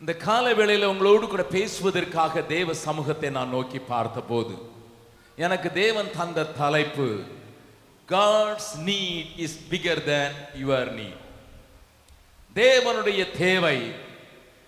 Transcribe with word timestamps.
இந்த 0.00 0.12
கால 0.16 0.46
வேளையில் 0.54 0.90
உங்களோடு 0.90 1.26
கூட 1.26 1.44
பேசுவதற்காக 1.54 2.42
தேவ 2.52 2.74
சமூகத்தை 2.86 3.28
நான் 3.36 3.54
நோக்கி 3.54 3.78
பார்த்தபோது 3.78 4.54
எனக்கு 5.38 5.68
தேவன் 5.78 6.10
தந்த 6.18 6.44
தலைப்பு 6.58 7.06
God's 8.08 8.68
need 8.88 9.32
is 9.44 9.56
bigger 9.70 10.02
than 10.04 10.36
your 10.60 10.90
need 10.98 11.24
தேவனுடைய 12.56 13.22
தேவை 13.38 13.78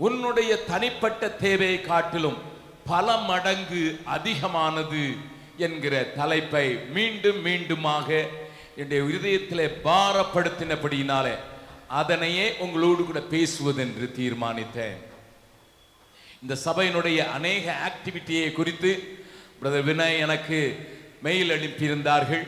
உன்னுடைய 0.01 0.53
தனிப்பட்ட 0.71 1.29
தேவையை 1.45 1.79
காட்டிலும் 1.81 2.41
பல 2.85 3.17
மடங்கு 3.31 3.85
அதிகமானது 4.17 5.05
என்கிற 5.67 5.95
தலைப்பை 6.19 6.67
மீண்டும் 6.97 7.41
மீண்டுமாக 7.47 8.09
என்னுடைய 8.77 9.03
இருதயத்திலே 9.11 9.69
பாரப்படுத்தினபடியினாலே 9.87 11.37
அதனையே 12.01 12.49
உங்களோடு 12.59 13.05
கூட 13.05 13.23
பேசுவதென்று 13.35 14.09
தீர்மானித்தேன். 14.19 14.99
இந்த 16.43 16.55
சபையினுடைய 16.67 17.19
அநேக 17.29 17.65
ஆக்டிவிட்டியை 17.89 18.53
குறித்து 18.53 18.91
பிரதர் 19.61 19.85
வினய் 19.85 20.19
எனக்கு 20.19 20.59
மெயில் 21.23 21.51
அனுப்பியிருந்தார்கள். 21.51 22.45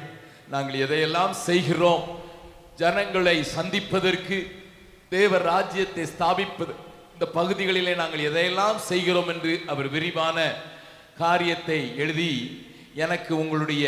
நாங்கள் 0.48 0.78
எதையெல்லாம் 0.80 1.34
செய்கிறோம் 1.46 2.04
ஜனங்களை 2.76 3.36
சந்திப்பதற்கு 3.56 4.38
தேவ 5.08 5.38
ராஜ்யத்தை 5.38 6.04
ஸ்தாபிப்பது 6.04 6.74
இந்த 7.14 7.26
பகுதிகளிலே 7.34 7.94
நாங்கள் 7.94 8.26
எதையெல்லாம் 8.30 8.78
செய்கிறோம் 8.88 9.28
என்று 9.28 9.52
அவர் 9.66 9.88
விரிவான 9.88 10.38
காரியத்தை 11.18 11.80
எழுதி 11.96 12.32
எனக்கு 12.94 13.32
உங்களுடைய 13.36 13.84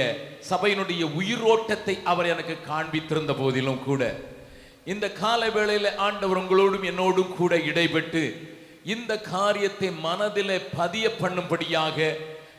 சபையினுடைய 0.50 1.02
உயிரோட்டத்தை 1.14 1.94
அவர் 2.04 2.26
எனக்கு 2.26 2.54
காண்பித்திருந்த 2.66 3.32
போதிலும் 3.32 3.82
கூட 3.84 4.02
இந்த 4.84 5.06
கால 5.12 5.50
வேளையில் 5.50 5.96
ஆண்டவர் 5.96 6.40
உங்களோடும் 6.40 6.88
என்னோடும் 6.90 7.36
கூட 7.36 7.54
இடைப்பட்டு 7.56 8.22
இந்த 8.84 9.12
காரியத்தை 9.20 9.90
மனதில் 10.06 10.56
பதிய 10.76 11.06
பண்ணும்படியாக 11.20 11.98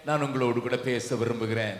நான் 0.05 0.23
உங்களோடு 0.25 0.59
கூட 0.61 0.77
பேச 0.77 1.15
விரும்புகிறேன். 1.15 1.77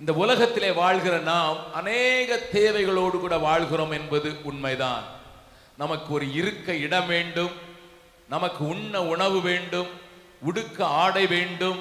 இந்த 0.00 0.12
உலகத்திலே 0.12 0.70
வாழ்கிற 0.72 1.14
நாம் 1.18 1.58
அநேக 1.72 2.38
தேவைகளோடு 2.52 3.16
கூட 3.20 3.36
வாழ்கிறோம் 3.38 3.90
என்பது 3.90 4.28
உண்மைதான். 4.42 5.04
நமக்கு 5.76 6.08
ஒரு 6.12 6.26
இருக்க 6.32 6.68
இடம் 6.86 7.06
வேண்டும் 7.06 7.54
நமக்கு 8.28 8.62
உண்ண 8.64 8.94
உணவு 9.04 9.38
வேண்டும் 9.40 9.90
உடுக்க 10.48 10.78
ஆடை 11.02 11.26
வேண்டும் 11.26 11.80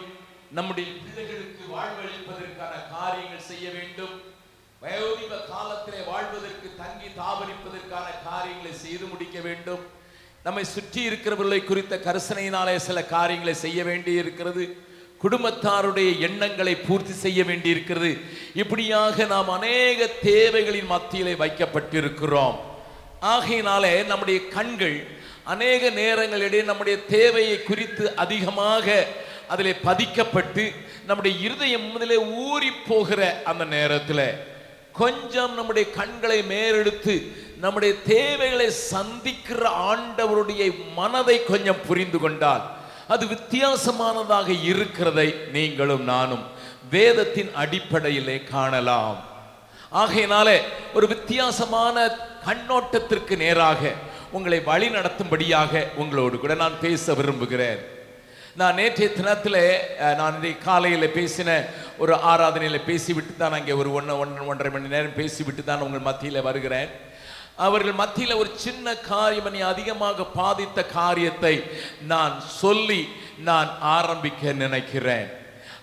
நம்முடைய 0.58 0.88
பிள்ளைகளுக்கு 0.98 1.64
வாழ்வளிப்பதற்கான 1.76 2.74
காரியங்கள் 2.96 3.48
செய்ய 3.50 3.66
வேண்டும் 3.70 4.16
வயோதிப 4.82 5.34
காலத்திலே 5.54 6.02
வாழ்வதற்கு 6.12 6.70
தங்கி 6.82 7.10
தாபரிப்பதற்கான 7.20 8.08
காரியங்களை 8.30 8.74
செய்து 8.86 9.06
முடிக்க 9.06 9.40
வேண்டும் 9.40 9.84
நம்மை 10.50 10.64
சுற்றி 10.64 11.02
இருக்கிறவர்களை 11.02 11.64
குறித்த 11.64 11.96
கரிசனையினாலே 12.06 12.76
சில 12.76 13.00
காரியங்களை 13.04 13.54
செய்ய 13.54 13.84
வேண்டி 13.84 14.12
இருக்கிறது 14.12 14.64
குடும்பத்தாருடைய 15.24 16.10
எண்ணங்களை 16.20 16.76
பூர்த்தி 16.76 17.14
செய்ய 17.14 17.44
வேண்டி 17.44 17.70
இருக்கிறது 17.70 18.18
இப்படியாக 18.54 19.26
நாம் 19.26 19.50
அநேக 19.50 20.08
தேவைகளின் 20.24 20.90
மத்தியிலே 20.94 21.34
வைக்கப்பட்டிருக்கிறோம். 21.34 22.58
ஆகையினாலே 23.20 24.04
நம்முடைய 24.04 24.40
கண்கள் 24.48 24.98
அநேக 25.44 25.90
நேரங்களிடையே 25.90 26.64
நம்முடைய 26.64 26.98
தேவையை 27.06 27.64
குறித்து 27.64 28.16
அதிகமாக 28.16 29.06
அதிலே 29.48 29.76
பதிக்கப்பட்டு 29.84 30.66
நம்முடைய 31.06 31.38
இருதயம் 31.48 31.88
முதலே 31.92 32.18
ஊறி 32.18 32.72
போகிற 32.88 33.42
அந்த 33.44 33.66
நேரத்தில் 33.66 34.26
கொஞ்சம் 35.02 35.54
நம்முடைய 35.58 35.86
கண்களை 36.00 36.40
மேலெடுத்து 36.54 37.16
நம்முடைய 37.64 37.94
தேவைகளை 38.14 38.68
சந்திக்கிற 38.94 39.64
ஆண்டவருடைய 39.90 40.64
மனதை 41.00 41.38
கொஞ்சம் 41.52 41.84
புரிந்து 41.88 42.20
கொண்டால் 42.20 42.66
அது 43.14 43.24
வித்தியாசமானதாக 43.36 44.50
இருக்கிறதை 44.72 45.28
நீங்களும் 45.56 46.06
நானும் 46.14 46.44
வேதத்தின் 46.94 47.52
அடிப்படையிலே 47.64 48.38
காணலாம். 48.54 49.18
ஆகையினாலே 50.02 50.58
ஒரு 50.94 51.06
வித்தியாசமான 51.14 51.96
கண்ணோட்டத்திற்கு 52.48 53.36
நேராக 53.44 53.92
உங்களை 54.38 54.60
வழி 54.70 54.88
நடத்தும்படியாக 54.96 55.82
உங்களோடு 56.02 56.36
கூட 56.40 56.54
நான் 56.64 56.82
பேச 56.82 57.14
விரும்புகிறேன். 57.20 57.82
நான் 58.60 58.78
நேற்றைய 58.80 59.08
தினத்தில் 59.18 59.62
நான் 60.20 60.38
காலையில் 60.66 61.14
பேசின 61.18 61.50
ஒரு 62.04 62.14
ஆராதனையில் 62.32 62.88
பேசிவிட்டு 62.88 63.34
தான் 63.42 63.56
அங்கே 63.58 63.74
ஒரு 63.82 63.90
ஒன்று 63.98 64.14
ஒன்று 64.24 64.48
ஒன்றரை 64.52 64.72
மணி 64.76 64.92
நேரம் 64.94 65.20
பேசிவிட்டு 65.20 65.64
தான் 65.64 65.84
உங்கள் 65.86 66.08
மத்தியில் 66.08 66.46
வருகிறேன். 66.48 66.90
அவர்கள் 67.66 68.00
மத்தியில் 68.02 68.40
ஒரு 68.42 68.50
சின்ன 68.66 68.96
காரியம் 69.12 69.48
என்னை 69.50 69.62
அதிகமாக 69.74 70.26
பாதித்த 70.40 70.86
காரியத்தை 70.98 71.54
நான் 72.14 72.36
சொல்லி 72.62 73.02
நான் 73.50 73.70
ஆரம்பிக்க 73.96 74.54
நினைக்கிறேன். 74.64 75.30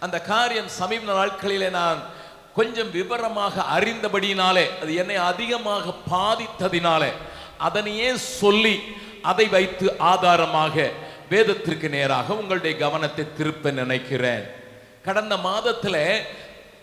அந்த 0.04 0.16
காரியம் 0.32 0.70
சமீப 0.80 1.02
நாட்களிலே 1.12 1.70
நான் 1.80 1.98
கொஞ்சம் 2.58 2.92
விவரமாக 2.98 3.64
அறிந்தபடியினாலே 3.76 4.66
அது 4.82 4.92
என்னை 5.02 5.18
அதிகமாக 5.30 5.94
பாதித்ததினாலே 6.12 7.12
அதனையே 7.68 8.10
சொல்லி 8.40 8.76
அதை 9.30 9.46
வைத்து 9.56 9.86
ஆதாரமாக 10.12 10.76
வேதத்திற்கு 11.30 11.88
நேராக 11.88 12.34
உங்களுடைய 12.34 12.76
கவனத்தை 12.76 13.24
திருப்ப 13.36 13.70
நினைக்கிறேன். 13.70 14.44
கடந்த 15.04 15.36
மாதத்தில் 15.36 16.02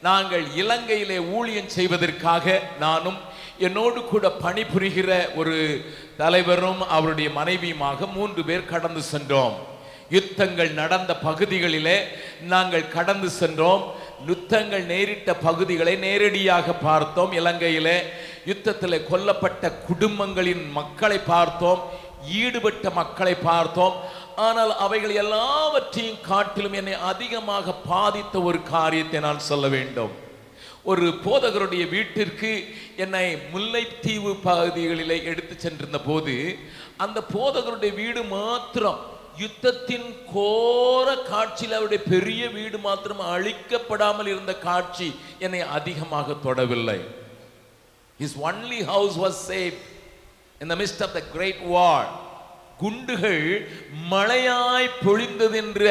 நாங்கள் 0.02 0.44
இலங்கையிலே 0.56 1.20
ஊழியம் 1.20 1.70
செய்வதற்காக 1.70 2.62
நானும் 2.80 3.18
என்னோடு 3.58 4.04
கூட 4.04 4.32
பணிபுரிகிற 4.42 5.36
ஒரு 5.36 5.86
தலைவரும் 6.18 6.82
அவருடைய 6.88 7.30
மனைவியுமாக 7.30 8.12
மூன்று 8.12 8.44
பேர் 8.44 8.66
கடந்து 8.66 9.02
சென்றோம். 9.02 9.56
யுத்தங்கள் 10.12 10.72
நடந்த 10.72 11.16
பகுதிகளிலே 11.24 11.98
நாங்கள் 12.42 12.88
கடந்து 12.88 13.30
சென்றோம். 13.30 13.84
யுத்தங்கள் 14.28 14.86
நேரிட்ட 14.86 15.34
பகுதிகளை 15.34 15.96
நேரடியாக 15.96 16.74
பார்த்தோம். 16.74 17.32
இலங்கையிலே 17.32 17.98
யுத்தத்தில் 18.46 19.06
கொல்லப்பட்ட 19.12 19.72
குடும்பங்களின் 19.88 20.72
மக்களை 20.72 21.18
பார்த்தோம். 21.18 22.12
ஈடுபட்ட 22.28 22.90
மக்களை 22.90 23.36
பார்த்தோம். 23.36 23.96
ஆனால் 24.40 24.74
அவைகள் 24.78 25.14
எல்லாவற்றையும் 25.16 26.22
காட்டிலும் 26.28 26.78
என்னை 26.80 26.96
அதிகமாக 27.12 27.76
பாதித்த 27.86 28.42
ஒரு 28.42 28.60
காரியத்தை 28.70 29.20
நான் 29.20 29.48
சொல்ல 29.48 29.68
வேண்டும் 29.68 30.14
ஒரு 30.84 31.08
போதகருடைய 31.26 31.84
வீட்டிற்கு 31.90 32.52
என்னை 32.98 33.26
முல்லைத்தீவு 33.52 34.32
பகுதிகளிலே 34.44 35.18
எடுத்து 35.24 35.56
சென்றிருந்த 35.58 36.00
போது 36.02 36.36
அந்த 36.98 37.20
போதகருடைய 37.34 37.92
வீடு 37.94 38.24
மாத்திரம் 38.34 39.00
யுத்தத்தின் 39.38 40.10
கோர 40.34 41.08
காட்சியில் 41.30 41.78
அவருடைய 41.78 42.02
பெரிய 42.08 42.44
வீடு 42.50 42.78
மாத்திரம் 42.80 43.24
அழிக்கப்படாமல் 43.30 44.30
இருந்த 44.34 44.54
காட்சி 44.60 45.08
என்னை 45.40 45.62
அதிகமாக 45.78 46.36
தொடவில்லை 46.44 47.00
is 48.20 48.38
only 48.42 48.82
house 48.86 49.18
was 49.18 49.40
safe 49.48 49.80
in 50.62 50.72
the 50.74 50.78
mist 50.84 51.02
of 51.02 51.16
the 51.18 51.24
great 51.34 51.64
war. 51.68 52.02
குண்டுகள் 52.84 53.44
மழையாய் 54.12 54.88
பொழிந்ததென்ற 55.04 55.84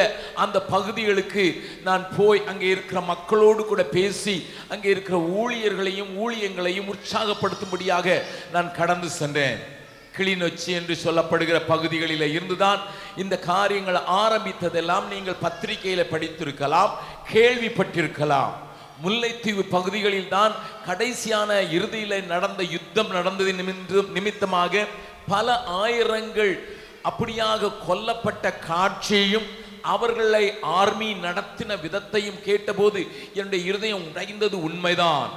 அந்த 0.43 0.57
பகுதிகளுக்கு 0.73 1.45
நான் 1.87 2.03
போய் 2.17 2.41
அங்கே 2.51 2.67
இருக்கிற 2.75 2.99
மக்களோடு 3.11 3.61
கூட 3.69 3.83
பேசி 3.97 4.35
அங்கே 4.73 4.89
இருக்கிற 4.95 5.19
ஊழியர்களையும் 5.41 6.11
ஊழியங்களையும் 6.23 6.91
உற்சாகப்படுத்தும்படியாக 6.95 8.17
நான் 8.55 8.75
கடந்து 8.79 9.09
சென்றேன். 9.21 9.61
கிளிநொச்சி 10.17 10.71
என்று 10.79 10.95
சொல்லப்படுகிற 11.03 11.57
பகுதிகளில் 11.69 12.25
இருந்துதான் 12.33 12.81
இந்த 13.21 13.35
காரியங்கள் 13.51 13.97
ஆரம்பித்ததெல்லாம் 14.23 15.05
நீங்கள் 15.13 15.41
பத்திரிகையில் 15.45 16.11
படித்திருக்கலாம் 16.11 16.91
கேள்விப்பட்டிருக்கலாம். 17.31 18.53
முல்லைத்தீவு 19.03 19.63
பகுதிகளில் 19.75 20.29
தான் 20.35 20.53
கடைசியான 20.89 21.49
இறுதியில் 21.77 22.29
நடந்த 22.33 22.61
யுத்தம் 22.75 23.11
நடந்தது 23.17 23.51
நிமித்தமாக 24.17 24.85
பல 25.31 25.55
ஆயிரங்கள் 25.83 26.53
அப்படியாக 27.03 27.71
கொல்லப்பட்ட 27.87 28.45
காட்சியையும் 28.59 29.47
அவர்களை 29.81 30.45
ஆர்மி 30.61 31.13
நடத்தின 31.13 31.75
விதத்தையும் 31.85 32.41
கேட்டபோது 32.43 33.07
என்னுடைய 33.33 33.65
இருதயம் 33.65 34.05
உடைந்தது 34.09 34.57
உண்மைதான். 34.63 35.31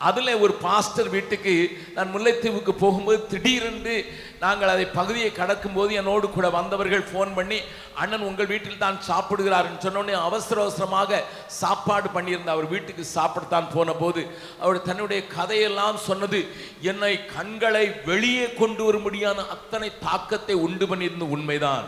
அதில் 0.00 0.40
ஒரு 0.40 0.52
பாஸ்டர் 0.52 1.08
வீட்டுக்கு 1.08 1.54
நான் 1.94 2.12
முல்லைத்தீவுக்கு 2.12 2.72
போகும்போது 2.72 3.26
திடீரென்று 3.26 3.94
நாங்கள் 4.38 4.68
அதை 4.68 4.84
பகுதியை 4.86 5.30
கடக்கும்போது 5.32 5.92
என்னோடு 5.92 6.26
கூட 6.28 6.50
வந்தவர்கள் 6.50 7.02
ஃபோன் 7.02 7.34
பண்ணி 7.34 7.58
அண்ணன் 7.94 8.20
உங்கள் 8.20 8.46
வீட்டில் 8.46 8.78
தான் 8.78 8.98
சாப்பிடுகிறாருன்னு 9.06 9.82
சொன்னோடனே 9.82 10.12
அவசர 10.12 10.60
அவசரமாக 10.60 11.22
சாப்பாடு 11.48 12.08
பண்ணியிருந்த 12.08 12.50
அவர் 12.50 12.66
வீட்டுக்கு 12.66 13.04
சாப்பிடத்தான் 13.14 13.72
போன 13.74 13.92
போது 13.92 14.24
அவர் 14.60 14.82
தன்னுடைய 14.82 15.26
கதையெல்லாம் 15.26 15.98
சொன்னது 16.06 16.40
என்னை 16.80 17.26
கண்களை 17.36 17.94
வெளியே 18.04 18.46
கொண்டு 18.46 18.84
வரும்படியான 18.84 19.46
அத்தனை 19.50 19.92
தாக்கத்தை 20.00 20.54
உண்டு 20.54 20.86
பண்ணியிருந்த 20.86 21.24
உண்மைதான். 21.24 21.86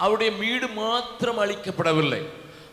அவருடைய 0.00 0.30
வீடு 0.36 0.68
மாத்திரம் 0.68 1.38
அளிக்கப்படவில்லை 1.38 2.22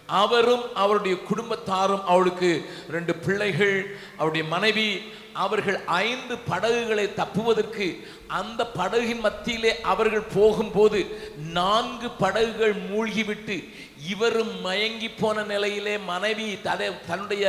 அவரும் 0.07 0.65
அவருடைய 0.73 1.15
குடும்பத்தாரும் 1.29 2.03
அவளுக்கு 2.03 2.49
ரெண்டு 2.91 3.15
பிள்ளைகள் 3.15 3.77
அவருடைய 4.17 4.45
மனைவி 4.47 4.89
அவர்கள் 5.33 5.77
ஐந்து 5.85 6.37
படகுகளை 6.49 7.13
தப்புவதற்கு 7.13 7.87
அந்த 8.29 8.61
படகின் 8.75 9.21
மத்தியிலே 9.21 9.71
அவர்கள் 9.85 10.31
போகும்போது 10.33 10.99
நான்கு 11.53 12.07
படகுகள் 12.19 12.75
மூழ்கிவிட்டு 12.87 13.57
இவரும் 14.09 14.53
மயங்கி 14.61 15.09
போன 15.11 15.43
நிலையிலே 15.43 15.93
மனைவி 16.05 16.47
தலை 16.63 16.87
தன்னுடைய 17.07 17.43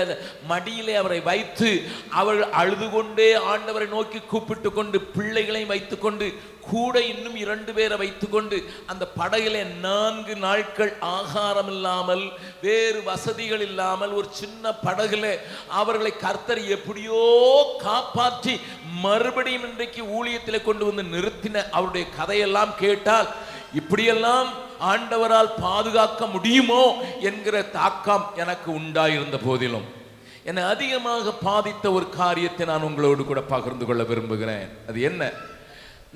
மடியிலே 0.46 0.94
அவரை 0.96 1.20
வைத்து 1.20 1.70
அவள் 2.10 2.42
அழுது 2.52 2.88
கொண்டே 2.90 3.30
ஆண்டவரை 3.52 3.88
நோக்கி 3.88 4.20
கூப்பிட்டு 4.24 4.70
கொண்டு 4.72 5.00
பிள்ளைகளையும் 5.16 5.72
வைத்துக்கொண்டு 5.74 6.28
கூட 6.68 6.94
இன்னும் 7.02 7.36
இரண்டு 7.36 7.72
பேரை 7.72 7.96
வைத்துக்கொண்டு 7.96 8.56
அந்த 8.86 9.04
படகிலே 9.18 9.62
நான்கு 9.80 10.34
நாட்கள் 10.36 10.92
ஆகாரம் 11.10 11.70
இல்லாமல் 11.70 12.24
வேறு 12.62 13.00
வசதிகள் 13.02 13.60
இல்லாமல் 13.60 14.12
ஒரு 14.12 14.28
சின்ன 14.32 14.72
படகுல 14.84 15.26
அவர்களை 15.72 16.12
கர்த்தர் 16.16 16.62
எப்படியோ 16.68 17.20
காப்பாற்றி 17.82 18.54
மறுபடியும் 19.02 19.66
இன்றைக்கு 19.70 20.02
ஊழியத்தில் 20.16 20.65
கொண்டு 20.68 20.84
வந்து 20.88 21.04
நிறுத்தின 21.14 21.64
அவருடைய 21.70 22.04
கதையெல்லாம் 22.18 22.72
கேட்டால் 22.84 23.28
இப்படியெல்லாம் 23.80 24.48
ஆண்டவரால் 24.90 25.50
பாதுகாக்க 25.60 26.22
முடியுமோ? 26.26 26.82
என்கிற 27.28 27.56
தாக்கம் 27.78 28.26
எனக்கு 28.42 28.68
உண்டாயிருந்த 28.80 29.38
போதிலும். 29.44 29.86
என்னை 30.48 30.62
அதிகமாக 30.74 31.32
பாதித்த 31.48 31.86
ஒரு 31.98 32.06
காரியத்தை 32.20 32.64
நான் 32.66 32.86
உங்களோடு 32.88 33.22
கூட 33.24 33.40
பகிர்ந்து 33.52 33.84
கொள்ள 33.86 34.02
விரும்புகிறேன். 34.10 34.68
அது 34.88 34.98
என்ன? 35.10 35.22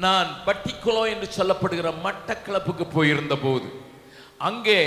நான் 0.05 0.29
பட்டிக்குளோ 0.47 1.03
என்று 1.13 1.29
சொல்லப்படுகிற 1.39 1.89
மட்டக்களப்புக்கு 2.07 2.85
போயிருந்த 2.93 3.35
போது 3.37 3.69
அங்கே 4.49 4.79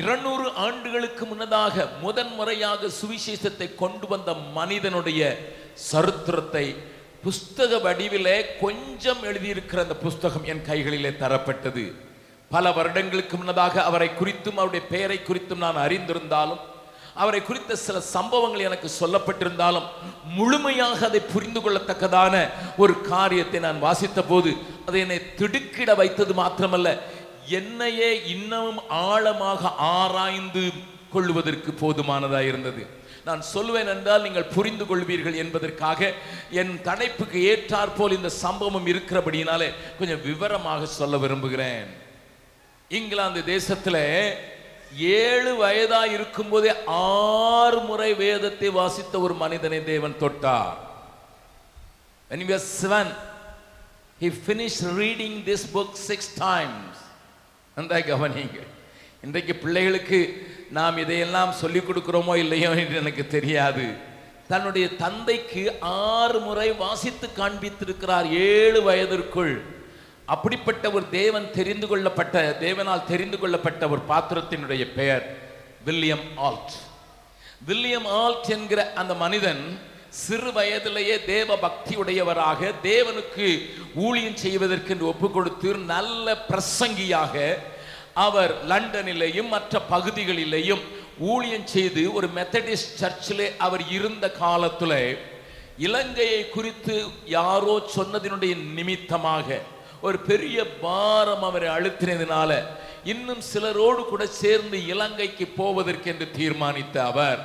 இருநூறு 0.00 0.48
ஆண்டுகளுக்கு 0.64 1.24
முன்னதாக 1.30 1.86
முதன் 2.02 2.32
முறையாக 2.38 2.90
சுவிசேஷத்தை 2.98 3.68
கொண்டு 3.82 4.06
வந்த 4.12 4.30
மனிதனுடைய 4.58 5.22
சரித்திரத்தை 5.90 6.66
புஸ்தக 7.24 7.80
வடிவிலே 7.82 8.36
கொஞ்சம் 8.60 9.22
எழுதியிருக்கிற 9.22 9.78
அந்த 9.78 9.96
புஸ்தகம் 9.96 10.44
என் 10.44 10.62
கைகளிலே 10.62 11.08
தரப்பட்டது. 11.08 11.92
பல 12.48 12.72
வருடங்களுக்கு 12.72 13.36
முன்னதாக 13.36 13.82
அவரை 13.82 14.10
குறித்தும் 14.20 14.56
அவருடைய 14.56 14.86
பெயரை 14.86 15.20
குறித்தும் 15.26 15.64
நான் 15.64 15.76
அறிந்திருந்தாலும் 15.76 16.60
அவரை 17.14 17.42
குறித்த 17.42 17.76
சில 17.76 18.00
சம்பவங்கள் 18.00 18.66
எனக்கு 18.68 18.90
சொல்லப்பட்டிருந்தாலும் 19.00 19.86
முழுமையாக 20.24 21.06
அதை 21.06 21.20
புரிந்து 21.20 21.60
கொள்ளத்தக்கதான 21.60 22.50
ஒரு 22.76 23.00
காரியத்தை 23.00 23.60
நான் 23.60 23.78
வாசித்த 23.78 24.22
போது 24.22 24.52
அது 24.86 25.00
என்னை 25.00 25.34
திடுக்கிட 25.34 25.94
வைத்தது 25.94 26.34
மாத்திரமல்ல 26.34 26.98
என்னையே 27.46 28.26
இன்னமும் 28.26 28.80
ஆழமாக 28.88 29.68
ஆராய்ந்து 29.74 30.72
கொள்வதற்கு 31.12 31.72
போதுமானதாக 31.72 32.44
இருந்தது. 32.44 32.86
நான் 33.30 33.48
சொல்லுவேன் 33.54 33.90
என்றால் 33.94 34.24
நீங்கள் 34.26 34.52
புரிந்து 34.56 34.84
கொள்வீர்கள் 34.90 35.40
என்பதற்காக 35.44 36.12
என் 36.60 36.74
தலைப்புக்கு 36.88 37.38
ஏற்றாற்போல் 37.52 38.16
இந்த 38.18 38.30
சம்பவம் 38.44 38.88
இருக்கிறபடியினாலே 38.92 39.68
கொஞ்சம் 39.98 40.24
விவரமாக 40.28 40.86
சொல்ல 41.00 41.16
விரும்புகிறேன். 41.24 41.90
இங்கிலாந்து 42.98 43.40
தேசத்தில் 43.54 44.02
ஏழு 45.24 45.50
வயதா 45.64 46.00
இருக்கும்போதே 46.14 46.72
ஆறு 47.00 47.80
முறை 47.88 48.08
வேதத்தை 48.22 48.68
வாசித்த 48.78 49.14
ஒரு 49.26 49.34
மனிதனை 49.42 49.78
தேவன் 49.90 50.20
தொட்டார். 50.22 50.78
When 52.30 52.40
he 52.42 52.48
was 52.54 52.64
seven 52.80 53.06
he 54.22 54.28
finished 54.48 54.82
reading 55.00 55.34
this 55.50 55.62
book 55.76 55.90
six 56.08 56.20
times. 56.48 56.96
அந்த 57.80 58.00
கவனிங்க 58.10 58.58
இன்றைக்கு 59.26 59.54
பிள்ளைகளுக்கு 59.62 60.20
நாம் 60.76 61.00
இதையெல்லாம் 61.02 61.52
சொல்லிக் 61.60 61.86
கொடுக்கிறோமோ 61.88 62.34
இல்லையோ 62.36 62.70
என்று 62.82 62.96
எனக்கு 63.02 63.24
தெரியாது. 63.36 63.84
தன்னுடைய 64.50 64.86
தந்தைக்கு 65.02 65.62
ஆறு 65.80 66.38
முறை 66.40 66.68
வாசித்து 66.84 67.26
காண்பித்திருக்கிறார் 67.38 68.28
ஏழு 68.52 68.80
வயதிற்குள். 68.88 69.54
அப்படிப்பட்ட 70.34 70.84
ஒரு 70.96 71.04
தேவன் 71.10 71.46
தெரிந்து 71.58 71.86
கொள்ளப்பட்ட 71.86 72.42
தேவனால் 72.64 73.08
தெரிந்து 73.12 73.38
கொள்ளப்பட்ட 73.38 73.82
ஒரு 73.88 74.02
பாத்திரத்தினுடைய 74.08 74.84
பெயர் 74.98 75.24
வில்லியம் 75.86 76.26
ஆல்ட். 76.48 76.74
வில்லியம் 77.68 78.08
ஆல்ட் 78.22 78.50
என்கிற 78.56 78.80
அந்த 79.02 79.14
மனிதன் 79.24 79.62
சிறு 80.24 80.50
வயதிலேயே 80.52 81.16
தேவ 81.24 81.56
பக்தி 81.66 81.94
உடையவராக 82.02 82.70
தேவனுக்கு 82.82 83.48
ஊழியம் 84.06 84.40
செய்வதற்கு 84.44 84.92
என்று 84.94 85.10
ஒப்பு 85.12 85.28
கொடுத்து 85.30 85.68
நல்ல 85.92 86.26
பிரசங்கியாக 86.48 87.34
அவர் 88.16 88.52
லண்டனிலேயும் 88.68 89.48
மற்ற 89.48 89.80
பகுதிகளிலேயும் 89.90 90.82
ஊழியம் 91.18 91.66
செய்து 91.66 92.12
ஒரு 92.12 92.28
மெத்தடிஸ்ட் 92.34 93.00
சர்ச்சிலே 93.00 93.56
அவர் 93.58 93.90
இருந்த 93.90 94.32
காலத்துல 94.40 95.16
இலங்கையை 95.78 96.48
குறித்து 96.48 96.96
யாரோ 97.24 97.82
சொன்னதினுடைய 97.96 98.74
நிமித்தமாக 98.74 99.60
ஒரு 100.00 100.18
பெரிய 100.18 100.66
பாரம் 100.80 101.44
அவரை 101.44 101.68
அழுத்தினதினால 101.68 102.50
இன்னும் 103.04 103.40
சிலரோடு 103.40 104.04
கூட 104.04 104.26
சேர்ந்து 104.26 104.86
இலங்கைக்கு 104.86 105.46
போவதற்கு 105.46 106.10
என்று 106.10 106.30
தீர்மானித்த 106.36 107.04
அவர் 107.04 107.40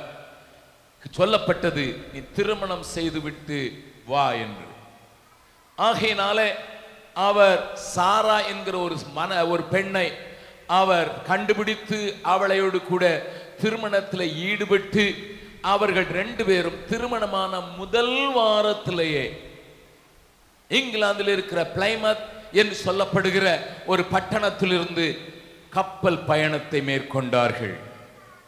சொல்லப்பட்டது 1.16 1.96
நீ 2.12 2.20
திருமணம் 2.36 2.82
செய்துவிட்டு 2.82 3.58
வா 4.06 4.32
என்று. 4.32 4.66
ஆகையினால 5.78 6.38
அவர் 7.14 7.60
சாரா 7.94 8.38
என்கிற 8.38 8.78
ஒரு 8.78 8.96
மன 9.12 9.46
ஒரு 9.46 9.62
பெண்ணை 9.62 10.06
அவர் 10.66 11.22
கண்டுபிடித்து 11.22 11.98
அவளையோடு 12.22 12.82
கூட 12.82 13.04
திருமணத்தில் 13.60 14.34
ஈடுபட்டு 14.48 15.04
அவர்கள் 15.60 16.04
ரெண்டு 16.04 16.44
பேரும் 16.44 16.78
திருமணமான 16.88 17.60
முதல் 17.60 18.16
வாரத்திலேயே 18.34 19.24
இங்கிலாந்தில் 20.70 21.28
இருக்கிற 21.28 21.72
பிளைமத் 21.76 22.24
என்று 22.52 22.76
சொல்லப்படுகிற 22.84 23.46
ஒரு 23.86 24.02
பட்டணத்திலிருந்து 24.02 25.18
கப்பல் 25.70 26.18
பயணத்தை 26.18 26.80
மேற்கொண்டார்கள். 26.80 27.74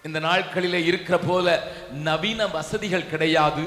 இந்த 0.03 0.19
நாட்களில் 0.19 0.87
இருக்கிற 0.87 1.19
போல 1.19 1.47
நவீன 1.91 2.47
வசதிகள் 2.47 3.11
கிடையாது 3.11 3.64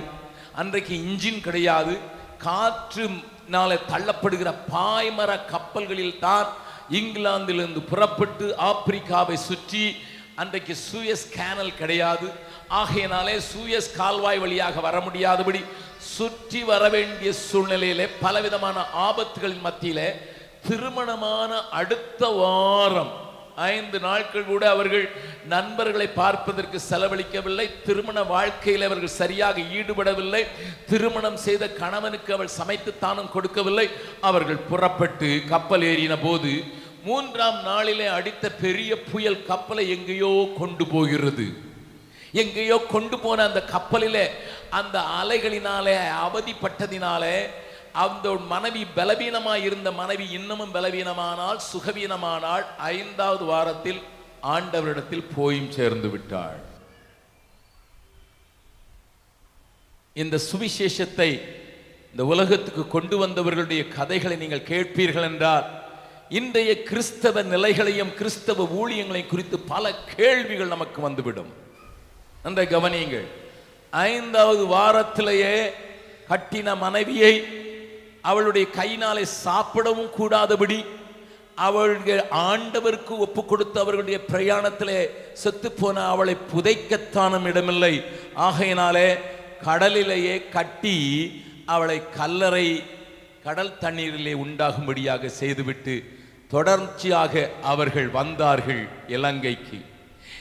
அன்றைக்கு 0.55 0.93
இன்ஜின் 0.95 1.41
கிடையாது 1.41 1.99
காற்றுனால 2.43 3.77
தள்ளப்படுகிற 3.91 4.53
பாய்மர 4.71 5.45
கப்பல்களில் 5.45 6.19
தான் 6.19 6.47
இங்கிலாந்திலிருந்து 6.99 7.81
புறப்பட்டு 7.91 8.45
ஆப்பிரிக்காவை 8.69 9.37
சுற்றி 9.49 9.83
அன்றைக்கு 10.41 10.73
சூயஸ் 10.87 11.25
கேனல் 11.37 11.77
கிடையாது. 11.79 12.27
ஆகையினாலே 12.81 13.35
சூயஸ் 13.51 13.89
கால்வாய் 13.99 14.41
வழியாக 14.43 14.79
வர 14.87 14.97
முடியாதபடி 15.07 15.61
சுற்றி 16.15 16.61
வர 16.69 16.83
வேண்டிய 16.95 17.31
சூழ்நிலையிலே 17.47 18.05
பலவிதமான 18.21 18.77
ஆபத்துகளின் 19.07 19.65
மத்தியிலே 19.67 20.07
திருமணமான 20.67 21.51
அடுத்த 21.79 22.21
வாரம் 22.39 23.11
ஐந்து 23.73 23.97
நாட்கள் 24.05 24.49
கூட 24.49 24.63
அவர்கள் 24.73 25.05
நண்பர்களை 25.53 26.05
பார்ப்பதற்கு 26.19 26.77
செலவழிக்கவில்லை. 26.89 27.65
திருமண 27.87 28.17
வாழ்க்கையில் 28.33 28.85
அவர்கள் 28.87 29.17
சரியாக 29.21 29.65
ஈடுபடவில்லை. 29.77 30.43
திருமணம் 30.91 31.39
செய்த 31.45 31.63
கணவனுக்கு 31.81 32.31
அவள் 32.35 32.55
சமைத்து 32.59 32.91
தானும் 33.03 33.33
கொடுக்கவில்லை. 33.35 33.87
அவர்கள் 34.29 34.65
புறப்பட்டு 34.71 35.29
கப்பல் 35.53 35.85
ஏறின 35.91 36.15
போது 36.27 36.53
மூன்றாம் 37.05 37.59
நாளிலே 37.63 38.07
அடித்த 38.17 38.45
பெரிய 38.63 38.91
புயல் 39.11 39.45
கப்பலை 39.49 39.83
எங்கேயோ 39.95 40.31
கொண்டு 40.57 40.85
போகிறது. 40.87 41.45
எங்கேயோ 42.41 42.77
கொண்டு 42.93 43.19
போன 43.19 43.43
அந்த 43.43 43.61
கப்பலிலே 43.73 44.25
அந்த 44.79 44.97
அலைகளினாலே 45.21 45.95
அவதிப்பட்டதினாலே 46.25 47.37
அந்த 48.03 48.33
மனைவி 48.51 48.83
பலவீனமாக 48.97 49.59
இருந்த 49.59 49.89
மனைவி 49.91 50.25
இன்னமும் 50.37 50.73
பலவீனமானால் 50.73 51.59
சுகவீனமானால் 51.71 52.65
ஐந்தாவது 52.77 53.45
வாரத்தில் 53.45 54.01
ஆண்டவரிடத்தில் 54.55 55.25
போயும் 55.35 55.71
சேர்ந்து 55.71 56.09
விட்டாள். 56.09 56.61
இந்த 60.13 60.37
சுவிசேஷத்தை 60.51 61.29
இந்த 62.13 62.23
உலகத்துக்கு 62.25 62.83
கொண்டு 62.87 63.15
வந்தவர்களுடைய 63.25 63.81
கதைகளை 63.97 64.35
நீங்கள் 64.37 64.67
கேட்பீர்கள் 64.71 65.27
என்றால் 65.31 65.67
இன்றைய 66.39 66.71
கிறிஸ்தவ 66.83 67.41
நிலைகளையும் 67.43 68.11
கிறிஸ்தவ 68.19 68.63
ஊழியங்களையும் 68.81 69.31
குறித்து 69.31 69.57
பல 69.71 69.85
கேள்விகள் 70.15 70.73
நமக்கு 70.73 70.99
வந்துவிடும். 71.01 71.49
அந்த 72.43 72.61
கவனியுங்கள். 72.73 73.25
ஐந்தாவது 73.93 74.63
வாரத்திலேயே 74.65 75.55
கட்டின 76.29 76.75
மனைவியை 76.77 77.33
அவளுடைய 78.21 78.65
கையினாலே 78.69 79.23
சாப்பிடவும் 79.45 80.13
கூடாதபடி 80.17 80.79
அவள் 81.67 81.95
ஆண்டவருக்கு 82.49 83.13
ஒப்பு 83.25 83.45
கொடுத்து 83.45 83.77
அவர்களுடைய 83.83 84.19
பிரயாணத்திலே 84.31 84.99
செத்து 85.33 85.71
போன 85.71 86.05
அவளை 86.13 86.37
புதைக்கத்தானும் 86.53 87.47
இடமில்லை 87.51 87.93
ஆகையினாலே 88.47 89.07
கடலிலேயே 89.67 90.35
கட்டி 90.55 90.97
அவளை 91.65 91.99
கல்லறை 92.17 92.65
கடல் 93.43 93.77
தண்ணீரிலே 93.83 94.33
உண்டாகும்படியாக 94.45 95.29
செய்துவிட்டு 95.41 95.95
தொடர்ச்சியாக 96.51 97.49
அவர்கள் 97.61 98.07
வந்தார்கள் 98.07 98.87
இலங்கைக்கு. 99.07 99.85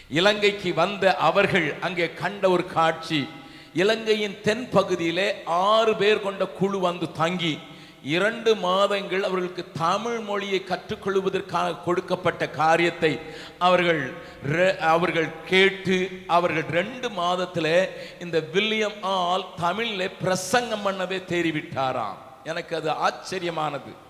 இலங்கைக்கு 0.09 0.75
வந்த 0.75 1.17
அவர்கள் 1.17 1.75
அங்கே 1.81 2.11
கண்ட 2.11 2.51
ஒரு 2.51 2.67
காட்சி. 2.67 3.29
இலங்கையின் 3.75 4.41
தென் 4.43 4.69
பகுதியிலே 4.69 5.43
ஆறு 5.45 5.97
பேர் 5.97 6.21
கொண்ட 6.21 6.47
குழு 6.47 6.81
வந்து 6.81 7.13
தங்கி. 7.13 7.59
இரண்டு 8.03 8.57
மாதங்கள் 8.57 9.23
அவர்களுக்கு 9.23 9.67
தமிழ் 9.79 10.19
மொழியை 10.19 10.65
கற்றுக்கொள்வதற்காக 10.65 11.83
கொடுக்கப்பட்ட 11.83 12.51
காரியத்தை 12.51 13.21
அவர்கள் 13.59 14.13
ரெ- 14.47 14.77
அவர்கள் 14.77 15.29
கேட்டு 15.47 16.23
அவர்கள் 16.27 16.65
ரெண்டு 16.71 17.11
மாதத்தில் 17.11 17.89
இந்த 18.21 18.41
வில்லியம் 18.41 19.03
ஆல் 19.03 19.47
தமிழில் 19.57 20.11
பிரசங்கம் 20.11 20.87
பண்ணவே 20.87 21.23
தேறிவிட்டாராம். 21.25 22.17
எனக்கு 22.45 22.77
அது 22.77 22.91
ஆச்சரியமானது. 22.91 24.09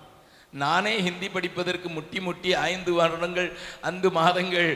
நானே 0.53 0.93
ஹிந்தி 1.05 1.27
படிப்பதற்கு 1.33 1.89
முட்டி 1.97 2.19
முட்டி 2.25 2.49
ஐந்து 2.69 2.91
வருடங்கள் 2.97 3.49
ஐந்து 3.91 4.09
மாதங்கள் 4.17 4.71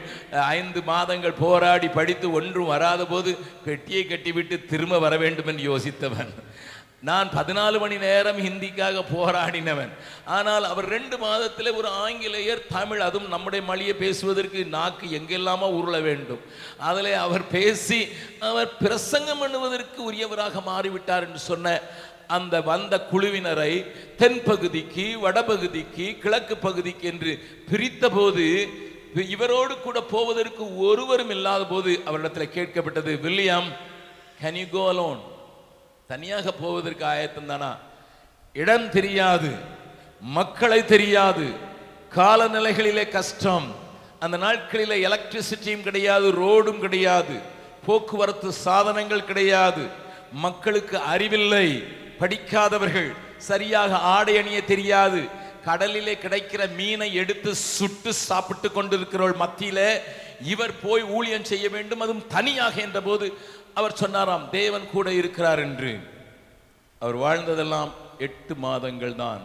ஐந்து 0.58 0.82
மாதங்கள் 0.92 1.40
போராடி 1.44 1.90
படித்து 1.98 2.28
ஒன்றும் 2.40 2.72
வராத 2.74 3.02
போது 3.14 3.34
பெட்டியை 3.66 4.04
கட்டிவிட்டு 4.06 4.58
திரும்ப 4.72 5.00
வர 5.06 5.16
வேண்டும் 5.24 5.52
என்று 5.54 5.70
யோசித்தவன். 5.72 6.32
நான் 7.08 7.28
பதினாலு 7.38 7.78
மணி 7.82 7.98
நேரம் 8.04 8.40
ஹிந்திக்காக 8.46 9.02
போராடினவன். 9.12 9.92
ஆனால் 10.36 10.66
அவர் 10.70 10.88
ரெண்டு 10.94 11.16
மாதத்தில் 11.24 11.78
ஒரு 11.80 11.90
ஆங்கிலேயர் 12.06 12.62
தமிழ் 12.76 13.02
அதுவும் 13.08 13.34
நம்முடைய 13.34 13.62
மொழியை 13.68 13.94
பேசுவதற்கு 14.00 14.60
நாக்கு 14.78 15.08
எங்கெல்லாமோ 15.18 15.68
உருள 15.80 15.98
வேண்டும். 16.08 16.42
அதில் 16.90 17.12
அவர் 17.26 17.46
பேசி 17.58 18.00
அவர் 18.50 18.72
பிரசங்கம் 18.84 19.42
பண்ணுவதற்கு 19.44 20.00
உரியவராக 20.10 20.64
மாறிவிட்டார் 20.72 21.28
என்று 21.28 21.42
சொன்ன 21.52 21.76
அந்த 22.30 22.62
வந்த 22.62 22.96
குழுவினரை 23.12 23.72
தென்பகுதிக்கு 24.20 25.06
வடபகுதிக்கு 25.22 26.08
கிழக்கு 26.22 26.56
பகுதிக்கு 26.58 27.08
என்று 27.08 27.32
பிரித்தபோது 27.70 28.46
இவரோடு 29.30 29.74
கூட 29.78 30.02
போவதற்கு 30.06 30.76
ஒருவரும் 30.78 31.30
இல்லாத 31.30 31.66
போது 31.66 31.92
அவரிடத்தில் 32.06 32.54
கேட்கப்பட்டது 32.56 33.20
William 33.20 33.70
can 34.42 34.58
you 34.58 34.68
go 34.72 34.84
alone 34.90 35.22
தனியாக 36.10 36.52
போவதற்கு 36.54 37.06
ஆயத்தம் 37.06 37.46
தானா? 37.46 37.70
இடம் 38.56 38.90
தெரியாது 38.90 39.52
மக்களை 40.22 40.82
தெரியாது 40.86 41.46
காலநிலைகளிலே 42.12 43.10
கஷ்டம் 43.10 43.68
அந்த 44.20 44.38
நாட்களில் 44.38 45.04
எலக்ட்ரிசிட்டியும் 45.08 45.84
கிடையாது 45.84 46.28
ரோடும் 46.34 46.80
கிடையாது 46.80 47.36
போக்குவரத்து 47.86 48.52
சாதனங்கள் 48.66 49.26
கிடையாது 49.26 49.84
மக்களுக்கு 50.38 50.98
அறிவில்லை 51.06 51.68
படிக்காதவர்கள் 52.22 53.10
சரியாக 53.50 53.98
ஆடை 54.16 54.38
அணிய 54.42 54.60
தெரியாது. 54.74 55.22
கடலிலே 55.68 56.14
கிடைக்கிற 56.24 56.62
மீனை 56.80 57.10
எடுத்து 57.22 57.52
சுட்டு 57.56 58.12
சாப்பிட்டு 58.14 58.68
கொண்டிருக்கிறவள் 58.70 59.42
மத்தியில 59.44 59.80
இவர் 60.54 60.74
போய் 60.84 61.04
ஊழியம் 61.18 61.50
செய்ய 61.52 61.66
வேண்டும் 61.76 62.04
அதுவும் 62.06 62.28
தனியாக 62.36 62.76
என்ற 62.82 63.00
போது 63.02 63.28
அவர் 63.80 64.00
சொன்னாராம் 64.02 64.46
தேவன் 64.50 64.86
கூட 64.94 65.08
இருக்கிறார் 65.22 65.62
என்று. 65.68 65.94
அவர் 67.00 67.18
வாழ்ந்ததெல்லாம் 67.26 67.92
எட்டு 68.28 68.54
மாதங்கள் 68.66 69.16
தான். 69.16 69.44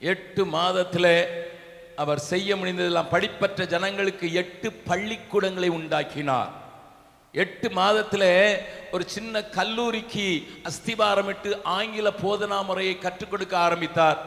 எட்டு 0.00 0.42
மாதத்தில் 0.56 1.12
அவர் 2.02 2.20
செய்ய 2.32 2.56
முடிந்ததெல்லாம் 2.56 3.12
படிப்பற்ற 3.14 3.66
ஜனங்களுக்கு 3.74 4.26
எட்டு 4.42 4.68
பள்ளிக்கூடங்களை 4.90 5.70
உண்டாக்கினார். 5.78 6.52
எட்டு 7.32 7.68
மாதத்திலே 7.68 8.34
ஒரு 8.92 9.04
சின்ன 9.08 9.42
கல்லூரிக்கு 9.42 10.46
அஸ்திபாரமிட்டு 10.68 11.50
ஆங்கில 11.62 12.08
போதனா 12.22 12.64
முறையை 12.64 12.98
கற்றுக் 12.98 13.30
கொடுக்க 13.30 13.58
ஆரம்பித்தார். 13.58 14.20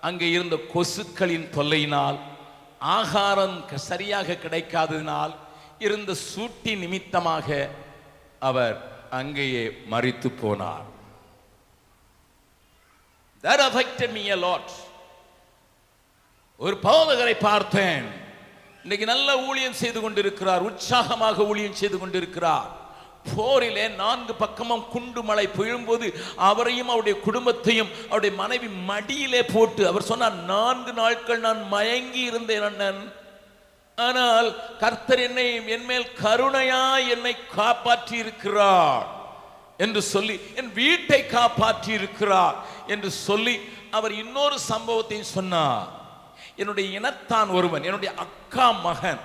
அங்கே 0.00 0.30
இருந்த 0.30 0.56
கொசுக்களின் 0.74 1.48
தொல்லையினால் 1.56 2.18
ஆகாரம் 2.78 3.56
சரியாக 3.76 4.36
கிடைக்காததினால் 4.42 5.32
இருந்த 5.78 6.14
சூட்டி 6.34 6.72
நிமித்தமாக 6.82 7.68
அவர் 8.38 8.76
அங்கேயே 9.10 9.64
மறித்து 9.90 10.28
போனார். 10.42 10.86
ஒரு 16.56 16.76
போதகரை 16.82 17.34
பார்த்தேன். 17.40 18.06
இன்னைக்கு 18.86 19.06
நல்ல 19.12 19.30
ஊழியம் 19.46 19.78
செய்து 19.80 20.00
கொண்டிருக்கிறார் 20.00 20.64
உற்சாகமாக 20.66 21.44
ஊழியம் 21.50 21.78
செய்து 21.78 21.96
கொண்டிருக்கிறார். 21.98 22.68
போரிலே 23.30 23.86
நான்கு 24.02 24.34
பக்கமும் 24.42 24.84
குண்டு 24.92 25.20
மழை 25.28 25.46
பெய்யும்போது 25.56 26.08
அவரையும் 26.48 26.90
அவருடைய 26.92 27.16
குடும்பத்தையும் 27.24 27.90
அவருடைய 28.10 28.32
மனைவி 28.42 28.68
மடியிலே 28.90 29.40
போட்டு 29.54 29.82
அவர் 29.90 30.06
சொன்னார் 30.10 30.36
நான்கு 30.52 30.94
நாட்கள் 31.00 31.42
நான் 31.46 31.62
மயங்கி 31.74 32.22
இருந்தேன் 32.30 32.68
அண்ணன். 32.68 33.02
ஆனால் 33.98 34.48
கர்த்தர் 34.84 35.24
என்னை 35.26 35.48
என்மேல் 35.78 36.08
கருணையா 36.22 36.84
என்னை 37.16 37.34
காப்பாற்றி 37.58 38.16
இருக்கிறார் 38.24 39.06
என்று 39.84 40.02
சொல்லி 40.14 40.38
என் 40.60 40.72
வீட்டை 40.80 41.20
காப்பாற்றி 41.36 41.92
இருக்கிறார் 42.00 42.56
என்று 42.94 43.12
சொல்லி 43.26 43.58
அவர் 43.98 44.18
இன்னொரு 44.22 44.58
சம்பவத்தையும் 44.72 45.32
சொன்னார். 45.36 45.86
என்னுடைய 46.56 47.00
இனத்தான் 47.00 47.48
ஒருவன் 47.58 47.86
என்னுடைய 47.88 48.14
அக்கா 48.24 48.68
மகன். 48.70 49.22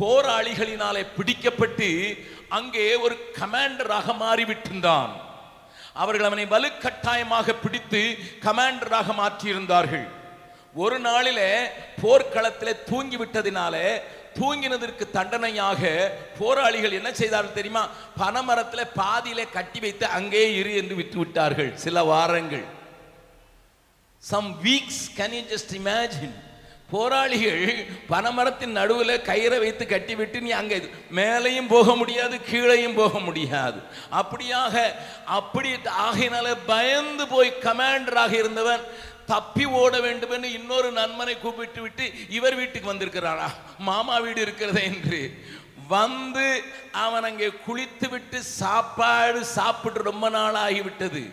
போராளிகளினாலே 0.00 1.02
பிடிக்கப்பட்டு 1.16 1.88
அங்கே 2.48 2.86
ஒரு 3.04 3.14
கமாண்டராக 3.40 4.06
மாறிவிட்டிருந்தான். 4.22 5.12
அவர்கள் 6.02 6.28
அவனை 6.28 6.44
வலுக்கட்டாயமாக 6.54 7.54
பிடித்து 7.64 8.02
கமாண்டராக 8.46 9.08
மாற்றியிருந்தார்கள். 9.20 10.06
ஒரு 10.74 10.96
நாளிலே 10.98 11.50
போர்க்களத்தில் 12.02 12.82
தூங்கி 12.90 13.16
விட்டதினாலே 13.16 13.86
தூங்கினதற்கு 14.38 15.04
தண்டனையாக 15.16 15.82
போராளிகள் 16.38 16.96
என்ன 16.98 17.10
செய்தார்கள் 17.12 17.58
தெரியுமா? 17.58 17.82
பனமரத்தில் 18.22 18.92
பாதியிலே 19.00 19.44
கட்டி 19.56 19.80
வைத்து 19.80 20.06
அங்கே 20.18 20.42
இரு 20.60 20.72
என்று 20.80 20.94
விட்டு 20.94 21.18
விட்டார்கள். 21.18 21.70
சில 21.84 22.02
வாரங்கள். 22.12 22.64
Some 24.30 24.48
weeks 24.66 25.04
can 25.18 25.34
you 25.38 25.44
just 25.52 25.72
imagine 25.80 26.34
போராளிகள் 26.92 27.62
பனமரத்தின் 28.10 28.74
நடுவில் 28.78 29.14
கயிறை 29.28 29.58
வைத்து 29.62 29.84
கட்டிவிட்டு 29.92 30.38
நீ 30.46 30.50
அங்கே 30.58 30.78
மேலையும் 31.18 31.70
போக 31.72 31.94
முடியாது 32.00 32.36
கீழையும் 32.50 32.96
போக 33.00 33.14
முடியாது. 33.18 33.78
அப்படியாக 34.20 34.74
அப்படி 35.38 35.70
ஆகையினால 36.04 36.48
பயந்து 36.72 37.26
போய் 37.32 37.50
கமாண்டராக 37.66 38.32
இருந்தவன் 38.42 38.84
தப்பி 39.32 39.64
ஓட 39.80 39.92
வேண்டும் 40.06 40.34
என்று 40.36 40.48
இன்னொரு 40.58 40.88
நண்பனை 41.00 41.34
கூப்பிட்டு 41.44 41.80
விட்டு 41.82 42.06
இவர் 42.38 42.58
வீட்டுக்கு 42.60 42.92
வந்திருக்கிறாரா 42.92 43.48
மாமா 43.88 44.16
வீடு 44.26 44.40
இருக்கிறதே 44.46 44.82
என்று. 44.92 45.20
வந்து 45.94 46.48
அவன் 47.04 47.26
அங்கே 47.30 47.48
குளித்து 47.66 48.06
விட்டு 48.12 48.38
சாப்பாடு 48.60 49.40
சாப்பிட்டு 49.56 50.08
ரொம்ப 50.10 50.28
நாள் 50.36 50.62
ஆகிவிட்டது 50.66 51.24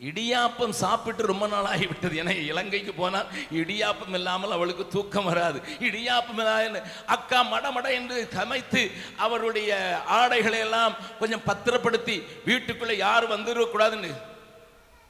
இடியாப்பம் 0.00 0.74
சாப்பிட்டு 0.74 1.22
ரொம்ப 1.22 1.46
நாள் 1.46 1.64
ஆகிவிட்டது 1.64 2.14
ஏன்னா 2.20 2.32
இலங்கைக்கு 2.44 2.92
போனால் 2.94 3.28
இடியாப்பம் 3.52 4.14
இல்லாமல் 4.14 4.50
அவளுக்கு 4.50 4.84
தூக்கம் 4.88 5.24
வராது. 5.24 5.58
இடியாப்பம் 5.80 6.38
இல்லாத 6.38 6.80
அக்கா 7.06 7.42
மடமட 7.44 7.88
என்று 7.92 8.28
சமைத்து 8.32 8.82
அவருடைய 9.16 9.70
ஆடைகளை 10.16 10.58
எல்லாம் 10.58 10.96
கொஞ்சம் 11.18 11.44
பத்திரப்படுத்தி 11.46 12.16
வீட்டுக்குள்ளே 12.44 12.96
யாரும் 12.96 13.34
வந்துடக்கூடாதுன்னு 13.36 14.12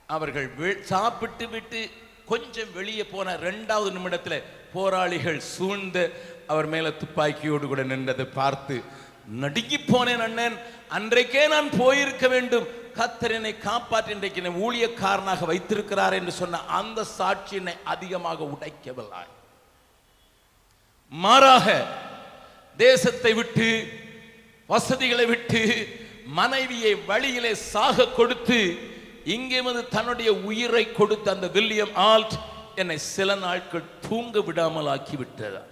அவர்கள் 0.09 0.49
சாப்பிட்டு 0.83 1.49
விட்டு 1.49 1.83
கொஞ்சம் 2.25 2.71
வெளியே 2.73 3.03
போன 3.05 3.37
ரெண்டாவது 3.41 3.91
நிமிடத்தில் 3.91 4.45
போராளிகள் 4.73 5.41
சூழ்ந்து 5.49 6.05
அவர் 6.47 6.67
மேலே 6.67 6.91
துப்பாக்கியோடு 6.97 7.67
கூட 7.67 7.83
நின்றதை 7.83 8.27
பார்த்து 8.33 8.77
நடுங்கி 9.43 9.79
போனேன் 9.79 10.25
அண்ணன். 10.27 10.57
அன்றைக்கே 10.97 11.45
நான் 11.55 11.69
போயிருக்க 11.81 12.29
வேண்டும். 12.35 12.67
கத்தர் 12.99 13.35
என்னை 13.37 13.53
காப்பாற்றி 13.59 14.13
இன்றைக்கு 14.17 14.41
என்னை 14.43 14.55
ஊழியக்காரனாக 14.65 15.47
வைத்திருக்கிறார் 15.51 16.17
என்று 16.19 16.33
சொன்ன 16.41 16.63
அந்த 16.81 17.05
சாட்சி 17.19 17.55
என்னை 17.61 17.75
அதிகமாக 17.95 18.45
உடைக்கவில்லை. 18.55 19.23
மாறாக 21.13 21.67
தேசத்தை 22.79 23.33
விட்டு 23.41 23.69
வசதிகளை 24.69 25.27
விட்டு 25.33 25.63
மனைவியை 26.39 26.95
வழியிலே 27.11 27.53
சாக 27.73 28.07
கொடுத்து 28.19 28.59
இங்கே 29.35 29.61
வந்து 29.67 29.83
தன்னுடைய 29.89 30.31
உயிரை 30.51 30.85
கொடுத்த 30.93 31.27
அந்த 31.35 31.47
வில்லியம் 31.57 31.95
ஆல்ட் 32.13 32.35
என்னை 32.83 32.97
சில 33.15 33.35
நாட்கள் 33.45 33.91
தூங்க 34.07 34.41
விடாமல் 34.41 34.91
ஆக்கிவிட்டதா. 34.95 35.63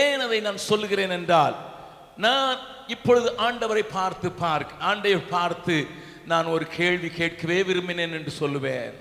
ஏன் 0.00 0.20
அதை 0.20 0.40
நான் 0.40 0.66
சொல்லுகிறேன் 0.68 1.10
என்றால் 1.10 1.56
நான் 2.16 2.58
இப்பொழுது 2.86 3.28
ஆண்டவரை 3.46 3.84
பார்த்து 3.92 4.28
பார்க்க 4.32 4.84
ஆண்டையை 4.90 5.20
பார்த்து 5.20 5.76
நான் 6.32 6.52
ஒரு 6.54 6.66
கேள்வி 6.66 7.08
கேட்கவே 7.08 7.62
விரும்பினேன் 7.62 8.16
என்று 8.18 8.32
சொல்லுவேன். 8.40 8.94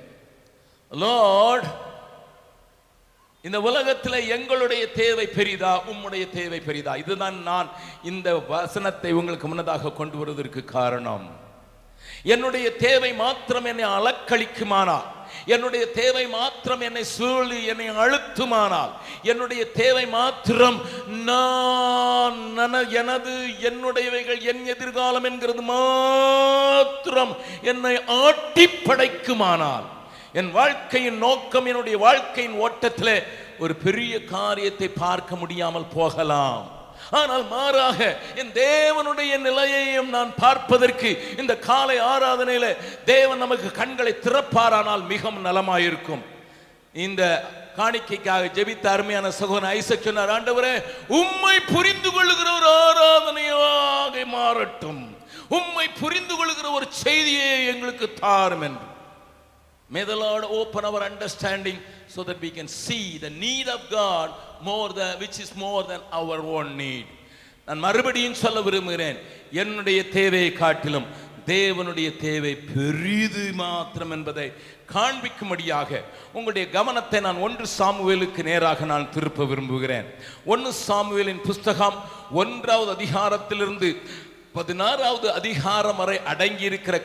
லார்ட் 0.91 1.67
இந்த 3.44 3.62
உலகத்தில் 3.62 4.27
எங்களுடைய 4.36 4.84
தேவை 4.91 5.25
பெரிதா 5.25 5.74
உம்முடைய 5.91 6.24
தேவை 6.29 6.60
பெரிதா? 6.60 6.94
இதுதான் 6.96 7.38
நான் 7.41 7.70
இந்த 8.03 8.29
வசனத்தை 8.38 9.12
உங்களுக்கு 9.12 9.48
முன்னதாக 9.48 9.91
கொண்டு 9.91 10.17
வருவதற்கு 10.17 10.63
காரணம். 10.63 11.27
என்னுடைய 12.24 12.67
தேவை 12.75 13.13
மாத்திரம் 13.13 13.65
என்னை 13.65 13.86
அலக்களிக்குமானால் 13.98 15.08
என்னுடைய 15.46 15.91
தேவை 15.91 16.27
மாத்திரம் 16.27 16.81
என்னை 16.81 17.03
சூழி 17.03 17.65
என்னை 17.65 17.89
அழுத்துமானால் 17.89 18.91
என்னுடைய 19.24 19.72
தேவை 19.72 20.07
மாத்திரம் 20.07 20.81
நான் 21.07 22.53
நன- 22.53 22.89
எனது 22.89 23.48
என்னுடையவைகள் 23.62 24.41
என் 24.41 24.65
எதிர்காலம் 24.65 25.24
என்கிறது 25.24 25.62
மாத்திரம் 25.62 27.38
என்னை 27.62 28.03
ஆட்டி 28.07 28.67
படைக்குமானால் 28.67 29.84
என் 30.34 30.51
வாழ்க்கையின் 30.51 31.17
நோக்கம் 31.17 31.65
என்னுடைய 31.65 31.98
வாழ்க்கையின் 31.98 32.62
ஓட்டத்திலே 32.62 33.24
ஒரு 33.60 33.75
பெரிய 33.75 34.24
காரியத்தை 34.24 34.88
பார்க்க 34.88 35.36
முடியாமல் 35.36 35.88
போகலாம். 35.93 36.76
ஆனால் 37.20 37.46
மாறாக 37.48 38.00
என் 38.36 38.52
தேவனுடைய 38.54 39.34
நிலையையும் 39.48 40.10
நான் 40.10 40.32
பார்ப்பதற்கு 40.44 41.10
இந்த 41.38 41.54
காலை 41.58 41.98
ஆராதனையில 42.14 42.66
தேவன் 43.06 43.38
நமக்கு 43.38 43.72
கண்களை 43.72 44.14
திறப்பாரானால் 44.26 45.04
மிகவும் 45.14 45.46
நலமாயிருக்கும். 45.46 46.24
இந்த 46.94 47.24
காணிக்கைக்காக 47.78 48.50
ஜெபித்த 48.58 48.86
அருமையான 48.96 49.32
சகோதரன் 49.40 49.74
ஐசக் 49.80 50.06
சொன்னார் 50.08 50.34
ஆண்டவரே 50.36 50.74
உம்மை 51.20 51.56
புரிந்து 51.74 52.12
கொள்ளுகிற 52.12 52.50
ஒரு 52.60 52.70
ஆராதனையாக 52.88 54.26
மாறட்டும். 54.36 55.04
உம்மை 55.58 55.88
புரிந்து 56.02 56.36
கொள்கிற 56.36 56.70
ஒரு 56.78 56.88
செய்தியை 56.90 57.66
எங்களுக்கு 57.74 58.08
தாரும் 58.14 58.62
என்று. 58.62 58.88
May 59.90 60.04
the 60.04 60.16
Lord 60.16 60.44
open 60.44 60.84
our 60.84 61.02
understanding 61.02 61.78
so 62.14 62.22
that 62.24 62.42
we 62.42 62.50
can 62.52 62.68
see 62.68 63.18
the 63.18 63.30
need 63.30 63.68
of 63.70 63.80
God 63.90 64.32
more 64.62 64.94
the 64.94 65.16
which 65.20 65.40
is 65.40 65.54
more 65.56 65.86
than 65.86 66.02
our 66.10 66.40
own 66.40 66.68
need 66.68 67.06
நான் 67.66 67.80
மறுபடியும் 67.80 68.34
சொல்ல 68.34 68.62
விரும்புகிறேன் 68.62 69.18
என்னுடைய 69.52 70.10
தேவையை 70.10 70.54
காட்டிலும் 70.54 71.06
தேவனுடைய 71.46 72.18
தேவை 72.18 72.56
பெரிது 72.56 73.52
மாத்திரம் 73.54 74.12
என்பதை 74.12 74.52
காண்பிக்கும்படியாக 74.94 76.02
உங்களுடைய 76.34 76.70
கவனத்தை 76.70 77.20
நான் 77.20 77.38
ஒன்று 77.38 77.66
சாமுவேலுக்கு 77.78 78.44
நேராக 78.44 78.86
நான் 78.86 79.12
திருப்ப 79.12 79.46
விரும்புகிறேன். 79.46 80.06
ஒன்று 80.46 80.74
சாமுவேலின் 80.88 81.42
புஸ்தகம் 81.42 82.04
ஒன்றாவது 82.32 82.92
அதிகாரத்திலிருந்து 82.92 83.96
பதினாறாவது 84.54 85.32
அதிகாரம் 85.34 85.96
வரை 85.96 86.20
அடங்கி 86.26 86.64
இருக்கிற 86.64 87.02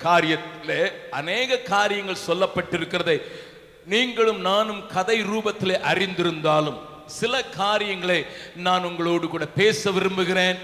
அநேக 1.10 1.56
காரியங்கள் 1.56 2.26
சொல்லப்பட்டிருக்கிறதை 2.26 3.20
நீங்களும் 3.86 4.40
நானும் 4.40 4.86
கதை 4.86 5.20
ரூபத்தில் 5.20 5.80
அறிந்திருந்தாலும் 5.80 6.76
சில 7.20 7.44
காரியங்களை 7.44 8.26
நான் 8.56 8.84
உங்களோடு 8.84 9.26
கூட 9.28 9.46
பேச 9.46 9.90
விரும்புகிறேன். 9.90 10.58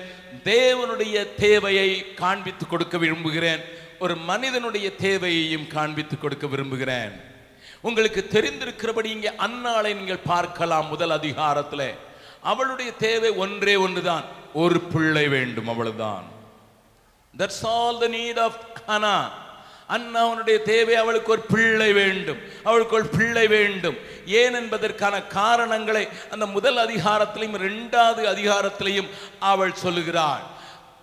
தேவனுடைய 0.44 1.34
தேவையை 1.34 2.14
காண்பித்து 2.14 2.66
கொடுக்க 2.66 2.98
விரும்புகிறேன். 2.98 3.60
ஒரு 3.98 4.16
மனிதனுடைய 4.16 4.94
தேவையையும் 4.94 5.66
காண்பித்து 5.66 6.18
கொடுக்க 6.18 6.46
விரும்புகிறேன். 6.46 7.12
உங்களுக்கு 7.80 8.20
தெரிந்திருக்கிறபடி 8.30 9.04
இங்கே 9.04 9.30
அன்னாளை 9.30 9.94
நீங்கள் 9.94 10.26
பார்க்கலாம் 10.26 10.88
முதல் 10.88 11.10
அதிகாரத்தில். 11.10 11.94
அவளுடைய 12.42 12.90
தேவை 12.92 13.30
ஒன்றே 13.30 13.76
ஒன்றுதான். 13.76 14.24
ஒரு 14.54 14.80
பிள்ளை 14.80 15.28
வேண்டும் 15.28 15.68
அவ்வளவுதான். 15.68 16.24
That's 17.38 17.62
all 17.62 17.98
the 17.98 18.08
need 18.08 18.40
of 18.40 18.58
Hannah 18.88 19.16
அண்ணாவனுடைய 19.88 20.62
தேவை 20.62 20.94
அவளுக்கு 20.94 21.32
ஒரு 21.32 21.40
பிள்ளை 21.40 21.92
வேண்டும். 21.92 22.38
அவளுக்கு 22.64 22.96
ஒரு 22.96 23.06
பிள்ளை 23.06 23.46
வேண்டும். 23.46 23.96
ஏன் 24.26 24.54
என்பதற்கான 24.54 25.22
காரணங்களை 25.22 26.08
அந்த 26.30 26.46
முதல் 26.46 26.76
அதிகாரத்திலையும் 26.76 27.54
இரண்டாவது 27.54 28.28
அதிகாரத்திலையும் 28.28 29.08
அவள் 29.38 29.72
சொல்லுகிறாள். 29.72 30.56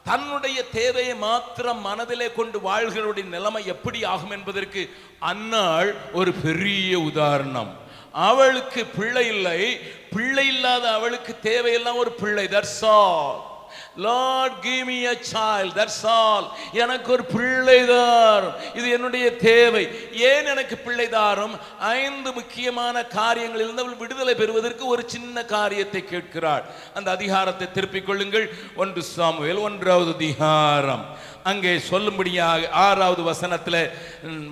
தன்னுடைய 0.04 0.64
தேவையை 0.64 1.16
மாத்திரம் 1.16 1.82
மனதிலே 1.82 2.32
கொண்டு 2.32 2.60
வாழ்களுடைய 2.60 3.26
நிலைமை 3.26 3.66
எப்படி 3.66 4.04
ஆகும் 4.04 4.32
என்பதற்கு 4.32 4.90
அன்னாள் 5.20 5.96
ஒரு 6.14 6.34
பெரிய 6.34 7.00
உதாரணம். 7.00 7.78
அவளுக்கு 8.12 8.86
பிள்ளை 8.86 9.28
இல்லை. 9.28 9.80
பிள்ளை 10.12 10.48
இல்லாத 10.48 10.92
அவளுக்கு 10.92 11.36
தேவையெல்லாம் 11.44 11.96
ஒரு 11.96 12.12
பிள்ளை. 12.12 12.46
That's 12.46 12.86
all 12.86 13.54
Lord 13.98 14.62
give 14.62 14.88
me 14.88 15.06
a 15.06 15.18
child 15.34 15.76
that's 15.76 16.06
all 16.06 16.50
எனக்கு 16.74 17.12
ஒரு 17.12 17.26
பிள்ளை 17.26 17.86
தாரும். 17.86 18.54
இது 18.74 18.90
என்னுடைய 18.90 19.36
தேவை. 19.36 20.12
ஏன் 20.12 20.46
எனக்கு 20.46 20.78
பிள்ளை 20.78 21.10
தாரும்? 21.10 21.60
ஐந்து 21.80 22.32
முக்கியமான 22.32 23.02
காரியங்களிலிருந்து 23.02 23.78
அவள் 23.78 23.96
விடுதலை 23.96 24.36
பெறுவதற்கு 24.36 24.86
ஒரு 24.86 25.04
சின்ன 25.06 25.46
காரியத்தை 25.46 26.04
கேட்கிறாள். 26.04 26.64
அந்த 26.94 27.12
அதிகாரத்தை 27.12 27.72
திருப்பிக் 27.72 28.06
கொள்ளுங்கள். 28.06 28.54
ஒன்று 28.76 29.04
சாமுவேல் 29.04 29.58
ஒன்றாவது 29.58 30.14
அதிகாரம். 30.14 31.18
அங்கே 31.44 31.82
சொல்லும்படியாக 31.90 32.70
ஆறாவது 32.70 33.24
வசனத்தில் 33.24 33.90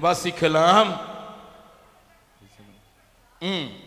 வாசிக்கலாம். 0.01 0.99
ம். 3.39 3.82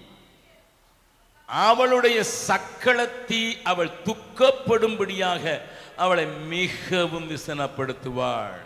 அவளுடைய 1.48 2.18
சக்களத்தி 2.48 3.42
அவள் 3.62 3.92
துக்கப்படும்படியாக 4.09 5.44
அவளை 5.96 6.26
மிகவும் 6.54 7.28
விசனப்படுத்துவாள் 7.35 8.62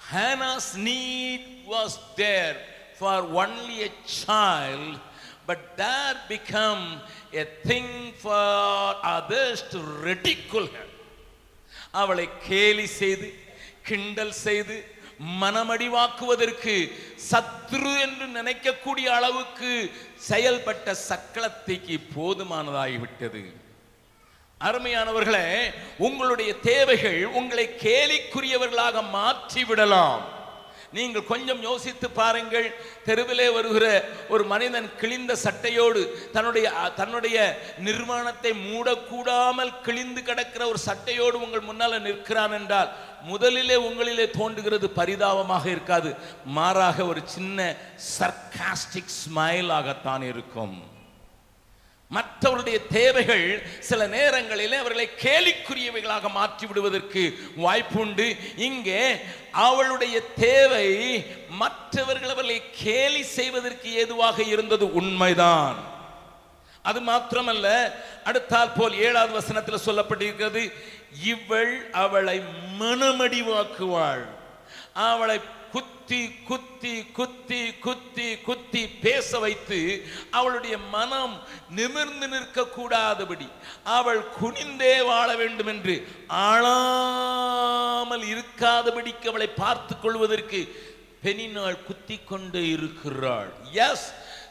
Hannah's 0.00 0.68
need 0.88 1.42
was 1.66 1.92
there 2.16 2.56
for 2.94 3.16
only 3.42 3.82
a 3.82 3.92
child, 4.20 4.92
but 5.48 5.76
that 5.76 6.16
become 6.28 6.82
a 7.34 7.44
thing 7.64 7.88
for 8.24 8.44
others 9.16 9.62
to 9.72 9.78
ridicule 10.06 10.66
her. 10.66 10.86
அவளை 11.92 12.28
கேலி 12.48 12.86
செய்து 13.00 13.28
கிண்டல் 13.82 14.36
செய்து 14.46 14.76
மனமடிவாக்குவதற்கு 15.18 16.92
சத்ரு 17.30 18.00
என்று 18.00 18.26
நினைக்கக்கூடிய 18.26 19.04
அளவுக்கு 19.04 19.92
செயல்பட்ட 20.30 20.94
சக்களத்தைக்கு 21.08 21.98
போதுமானதாகிவிட்டது. 22.16 23.52
அருமையானவர்களே 24.60 25.72
உங்களுடைய 25.98 26.54
தேவைகள் 26.54 27.24
உங்களை 27.24 27.68
கேலிக்குரியவர்களாக 27.82 29.08
மாற்றி 29.10 29.64
விடலாம் 29.64 30.37
நீங்கள் 30.92 31.24
கொஞ்சம் 31.24 31.62
யோசித்து 31.62 32.10
பாருங்கள். 32.10 32.74
தெருவிலே 33.04 33.50
வருகிற 33.50 34.04
ஒரு 34.28 34.44
மனிதன் 34.44 34.96
கிழிந்த 34.96 35.36
சட்டையோடு 35.44 36.30
தன்னுடைய 36.30 36.70
தன்னுடைய 36.96 37.58
நிர்வாணத்தை 37.78 38.52
மூடக்கூடாமல் 38.52 39.80
கிழிந்து 39.82 40.22
கிடக்கிற 40.22 40.68
ஒரு 40.68 40.78
சட்டையோடு 40.86 41.30
உங்கள் 41.30 41.60
முன்னால் 41.60 42.00
நிற்கிறான் 42.00 42.52
என்றால் 42.52 42.92
முதலிலே 43.22 43.74
உங்களிலே 43.74 44.30
தோன்றுகிறது 44.30 44.90
பரிதாபமாக 44.90 45.70
இருக்காது. 45.70 46.16
மாறாக 46.44 47.06
ஒரு 47.06 47.20
சின்ன 47.24 47.76
சர்காஸ்டிக் 48.18 49.16
ஸ்மைலாகத்தான் 49.20 50.22
இருக்கும். 50.22 50.87
மற்றவருடைய 52.16 52.78
தேவைகள் 52.86 53.46
சில 53.88 54.00
நேரங்களிலே 54.14 54.76
அவர்களை 54.76 55.06
கேலிக்குரியவைகளாக 55.24 56.30
மாற்றி 56.36 56.66
விடுவதற்கு 56.66 57.22
வாய்ப்புண்டு. 57.64 58.26
இங்கே 58.68 59.02
அவளுடைய 59.66 60.16
தேவை 60.46 60.88
மற்றவர்கள் 61.62 62.32
அவர்களை 62.34 62.58
கேலி 62.84 63.22
செய்வதற்கு 63.22 63.92
ஏதுவாக 63.92 64.38
இருந்தது 64.54 64.86
உண்மைதான். 65.00 65.78
அது 66.82 67.00
மாத்திரமல்ல 67.00 67.66
அடுத்தால் 68.28 68.74
போல் 68.76 68.98
ஏழாவது 69.06 69.32
வசனத்தில் 69.32 69.86
சொல்லப்பட்டிருக்கிறது 69.86 70.62
இவள் 71.32 71.74
அவளை 72.04 72.38
மனமடிவாக்குவாள். 72.80 74.24
அவளை 75.10 75.38
குத்தி 75.72 76.20
குத்தி 76.48 76.94
குத்தி 77.18 77.62
குத்தி 77.86 78.28
குத்தி 78.46 78.82
பேச 79.04 79.38
வைத்து 79.38 79.78
அவளுடைய 80.30 80.76
மனம் 80.94 81.34
நிமிர்ந்து 81.78 82.28
நிற்க 82.28 82.66
கூடாதபடி 82.76 83.48
அவள் 83.98 84.22
குனிந்தே 84.40 84.94
வாழ 85.10 85.28
வேண்டும் 85.36 85.66
என்று 85.66 85.96
ஆளாமல் 86.48 88.24
இருக்காதபடிக்கு 88.34 89.26
அவளை 89.32 89.48
பார்த்து 89.62 89.94
கொள்வதற்கு 89.98 90.60
பெனினாள் 91.24 91.84
குத்தி 91.86 92.16
கொண்டே 92.30 92.62
இருக்கிறாள். 92.76 93.52
Yes 93.88 94.08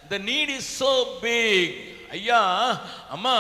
the 0.10 0.17
need 0.17 0.50
is 0.50 0.84
so 0.84 1.20
big 1.20 1.96
ஐயா 2.10 2.41
அம்மா 3.10 3.36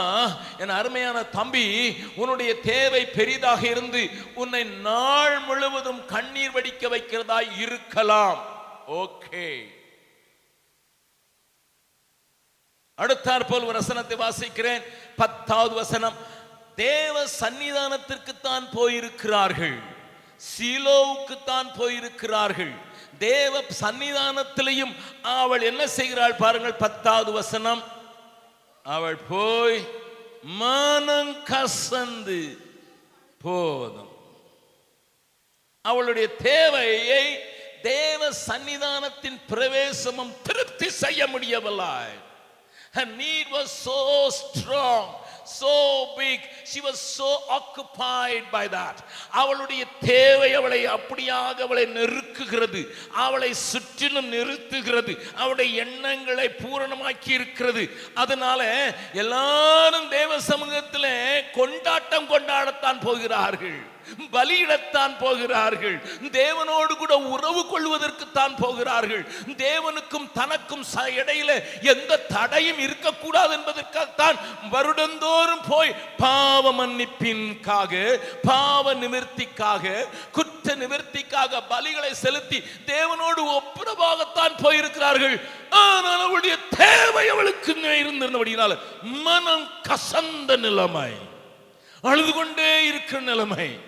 என் 0.57 0.69
அருமையான 0.69 1.23
தம்பி 1.23 1.95
உன்னுடைய 2.15 2.59
தேவை 2.59 3.05
பெரிதாக 3.05 3.67
இருந்து 3.67 4.09
உன்னை 4.33 4.63
நாள் 4.63 5.39
முழுவதும் 5.39 6.05
கண்ணீர் 6.05 6.55
வடிக்க 6.55 6.89
வைக்கிறதா 6.93 7.39
இருக்கலாம். 7.57 8.39
ஓகே. 8.87 9.47
அடுத்தாற் 12.97 13.47
போல் 13.47 13.63
ஒரு 13.63 13.73
வசனத்தை 13.73 14.17
வாசிக்கிறேன். 14.17 14.83
பத்தாவது 15.15 15.75
வசனம் 15.75 16.15
தேவ 16.75 17.25
சன்னிதானத்திற்குத்தான் 17.39 18.65
போயிருக்கிறார்கள். 18.73 19.77
சீலோவுக்குத்தான் 20.49 21.69
போயிருக்கிறார்கள். 21.77 22.73
தேவ 23.17 23.61
சன்னிதானத்திலையும் 23.81 24.93
அவள் 25.21 25.61
என்ன 25.61 25.87
செய்கிறாள் 25.97 26.41
பாருங்கள் 26.43 26.81
பத்தாவது 26.83 27.31
வசனம். 27.31 27.81
அவள் 28.83 29.19
போய் 29.29 29.79
மனம் 30.63 31.33
கசந்து 31.53 32.41
போதும். 33.45 34.11
அவளுடைய 35.81 36.27
தேவையை 36.35 37.25
தேவ 37.81 38.29
சன்னிதானத்தின் 38.47 39.39
பிரவேசமும் 39.51 40.33
திருப்தி 40.43 40.89
செய்ய 41.03 41.27
முடியவில்லை. 41.27 42.07
Need 43.19 43.51
was 43.55 43.75
so 43.85 43.99
strong 44.39 45.09
so 45.47 45.73
big. 46.17 46.39
She 46.65 46.79
was 46.81 46.97
so 47.17 47.29
occupied 47.49 48.43
by 48.51 48.65
that. 48.67 48.97
அவளுடைய 49.31 49.83
தேவை 50.05 50.49
அவளை 50.59 50.79
அப்படியாக 50.95 51.57
அவளை 51.67 51.85
நெருக்குகிறது 51.97 52.81
அவளை 53.25 53.51
சுற்றிலும் 53.71 54.29
நிறுத்துகிறது 54.35 55.13
அவளுடைய 55.41 55.69
எண்ணங்களை 55.85 56.47
பூரணமாக்கி 56.61 57.31
இருக்கிறது 57.39 57.83
அதனால 58.13 58.61
எல்லாரும் 59.23 60.09
தேவ 60.09 60.39
சமூகத்தில் 60.51 61.11
கொண்டாட்டம் 61.59 62.31
கொண்டாடத்தான் 62.33 62.99
போகிறார்கள் 63.07 63.77
பலியிடத்தான் 64.31 65.17
போகிறார்கள். 65.19 65.95
தேவனோடு 66.21 66.95
கூட 66.97 67.17
உறவு 67.17 67.65
கொள்வதற்குத்தான் 67.65 68.57
போகிறார்கள். 68.57 69.31
தேவனுக்கும் 69.47 70.31
தனக்கும் 70.33 70.85
ச- 70.95 70.99
இடையில 70.99 71.63
எந்த 71.81 72.17
தடையும் 72.17 72.79
இருக்கக்கூடாது 72.79 73.57
என்பதற்காகத்தான் 73.57 74.37
வருடந்தோறும் 74.71 75.61
போய் 75.67 75.95
பாவ 76.17 76.73
மன்னிப்பின்காக 76.73 78.19
பாவ 78.43 78.93
நிவர்த்திக்காக 78.93 80.05
குற்ற 80.31 80.75
நிவர்த்திக்காக 80.75 81.61
பலிகளை 81.69 82.11
செலுத்தி 82.11 82.63
தேவனோடு 82.85 83.41
ஒப்புரவாகத்தான் 83.41 84.57
போயிருக்கிறார்கள். 84.57 85.41
ஆனால் 85.69 86.21
அவளுடைய 86.21 86.55
தேவை 86.77 87.29
அவளுக்கு 87.29 87.73
இருந்திருந்தபடியினால 87.73 88.77
மனம் 89.01 89.69
கசந்த 89.81 90.57
நிலைமை. 90.57 91.11
அழுது 92.01 92.33
கொண்டே 92.33 92.83
இருக்கிற 92.83 93.21
நிலைமை. 93.21 93.86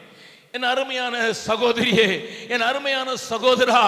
என் 0.54 0.64
அருமையான 0.64 1.16
சகோதரியே 1.48 2.06
என் 2.54 2.64
அருமையான 2.68 3.10
சகோதரா 3.32 3.82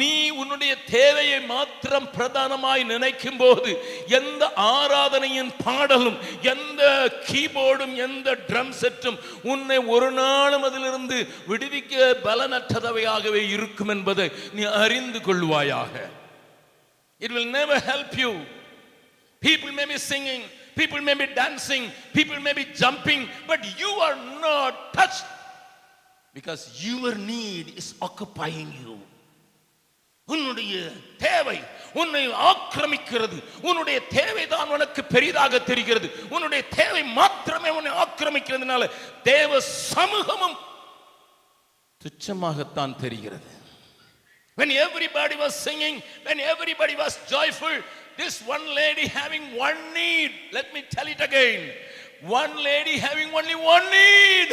நீ 0.00 0.14
உன்னுடைய 0.30 0.72
தேவையை 0.90 1.38
மாத்திரம் 1.52 2.08
பிரதானமாய் 2.16 2.82
நினைக்கும் 2.84 3.36
போது 3.36 3.70
எந்த 4.18 4.42
ஆராதனையின் 4.72 5.52
பாடலும் 5.64 6.18
எந்த 6.54 6.82
கீபோர்டும் 7.28 7.94
எந்த 8.06 8.36
ட்ரம் 8.48 8.74
செட்டும் 8.80 9.18
உன்னை 9.52 9.78
ஒரு 9.94 10.10
நாளும் 10.12 10.62
அதிலிருந்து 10.62 11.18
விடுவிக்க 11.48 12.12
பலனற்றதவையாகவே 12.26 13.42
இருக்கும் 13.56 13.88
என்பதை 13.88 14.28
நீ 14.52 14.62
அறிந்து 14.82 15.20
கொள்வாயாக. 15.20 15.94
It 17.20 17.32
will 17.32 17.52
never 17.58 17.82
help 17.90 18.16
you 18.18 18.30
people 19.42 19.74
may 19.80 19.84
be 19.94 20.00
singing 20.12 20.46
people 20.78 21.04
may 21.08 21.14
be 21.14 21.28
dancing 21.42 21.86
people 22.16 22.40
may 22.40 22.52
be 22.52 22.66
jumping 22.82 23.26
but 23.46 23.66
you 23.78 23.92
are 24.06 24.18
not 24.48 24.80
touch 24.98 25.20
because 26.34 26.62
your 26.86 27.18
need 27.30 27.70
is 27.80 27.92
occupying 28.08 28.74
you 28.84 28.94
உன்னுடைய 30.28 30.74
தேவை 31.26 31.58
உன்னை 32.00 32.24
ஆக்கிரமிக்கிறது 32.50 33.38
உன்னுடைய 33.68 33.98
தேவை 34.18 34.44
தான் 34.54 34.72
உனக்கு 34.74 35.02
பெரிதாக 35.14 35.60
தெரிகிறது 35.70 36.08
உன்னுடைய 36.34 36.62
தேவை 36.80 37.02
மாத்திரமே 37.20 37.70
உன்னை 37.78 37.94
ஆக்கிரமிக்கிறதுனால 38.04 38.84
தேவ 39.30 39.60
சமூகமும் 39.94 40.58
துச்சமாகத்தான் 42.00 42.94
தெரிகிறது 43.04 43.48
When 44.58 44.70
everybody 44.84 45.36
was 45.36 45.54
singing, 45.56 45.94
when 46.26 46.38
everybody 46.52 46.94
was 46.94 47.12
joyful, 47.26 47.74
this 48.18 48.34
one 48.46 48.64
lady 48.74 49.06
having 49.08 49.44
one 49.56 49.78
need. 49.94 50.32
Let 50.52 50.66
me 50.74 50.80
tell 50.90 51.06
it 51.06 51.20
again. 51.28 51.60
One 52.40 52.54
lady 52.62 52.98
having 52.98 53.30
only 53.32 53.54
one 53.74 53.86
need. 53.90 54.50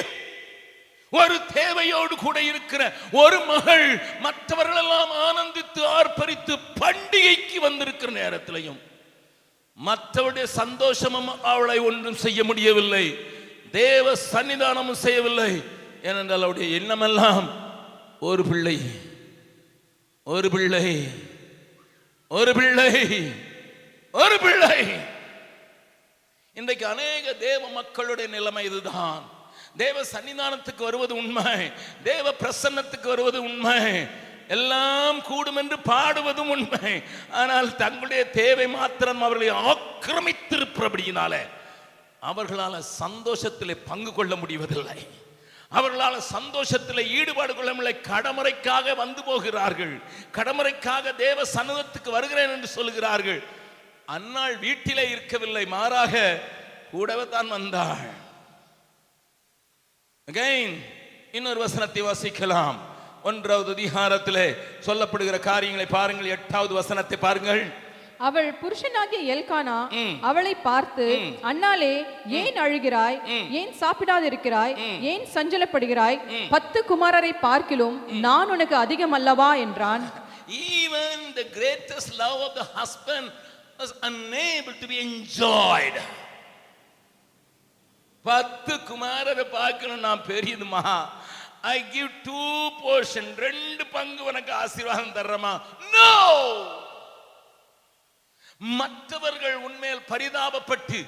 ஒரு 1.09 1.39
தேவையோடு 1.53 2.15
கூட 2.15 2.41
இருக்கிற 2.41 2.93
ஒரு 3.11 3.39
மகள் 3.39 4.01
மற்றவர்கள் 4.19 4.75
எல்லாம் 4.75 5.11
ஆனந்தித்து 5.11 5.81
ஆர்ப்பரித்து 5.83 6.57
பண்டிகைக்கு 6.79 7.55
வந்திருக்கிற 7.61 8.11
நேரத்திலையும் 8.11 8.79
மற்றவருடைய 9.85 10.43
சந்தோஷமும் 10.43 11.43
அவளை 11.43 11.79
ஒன்றும் 11.79 12.15
செய்ய 12.15 12.43
முடியவில்லை. 12.43 13.15
தேவ 13.71 14.13
சன்னிதானமும் 14.31 15.01
செய்யவில்லை. 15.05 15.61
ஏனென்றால் 16.03 16.41
அவருடைய 16.41 16.79
எண்ணமெல்லாம் 16.79 17.47
ஒரு 18.19 18.45
பிள்ளை 18.45 18.77
ஒரு 20.23 20.49
பிள்ளை 20.49 21.07
ஒரு 22.27 22.53
பிள்ளை 22.53 22.91
ஒரு 24.11 24.39
பிள்ளை. 24.39 24.85
இன்றைக்கு 26.53 26.87
அநேக 26.87 27.33
தேவ 27.33 27.67
மக்களுடைய 27.67 28.29
நிலைமை 28.29 28.65
இதுதான். 28.65 29.36
தேவ 29.81 29.97
சன்னிதானத்துக்கு 30.13 30.83
வருவது 30.89 31.13
உண்மை. 31.15 31.71
தேவ 32.03 32.33
பிரசன்னத்துக்கு 32.41 33.07
வருவது 33.13 33.39
உண்மை. 33.49 33.81
எல்லாம் 34.55 35.17
கூடும் 35.29 35.59
என்று 35.61 35.77
பாடுவதும் 35.91 36.51
உண்மை. 36.55 36.91
ஆனால் 37.41 37.69
தங்களுடைய 37.75 38.23
தேவை 38.41 38.67
மாத்திரம் 38.67 39.21
அவர்களை 39.21 39.49
ஆக்கிரமித்திருப்பபடியினால 39.71 41.33
அவர்களால் 42.29 42.81
சந்தோஷத்தில் 42.81 43.83
பங்கு 43.89 44.11
கொள்ள 44.13 44.35
முடிவதில்லை. 44.35 44.99
அவர்களால் 45.79 46.19
சந்தோஷத்தில் 46.35 47.09
ஈடுபாடு 47.17 47.55
கொள்ளவில்லை 47.55 47.95
கடமுறைக்காக 48.11 48.95
வந்து 48.95 49.21
போகிறார்கள். 49.23 49.95
கடமுறைக்காக 50.37 51.15
தேவ 51.15 51.43
சன்னதத்துக்கு 51.55 52.09
வருகிறேன் 52.17 52.53
என்று 52.55 52.69
சொல்கிறார்கள் 52.77 53.41
அன்னாள் 54.15 54.55
வீட்டிலே 54.65 55.05
இருக்கவில்லை. 55.15 55.65
மாறாக 55.75 56.13
கூடவே 56.91 57.25
தான் 57.35 57.49
வந்தாள். 57.57 58.07
Again, 60.31 60.81
இன்னொரு 61.31 61.59
வசனத்தை 61.59 62.01
வாசிக்கலாம். 62.01 62.75
ஒன்றாவது 63.23 63.71
அதிகாரத்திலே 63.73 64.55
சொல்லப்படுகிற 64.85 65.39
காரியங்களை 65.39 65.85
பாருங்கள். 65.85 66.25
எட்டாவது 66.25 66.73
வசனத்தை 66.73 67.17
பாருங்கள். 67.17 67.61
அவள் 68.17 68.49
புருஷனாகிய 68.51 69.19
எல்கானா 69.35 69.77
அவளை 70.21 70.55
பார்த்து 70.55 71.05
அண்ணாளே 71.43 72.05
ஏன் 72.25 72.59
அழுகிறாய்? 72.65 73.19
ஏன் 73.49 73.73
சாப்பிடாதிருக்கிறாய்? 73.81 75.01
ஏன் 75.01 75.25
சஞ்சலப்படுகிறாய்? 75.33 76.49
பத்து 76.49 76.83
குமாரரை 76.89 77.31
பார்க்கிலும் 77.39 78.19
நான் 78.19 78.49
உனக்கு 78.49 78.75
அதிகம் 78.75 79.11
அல்லவா 79.11 79.53
என்றான். 79.53 80.11
Even 80.81 81.35
the 81.35 81.47
greatest 81.57 82.17
love 82.17 82.39
of 82.47 82.53
the 82.59 82.67
husband 82.75 83.31
was 83.79 83.93
unable 84.01 84.75
to 84.81 84.87
be 84.87 84.99
enjoyed. 85.09 85.97
பத்து 88.25 88.73
குமாரரை 88.89 89.45
பார்க்கணும் 89.57 90.05
நான் 90.07 90.27
பெரியதுமா 90.31 90.83
ஐ 91.75 91.77
கிவ் 91.93 92.09
டூ 92.25 92.41
போர்ஷன் 92.81 93.29
ரெண்டு 93.45 93.83
பங்கு 93.95 94.21
உனக்கு 94.23 94.51
ஆசீர்வாதம் 94.63 95.15
தர்றமா 95.19 95.53
நோ 95.95 96.11
மற்றவர்கள் 98.77 99.57
உன்மேல் 99.65 100.01
பரிதாபப்பட்டு 100.11 100.99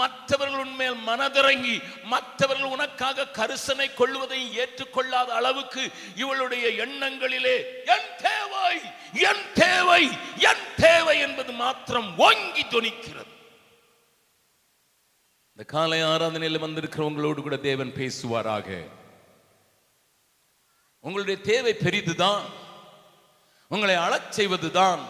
மற்றவர்கள் 0.00 0.62
உன்மேல் 0.64 0.96
மனதிறங்கி 1.08 1.76
மற்றவர்கள் 2.12 2.72
உனக்காக 2.76 3.26
கரிசனை 3.38 3.86
கொள்வதை 4.00 4.40
ஏற்றுக்கொள்ளாத 4.62 5.30
அளவுக்கு 5.40 5.84
இவளுடைய 6.22 6.66
எண்ணங்களிலே 6.86 7.56
என் 7.94 8.10
தேவை 8.26 8.74
என் 9.30 9.46
தேவை 9.62 10.02
என் 10.50 10.66
தேவை 10.84 11.16
என்பது 11.26 11.54
மாத்திரம் 11.62 12.10
ஓங்கி 12.28 12.64
தொனிக்கிறது. 12.74 13.32
இந்த 15.58 15.70
காலை 15.70 16.02
ஆராதனையில் 16.02 16.60
வந்திருக்கிறவங்களோடு 16.60 17.40
கூட 17.40 17.56
தேவன் 17.56 17.92
பேசுவாராக. 17.96 18.90
உங்களுடைய 21.00 21.40
தேவை 21.40 21.74
பெரிதுதான். 21.74 22.40
உங்களை 23.68 23.94
அழச் 23.94 24.32
செய்வதுதான். 24.32 25.00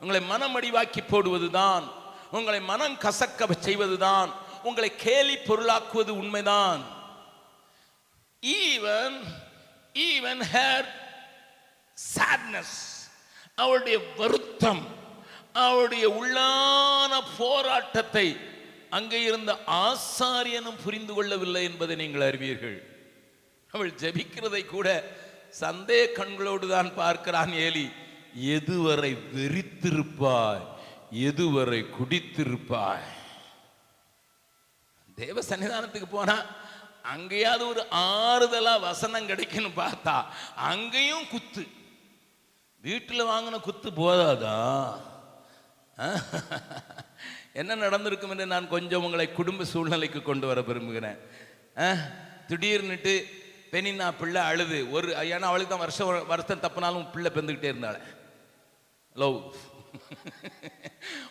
உங்களை 0.00 0.22
மனமடிவாக்கி 0.30 0.98
போடுவதுதான். 1.02 1.82
உங்களை 2.30 2.60
மனம் 2.60 2.94
கசக்க 2.94 3.50
செய்வதுதான். 3.58 4.32
உங்களை 4.62 4.96
கேலி 4.96 5.34
பொருளாக்குவது 5.34 6.10
உண்மைதான். 6.10 6.82
ஈவன் 8.46 9.20
ஈவன் 9.92 10.42
ஹேர் 10.52 10.86
சாட்னஸ் 12.14 13.10
அவருடைய 13.54 13.98
வருத்தம் 14.16 14.86
அவருடைய 15.52 16.10
உள்ளான 16.10 17.22
போராட்டத்தை 17.38 18.50
அங்கே 18.96 19.18
இருந்த 19.28 19.52
ஆசாரியனும் 19.84 20.82
புரிந்து 20.84 21.12
கொள்ளவில்லை 21.14 21.62
என்பதை 21.68 21.94
நீங்கள் 22.02 22.26
அறிவீர்கள். 22.28 22.78
அவள் 23.72 23.92
ஜெபிக்கிறதை 24.02 24.62
கூட 24.66 24.88
சந்தேக 25.60 26.12
கண்களோடு 26.18 26.66
தான் 26.74 26.90
பார்க்கிறான் 27.00 27.52
ஏலி. 27.66 27.86
எதுவரை 28.56 29.12
வெறித்திருப்பாய்? 29.34 30.64
எதுவரை 31.28 31.80
குடித்திருப்பாய்? 31.96 33.08
தேவ 35.20 35.40
சன்னிதானத்துக்கு 35.48 36.08
போனா 36.10 36.36
அங்கேயாவது 37.14 37.64
ஒரு 37.72 37.82
ஆறுதலா 37.90 38.74
வசனம் 38.88 39.28
கிடைக்குன்னு 39.30 39.70
பார்த்தா 39.82 40.16
அங்கேயும் 40.70 41.26
குத்து. 41.32 41.64
வீட்டில் 42.84 43.30
வாங்கின 43.32 43.60
குத்து 43.68 43.88
போதாதா? 44.02 44.58
என்ன 47.52 47.74
நடந்திருக்கும் 47.74 48.30
என்று 48.30 48.46
நான் 48.46 48.68
கொஞ்சம் 48.68 49.04
உங்களை 49.04 49.32
குடும்ப 49.32 49.64
சூழ்நிலைக்கு 49.64 50.22
கொண்டு 50.22 50.46
வர 50.46 50.60
விரும்புகிறேன். 50.60 51.18
அஹ்? 51.76 51.98
திடீர்னுட்டு 52.48 53.24
பெனின்னா 53.70 54.12
பிள்ளை 54.18 54.42
அழுது. 54.42 54.90
ஒரு 54.90 55.08
ஏன்னா 55.08 55.40
அவளுக்கு 55.40 55.70
தான் 55.70 55.78
வருஷம் 55.78 56.26
வருஷம் 56.26 56.60
தப்புனாலும் 56.60 57.10
பிள்ளை 57.12 57.30
பெந்துக்கிட்டே 57.34 57.64
இருந்தாள். 57.64 58.00
லவ் 59.14 59.54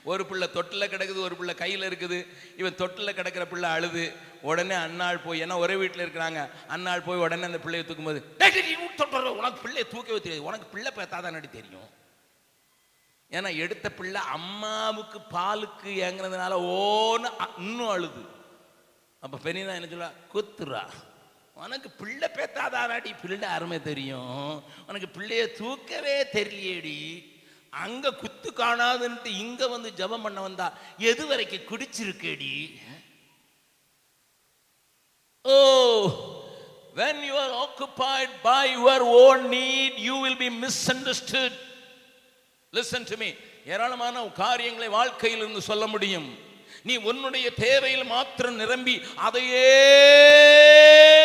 ஒரு 0.04 0.26
பிள்ளை 0.26 0.52
தொட்டில் 0.52 0.88
கிடக்குது 0.90 1.20
ஒரு 1.20 1.36
பிள்ளை 1.36 1.56
கையில் 1.56 1.82
இருக்குது. 1.82 2.28
இவன் 2.58 2.76
தொட்டில் 2.76 3.14
கிடக்கிற 3.14 3.48
பிள்ளை 3.48 3.70
அழுது. 3.70 4.12
உடனே 4.42 4.76
அன்னாள் 4.76 5.24
போய் 5.24 5.44
ஏன்னா 5.44 5.58
ஒரே 5.58 5.76
வீட்டில் 5.76 6.08
இருக்கிறாங்க. 6.08 6.50
அன்னாள் 6.68 7.02
போய் 7.02 7.18
உடனே 7.18 7.44
அந்த 7.44 7.60
பிள்ளையை 7.60 7.90
தூக்கும்போது 7.90 8.24
உனக்கு 9.30 9.62
பிள்ளையை 9.62 9.92
தூக்கவே 9.92 10.18
தெரியாது. 10.18 10.44
உனக்கு 10.44 10.66
பிள்ளை 10.68 10.92
பேத்தாதானடி 10.96 11.50
தெரியும்? 11.50 12.00
ஏன்னா 13.32 13.56
எடுத்த 13.56 13.92
பிள்ளை 13.92 14.22
அம்மாவுக்கு 14.22 15.20
பாலுக்கு 15.20 15.86
ஏங்குனதுனால 15.86 16.54
ஓன்னு 16.60 17.42
அ- 17.42 17.50
இன்னும் 17.58 17.88
அழுது. 17.88 18.26
அப்போ 19.20 19.38
பெரியனா 19.38 19.74
என்ன 19.74 19.88
சொல்ல 19.88 20.12
குத்துறா. 20.34 20.90
உனக்கு 21.54 21.92
பிள்ளை 21.92 22.30
பேத்தாதானாடி? 22.34 23.16
பிள்ளை 23.22 23.48
அருமை 23.48 23.82
தெரியும். 23.82 24.64
உனக்கு 24.88 25.22
பிள்ளைய 25.22 25.52
தூக்கவே 25.52 26.24
தெரியலையேடி. 26.24 27.30
அங்கே 27.70 28.10
குத்து 28.10 28.52
காணாதுன்ட்டு 28.52 29.26
இங்கே 29.26 29.68
வந்து 29.68 29.92
ஜெபம் 29.92 30.22
பண்ண 30.22 30.42
வந்தா 30.42 30.74
எது 30.98 31.26
வரைக்கும் 31.28 31.80
குடிச்சிருக்கேடி? 31.80 32.80
Oh 35.42 36.08
when 36.96 37.16
you 37.16 37.34
are 37.34 37.66
occupied 37.66 38.30
by 38.44 38.64
your 38.72 39.04
own 39.04 39.52
need 39.52 39.98
you 39.98 40.16
will 40.26 40.38
be 40.38 40.50
misunderstood. 40.62 41.52
Listen 42.76 43.06
to 43.10 43.16
me 43.18 43.30
ஏராளமான 43.66 44.22
காரியங்களை 44.28 44.90
வாழ்க்கையில் 44.90 45.40
இருந்து 45.40 45.62
சொல்ல 45.62 45.88
முடியும். 45.88 46.28
நீ 46.84 46.96
உன்னுடைய 47.10 47.48
தேவையில் 47.54 48.04
மாத்திரம் 48.04 48.56
நிரம்பி 48.56 48.94
அதையே 49.16 49.72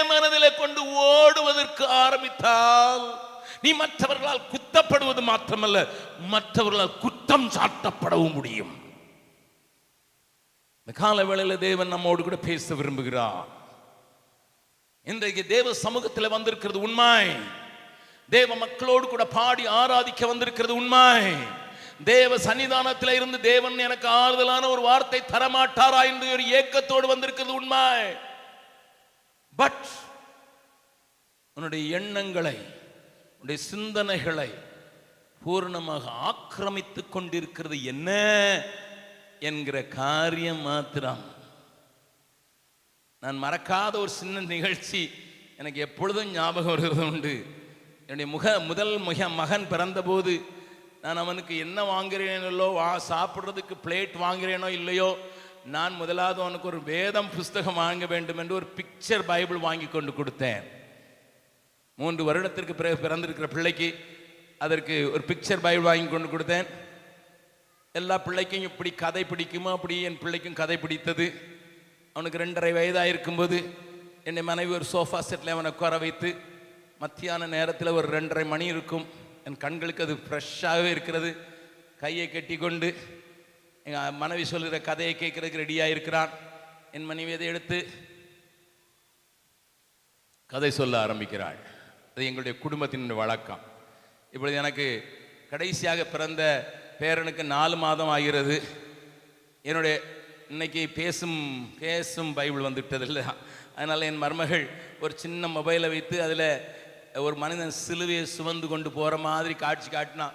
மனதில் 0.09 0.57
கொண்டு 0.59 0.81
ஓடுவதற்கு 1.11 1.85
ஆரம்பித்தால் 1.87 3.05
நீ 3.63 3.73
மற்றவர்களால் 3.73 4.49
குத்தப்படுவது 4.53 5.23
மாத்திரமல்ல 5.31 5.89
மற்றவர்களால் 6.31 6.99
குற்றம் 6.99 7.49
சாட்டப்படவும் 7.51 8.33
முடியும். 8.33 8.75
இந்த 10.79 11.01
கால 11.01 11.25
வேளையில் 11.25 11.65
தேவன் 11.69 11.89
நம்மோடு 11.89 12.23
கூட 12.23 12.37
பேச 12.37 12.75
விரும்புகிறார். 12.75 13.47
இன்றைக்கு 15.05 15.47
தேவ 15.47 15.75
சமூகத்தில் 15.85 16.35
வந்திருக்கிறது 16.37 16.81
உண்மை. 16.81 17.27
தேவ 18.29 18.55
மக்களோடு 18.57 19.09
கூட 19.09 19.27
பாடி 19.27 19.67
ஆராதிக்க 19.67 20.27
வந்திருக்கிறது 20.27 20.75
உண்மை. 20.75 21.33
தேவ 22.05 22.37
சன்னிதானத்தில் 22.37 23.13
இருந்து 23.13 23.41
தேவன் 23.41 23.79
எனக்கு 23.79 24.09
ஆறுதலான 24.09 24.69
ஒரு 24.69 24.81
வார்த்தை 24.81 25.21
தரமாட்டாரா 25.21 26.01
என்று 26.05 26.31
ஒரு 26.31 26.45
ஏக்கத்தோடு 26.59 27.07
வந்திருக்கிறது 27.07 27.55
உண்மை. 27.55 28.15
பட் 29.57 29.87
உன்னுடைய 31.55 31.97
எண்ணங்களை 31.99 32.57
உன்னுடைய 33.41 33.63
சிந்தனைகளை 33.73 34.51
பூர்ணமாக 35.47 36.05
ஆக்கிரமித்துக் 36.05 37.13
கொண்டிருக்கிறது 37.13 37.85
என்ன 37.85 38.11
என்கிற 39.41 39.85
காரியம் 39.85 40.61
மாத்திரம். 40.61 41.25
நான் 43.21 43.43
மறக்காத 43.43 43.95
ஒரு 43.97 44.11
சின்ன 44.11 44.41
நிகழ்ச்சி 44.41 45.11
எனக்கு 45.57 45.81
எப்பொழுதும் 45.81 46.31
ஞாபகம் 46.31 46.75
வருகிறது 46.75 47.07
உண்டு. 47.07 47.65
என்னுடைய 48.09 48.27
முக 48.33 48.51
முதல் 48.67 48.93
முக 49.07 49.29
மகன் 49.39 49.65
பிறந்தபோது 49.71 50.33
நான் 51.05 51.21
அவனுக்கு 51.23 51.55
என்ன 51.65 51.79
வாங்குகிறேனோ 51.93 52.69
வா 52.77 52.87
சாப்பிட்றதுக்கு 53.09 53.75
பிளேட் 53.85 54.15
வாங்குகிறேனோ 54.25 54.69
இல்லையோ 54.79 55.09
நான் 55.75 55.99
முதலாவது 56.01 56.39
அவனுக்கு 56.45 56.71
ஒரு 56.73 56.81
வேதம் 56.93 57.31
புஸ்தகம் 57.37 57.81
வாங்க 57.83 58.07
வேண்டும் 58.15 58.41
என்று 58.43 58.57
ஒரு 58.61 58.67
பிக்சர் 58.79 59.25
பைபிள் 59.33 59.61
வாங்கி 59.67 59.89
கொண்டு 59.89 60.13
கொடுத்தேன். 60.13 60.63
மூன்று 61.99 62.23
வருடத்திற்கு 62.29 62.75
பிறகு 62.81 62.97
பிறந்திருக்கிற 63.05 63.49
பிள்ளைக்கு 63.57 63.89
அதற்கு 64.65 64.95
ஒரு 65.15 65.23
பிக்சர் 65.31 65.65
பைபிள் 65.67 65.89
வாங்கி 65.91 66.09
கொண்டு 66.09 66.29
கொடுத்தேன். 66.35 66.67
எல்லா 67.95 68.17
பிள்ளைக்கும் 68.27 68.69
இப்படி 68.71 68.91
கதை 69.05 69.23
பிடிக்குமோ 69.31 69.71
அப்படி 69.77 69.97
என் 70.09 70.23
பிள்ளைக்கும் 70.25 70.59
கதை 70.61 70.77
பிடித்தது. 70.85 71.27
அவனுக்கு 72.17 72.43
ரெண்டரை 72.45 72.73
வயதாக 72.79 73.13
இருக்கும்போது 73.13 73.59
என்னை 74.29 74.43
மனைவி 74.51 74.73
ஒரு 74.79 74.87
சோஃபா 74.93 75.19
செட்டில் 75.31 75.55
அவனை 75.55 75.73
உட்கார 75.75 75.99
வைத்து 76.05 76.31
மத்தியான 76.99 77.47
நேரத்தில் 77.47 77.97
ஒரு 77.99 78.09
ரெண்டரை 78.09 78.47
மணி 78.47 78.65
இருக்கும். 78.65 79.07
என் 79.45 79.57
கண்களுக்கு 79.57 80.03
அது 80.03 80.15
ஃப்ரெஷ்ஷாகவே 80.15 80.91
இருக்கிறது. 80.91 81.37
கையை 82.01 82.31
கட்டி 82.31 82.57
கொண்டு 82.57 82.95
எங்கள் 83.85 84.13
மனைவி 84.13 84.45
சொல்கிற 84.45 84.81
கதையை 84.81 85.17
கேட்கறதுக்கு 85.19 85.61
ரெடியாக 85.63 85.95
இருக்கிறான். 85.95 86.31
என் 86.93 87.05
மனைவி 87.05 87.33
அதை 87.33 87.47
எடுத்து 87.47 87.79
கதை 90.47 90.71
சொல்ல 90.71 90.99
ஆரம்பிக்கிறாள். 90.99 91.59
அது 92.13 92.25
எங்களுடைய 92.25 92.59
குடும்பத்தின் 92.59 93.07
வழக்கம். 93.07 93.61
இப்பொழுது 94.33 94.57
எனக்கு 94.57 94.87
கடைசியாக 95.51 96.05
பிறந்த 96.05 96.43
பேரனுக்கு 97.01 97.43
நாலு 97.43 97.77
மாதம் 97.77 98.09
ஆகிறது. 98.09 98.63
என்னுடைய 99.63 100.01
இன்னைக்கு 100.49 100.89
பேசும் 100.89 101.39
பேசும் 101.79 102.35
பைபிள் 102.35 102.67
வந்துவிட்டதில்ல 102.67 103.35
அதனால் 103.77 104.01
என் 104.01 104.23
மருமகள் 104.25 104.69
ஒரு 105.01 105.19
சின்ன 105.19 105.49
மொபைலை 105.49 105.89
வைத்து 105.89 106.23
அதில் 106.23 106.75
ஒரு 107.25 107.37
மனிதன் 107.43 107.73
சிலுவையை 107.85 108.25
சுமந்து 108.35 108.67
கொண்டு 108.71 108.89
போகிற 108.97 109.17
மாதிரி 109.27 109.55
காட்சி 109.63 109.89
காட்டினா 109.91 110.27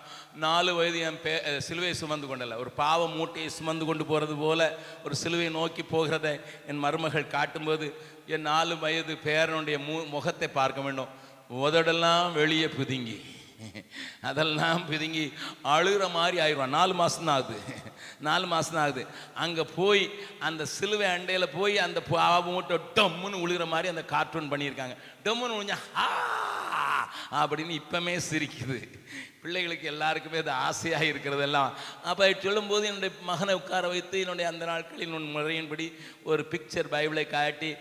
நாலு 0.44 0.72
வயது 0.78 1.00
என் 1.08 1.20
பே 1.24 1.34
சிலுவையை 1.68 1.96
சுமந்து 2.02 2.28
கொண்டல. 2.28 2.58
ஒரு 2.64 2.72
பாவ 2.82 3.08
மூட்டையை 3.18 3.50
சுமந்து 3.58 3.86
கொண்டு 3.90 4.06
போகிறது 4.12 4.36
போல 4.44 4.62
ஒரு 5.06 5.16
சிலுவையை 5.24 5.52
நோக்கி 5.58 5.84
போகிறதை 5.92 6.34
என் 6.70 6.82
மருமகள் 6.86 7.34
காட்டும்போது 7.36 7.88
என் 8.36 8.48
நாலு 8.52 8.76
வயது 8.84 9.16
பேரனுடைய 9.28 9.78
மு 9.88 9.98
முகத்தை 10.16 10.50
பார்க்க 10.60 10.88
வேண்டும். 10.88 11.12
உதடெல்லாம் 11.66 12.34
வெளியே 12.40 12.70
பிதுங்கி. 12.80 13.20
அதெல்லாம் 14.30 14.80
பிதுங்கி 14.92 15.26
அழுகிற 15.74 16.04
மாதிரி 16.16 16.38
ஆயிடுவான். 16.44 16.76
நாலு 16.78 16.94
மாதம் 17.02 17.28
தான் 17.28 17.36
ஆகுது. 17.40 17.58
நாலு 18.28 18.46
மாதம் 18.54 18.76
தான் 18.78 18.86
ஆகுது. 18.86 19.04
அங்கே 19.44 19.64
போய் 19.76 20.04
அந்த 20.48 20.64
சிலுவை 20.78 21.08
அண்டையில் 21.16 21.54
போய் 21.58 21.76
அந்த 21.88 22.00
பாவ 22.14 22.42
மூட்டை 22.48 22.78
டம்முன்னு 22.98 23.44
உழுகிற 23.44 23.68
மாதிரி 23.74 23.92
அந்த 23.94 24.06
கார்ட்டூன் 24.14 24.52
பண்ணியிருக்காங்க. 24.54 24.98
டம்முன்னு 25.28 25.58
உழிஞ்சா 25.60 25.80
ஆ 26.06 26.08
அப்படின்னு 27.32 27.82
இப்போமே 27.82 28.20
சிரிக்குது. 28.30 28.80
பிள்ளைகளுக்கு 29.42 29.88
எல்லாருக்குமே 29.88 30.38
அது 30.38 30.52
ஆசையாக 30.52 31.04
இருக்கிறதெல்லாம். 31.04 31.72
அப்போ 32.04 32.36
சொல்லும்போது 32.40 32.88
என்னுடைய 32.88 33.16
மகனை 33.22 33.54
உட்கார 33.54 33.88
வைத்து 33.88 34.20
என்னுடைய 34.20 34.50
அந்த 34.50 34.66
நாட்களின் 34.66 35.14
உன் 35.14 35.36
முறையின்படி 35.36 35.94
ஒரு 36.24 36.48
பிக்சர் 36.52 36.92
பைபிளை 36.92 37.28
காட்டி 37.28 37.76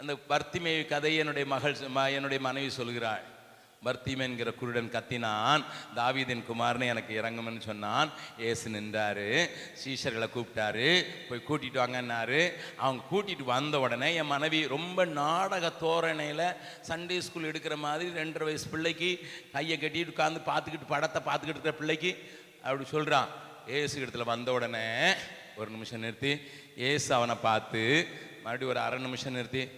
அந்த 0.00 0.16
பர்த்திமை 0.28 0.86
கதையை 0.86 1.18
என்னுடைய 1.18 1.48
மகள் 1.48 1.76
என்னுடைய 2.12 2.42
மனைவி 2.42 2.72
சொல்கிறாள். 2.76 3.34
பர்த்தீம் 3.84 4.18
என்கிற 4.18 4.52
குருடன் 4.52 4.92
கத்தினான். 4.94 5.64
தாவீதின் 5.96 6.42
குமார்னு 6.48 6.86
எனக்கு 6.86 7.22
இறங்கும்னு 7.22 7.60
சொன்னான். 7.60 8.10
ஏசு 8.38 8.70
நின்றாரு. 8.70 9.48
சீஷர்களை 9.82 10.28
கூப்பிட்டாரு. 10.36 11.04
போய் 11.28 11.46
கூட்டிட்டு 11.48 11.78
வாங்கன்னாரு. 11.82 12.52
அவங்க 12.76 13.02
கூட்டிட்டு 13.12 13.44
வந்த 13.44 13.78
உடனே 13.78 14.14
என் 14.14 14.26
மனைவி 14.26 14.66
ரொம்ப 14.66 15.04
நாடக 15.04 15.70
தோரணையில் 15.70 16.54
சண்டே 16.88 17.18
ஸ்கூல் 17.18 17.50
எடுக்கிற 17.50 17.76
மாதிரி 17.76 18.10
ரெண்டரை 18.20 18.42
வயசு 18.42 18.68
பிள்ளைக்கு 18.68 19.18
கையை 19.52 19.78
கட்டிட்டு 19.78 20.12
உட்காந்து 20.14 20.42
பார்த்துக்கிட்டு 20.50 20.86
படத்தை 20.88 21.22
பார்த்துக்கிட்டு 21.22 21.54
இருக்கிற 21.54 21.74
பிள்ளைக்கு 21.74 22.30
அப்படி 22.62 22.84
சொல்கிறான் 22.84 23.28
ஏசு 23.66 24.06
இடத்துல 24.06 24.24
வந்த 24.24 24.52
உடனே 24.52 25.12
ஒரு 25.56 25.70
நிமிஷம் 25.70 26.00
நிறுத்தி. 26.00 26.40
ஏசு 26.76 27.14
அவனை 27.14 27.34
பார்த்து 27.34 28.06
மறுபடியும் 28.44 28.68
ஒரு 28.68 28.78
அரை 28.78 28.98
நிமிஷம் 28.98 29.32
நிறுத்தி. 29.32 29.68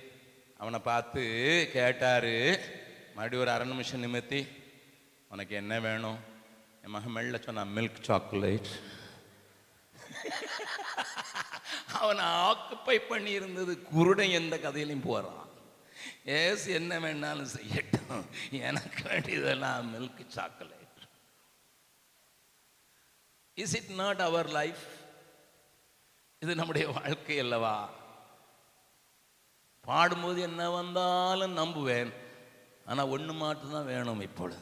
அவனை 0.58 0.78
பார்த்து 0.78 1.24
கேட்டாரு 1.72 2.60
மறுபடியும் 3.18 3.42
ஒரு 3.42 3.50
அரை 3.50 3.68
நிமிஷம் 3.68 4.04
நிமித்தி 4.04 4.46
உனக்கு 5.30 5.54
என்ன 5.54 5.80
வேணும்? 5.80 6.18
என் 6.82 6.90
மகன் 6.90 7.10
மெல்ல 7.10 7.38
சொன்னான் 7.38 7.76
மில்க் 7.76 8.08
சாக்லேட் 8.08 8.68
அவனை 12.00 12.24
ஆக்குப்பை 12.24 13.08
பண்ணி 13.08 13.30
இருந்தது 13.30 13.82
குருடன் 13.82 14.30
எந்த 14.30 14.56
கதையிலையும் 14.56 15.00
போகிறான் 15.00 15.48
ஏஸ் 16.24 16.66
என்ன 16.66 16.98
வேணாலும் 16.98 17.56
செய்யட்டும். 17.56 18.24
எனக்கு 18.50 19.08
வேண்டியதெல்லாம் 19.08 19.94
milk 19.94 20.28
chocolate 20.28 21.06
is 23.56 23.76
it 23.76 24.02
not 24.02 24.20
our 24.20 24.48
life 24.48 24.86
இது 26.42 26.54
நம்முடைய 26.54 26.88
வாழ்க்கை 26.88 27.38
அல்லவா? 27.38 27.88
பாடும்போது 29.80 30.40
என்ன 30.40 30.70
வந்தாலும் 30.70 31.56
நம்புவேன். 31.56 32.12
ஆனால் 32.88 33.10
ஒன்று 33.14 33.32
மட்டும்தான் 33.42 33.90
வேணும் 33.92 34.22
இப்பொழுது. 34.28 34.60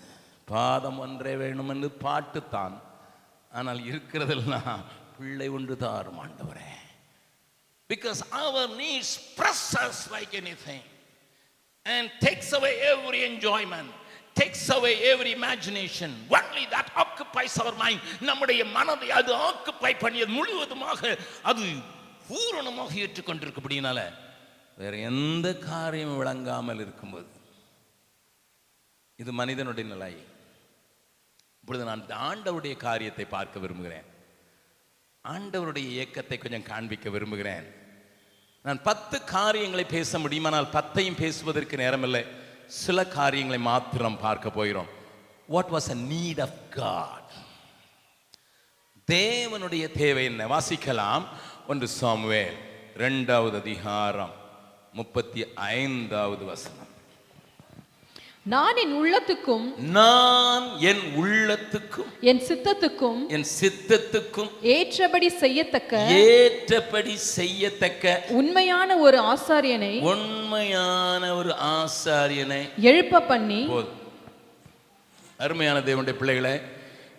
பாதம் 0.53 0.99
ஒன்றே 1.05 1.35
வேணும் 1.43 1.71
என்று 1.75 1.89
பாட்டுத்தான். 2.07 2.77
ஆனால் 3.53 3.81
இருக்கிறதெல்லாம் 3.91 4.81
பிள்ளை 5.19 5.49
ஒன்று 5.57 5.75
தாரும் 5.85 6.19
ஆண்டவரே. 6.25 6.71
Because 7.91 8.21
our 8.43 8.71
needs 8.83 9.15
presses 9.39 10.03
like 10.15 10.35
any 10.41 10.55
thing 10.67 10.87
and 11.87 12.11
takes 12.25 12.53
away 12.59 12.73
every 12.93 13.21
enjoyment 13.31 13.93
takes 14.41 14.69
away 14.77 14.91
every 15.11 15.33
imagination 15.39 16.15
only 16.37 16.65
that 16.75 16.93
occupies 17.05 17.57
our 17.63 17.79
mind 17.83 18.03
நம்முடைய 18.29 18.63
மனதை 18.77 19.09
அது 19.21 19.33
ஆக்குபை 19.49 19.93
பண்ணியது 20.05 20.33
முழுவதுமாக 20.39 21.01
அது 21.51 21.65
பூரணமாக 22.29 22.93
ஏற்றுக்கொண்டிருக்கப்படினால 23.05 24.01
வேற 24.83 24.95
எந்த 25.11 25.49
காரியமும் 25.71 26.21
விளங்காமல் 26.23 26.83
இருக்கும்போது 26.85 27.29
இது 29.17 29.33
மனிதனுடைய 29.33 29.91
நிலை. 29.91 30.15
இப்பொழுது 31.61 31.85
நான் 31.85 32.03
ஆண்டவருடைய 32.29 32.77
காரியத்தை 32.77 33.25
பார்க்க 33.25 33.59
விரும்புகிறேன். 33.59 34.07
ஆண்டவருடைய 35.25 35.87
இயக்கத்தை 35.97 36.39
கொஞ்சம் 36.39 36.63
காண்பிக்க 36.63 37.11
விரும்புகிறேன். 37.11 37.67
நான் 38.63 38.83
பத்து 38.83 39.25
காரியங்களை 39.25 39.85
பேச 39.85 40.19
முடியுமானால் 40.19 40.73
பத்தையும் 40.73 41.21
பேசுவதற்கு 41.23 41.77
நேரமில்லை. 41.77 42.25
சில 42.67 43.07
காரியங்களை 43.07 43.63
மாத்திரம் 43.63 44.21
பார்க்க 44.21 44.51
போகிறோம். 44.51 44.91
What 45.49 45.71
was 45.71 45.91
a 45.91 45.95
need 45.95 46.43
of 46.43 46.61
God 46.71 47.33
தேவனுடைய 49.07 49.93
தேவை 49.93 50.25
என்ன? 50.25 50.59
வாசிக்கலாம். 50.59 51.25
ஒன்று 51.69 51.89
சாமுவேல் 51.89 52.57
ரெண்டாவது 52.97 53.57
அதிகாரம் 53.57 54.35
முப்பத்தி 54.93 55.55
ஐந்தாவது 55.55 56.45
வசனம். 56.45 56.86
நான் 58.47 58.77
என் 58.77 58.93
உள்ளத்துக்கும் 58.93 59.65
நான் 59.91 60.67
என் 60.81 61.01
உள்ளத்துக்கும் 61.17 62.11
என் 62.21 62.41
சித்தத்துக்கும் 62.49 63.21
என் 63.29 63.47
சித்தத்துக்கும் 63.61 64.51
ஏற்றபடி 64.75 65.29
செய்யத்தக்க 65.29 66.03
ஏற்றபடி 66.27 67.15
செய்யத்தக்க 67.17 68.23
உண்மையான 68.29 68.99
ஒரு 68.99 69.19
ஆசாரியனை 69.19 70.01
உண்மையான 70.03 71.35
ஒரு 71.35 71.55
ஆசாரியனை 71.55 72.61
எழுப்ப 72.81 73.21
பண்ணி 73.23 73.61
அருமையான 75.39 75.79
தேவனுடைய 75.81 76.17
பிள்ளைகளே 76.17 76.55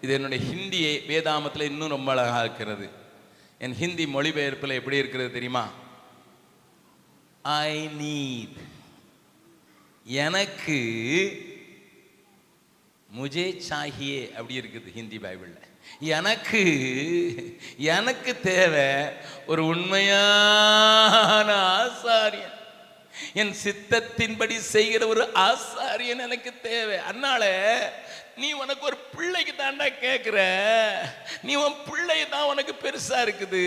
இது 0.02 0.14
என்னுடைய 0.14 0.42
ஹிந்தியை 0.52 0.94
வேதாமத்தில் 1.08 1.62
இன்னும் 1.62 1.90
ரொம்ப 1.90 2.12
அழகாக 2.12 2.44
இருக்கிறது. 2.44 2.88
என் 3.62 3.74
ஹிந்தி 3.74 4.06
மொழிபெயர்ப்பில் 4.06 4.70
எப்படி 4.70 4.98
இருக்கிறது 4.98 5.32
தெரியுமா? 5.32 5.66
ஐ 7.44 7.88
நீட் 8.00 8.58
எனக்கு 10.08 10.80
முஜே 13.18 13.62
சாஹியே 13.70 14.32
அப்படி 14.32 14.60
இருக்குது 14.60 14.94
ஹிந்தி 14.94 15.18
பைபிளில். 15.18 15.66
எனக்கு 16.00 16.62
எனக்கு 17.78 18.42
தேவை 18.42 19.16
ஒரு 19.48 19.66
உண்மையான 19.66 21.50
ஆசாரியன். 21.78 22.56
என் 23.34 23.54
சித்தத்தின்படி 23.64 24.58
செய்கிற 24.58 25.08
ஒரு 25.08 25.30
ஆசாரியன் 25.36 26.20
எனக்கு 26.20 26.54
தேவை. 26.62 26.98
அதனால 26.98 27.44
நீ 28.38 28.52
உனக்கு 28.52 28.86
ஒரு 28.86 28.98
பிள்ளைக்கு 28.98 29.54
தாண்டா 29.58 29.88
கேட்குற 30.02 30.40
நீ 31.42 31.56
உன் 31.56 31.76
பிள்ளை 31.90 32.30
தான் 32.30 32.50
உனக்கு 32.52 32.74
பெருசா 32.84 33.18
இருக்குது. 33.26 33.66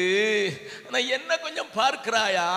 நான் 0.90 1.10
என்ன 1.16 1.38
கொஞ்சம் 1.38 1.70
பார்க்கிறாயா? 1.76 2.48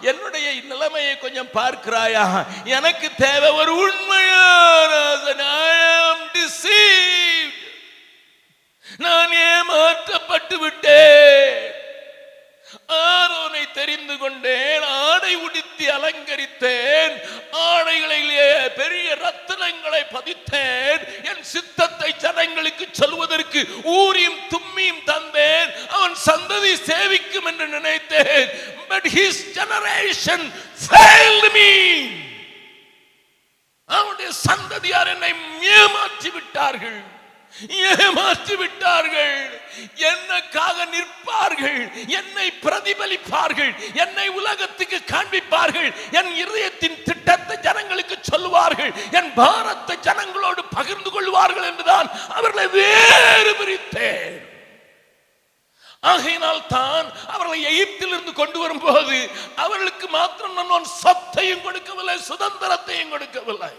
என்னுடைய 0.00 0.54
நிலைமையை 0.62 1.18
கொஞ்சம் 1.18 1.52
பார்க்கிறாயா? 1.54 2.46
எனக்கு 2.64 3.10
தேவை 3.16 3.50
ஒரு 3.50 3.76
உண்மையான 3.76 4.92
நான் 8.98 9.32
ஏமாற்றப்பட்டு 9.32 10.58
விட்டேன். 10.58 11.84
ஆரோனை 13.00 13.64
தெரிந்து 13.78 14.14
கொண்டேன் 14.22 14.84
ஆடை 15.08 15.32
உடுத்தி 15.46 15.86
அலங்கரித்தேன் 15.96 17.14
ஆடைகளிலே 17.66 18.48
பெரிய 18.80 19.08
ரத்தனங்களை 19.24 20.02
பதித்தேன் 20.16 21.02
என் 21.30 21.44
சித்தத்தை 21.54 22.10
ஜனங்களுக்கு 22.24 22.86
சொல்வதற்கு 23.00 23.60
ஊரியும் 23.98 24.40
தும்மியும் 24.52 25.02
தந்தேன் 25.12 25.70
அவன் 25.96 26.16
சந்ததி 26.28 26.72
சேவிக்கும் 26.90 27.48
என்று 27.50 27.66
நினைத்தேன். 27.76 28.48
But 28.92 29.08
his 29.16 29.42
generation 29.58 30.46
failed 30.86 31.46
me 31.58 31.70
அவனுடைய 33.96 34.30
சந்ததியார் 34.46 35.10
என்னை 35.14 35.32
ஏமாற்றி 35.76 36.30
விட்டார்கள். 36.36 36.98
ஏமாற்றி 37.90 38.54
விட்டார்கள் 38.60 39.36
என்னக்காக 40.10 40.86
நிற்பார்கள்? 40.94 41.80
என்னை 42.18 42.46
பிரதிபலிப்பார்கள்? 42.64 43.72
என்னை 44.04 44.26
உலகத்துக்கு 44.38 44.98
காண்பிப்பார்கள்? 45.12 45.90
என் 46.18 46.32
இருதயத்தின் 46.42 46.98
திட்டத்தை 47.08 47.56
ஜனங்களுக்கு 47.68 48.16
சொல்லுவார்கள்? 48.30 48.92
என் 49.18 49.30
பாரத்தை 49.40 49.96
ஜனங்களோடு 50.08 50.64
பகிர்ந்து 50.76 51.12
கொள்வார்கள் 51.14 51.68
என்றுதான் 51.70 52.10
அவர்களை 52.38 52.66
வேறு 52.80 53.54
பிரித்தேன். 53.62 54.36
ஆகையினால் 56.12 56.66
தான் 56.76 57.06
அவர்களை 57.34 57.58
எகிப்திலிருந்து 57.70 58.32
கொண்டு 58.40 58.58
வரும்போது 58.62 59.16
அவர்களுக்கு 59.64 60.06
மாத்திரம் 60.16 60.70
நான் 60.72 60.94
சொத்தையும் 61.02 61.64
கொடுக்கவில்லை 61.66 62.16
சுதந்திரத்தையும் 62.30 63.12
கொடுக்கவில்லை. 63.14 63.72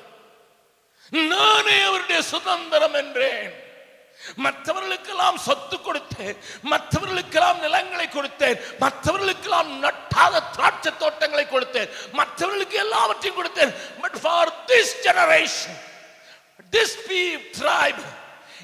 நானே 1.10 1.82
அவருடைய 1.82 2.22
சுதந்திரம் 2.22 2.93
என்றேன். 2.93 3.65
மற்றவர்களுக்கெல்லாம் 4.36 5.38
சொத்து 5.38 5.78
கொடுத்தேன். 5.78 6.38
மற்றவர்களுக்கெல்லாம் 6.63 7.60
நிலங்களை 7.60 8.08
கொடுத்தேன். 8.08 8.60
மற்றவர்களுக்கெல்லாம் 8.80 9.84
நட்டாத 9.84 10.41
திராட்சை 10.52 10.98
தோட்டங்களை 10.98 11.46
கொடுத்தேன். 11.46 11.89
மற்றவர்களுக்கு 12.12 12.78
எல்லாவற்றையும் 12.78 13.43
கொடுத்தேன். 13.43 13.74
But 14.02 14.22
for 14.22 14.52
this 14.67 14.93
generation 15.04 15.78
this 16.72 16.98
peep 17.08 17.48
tribe 17.62 18.04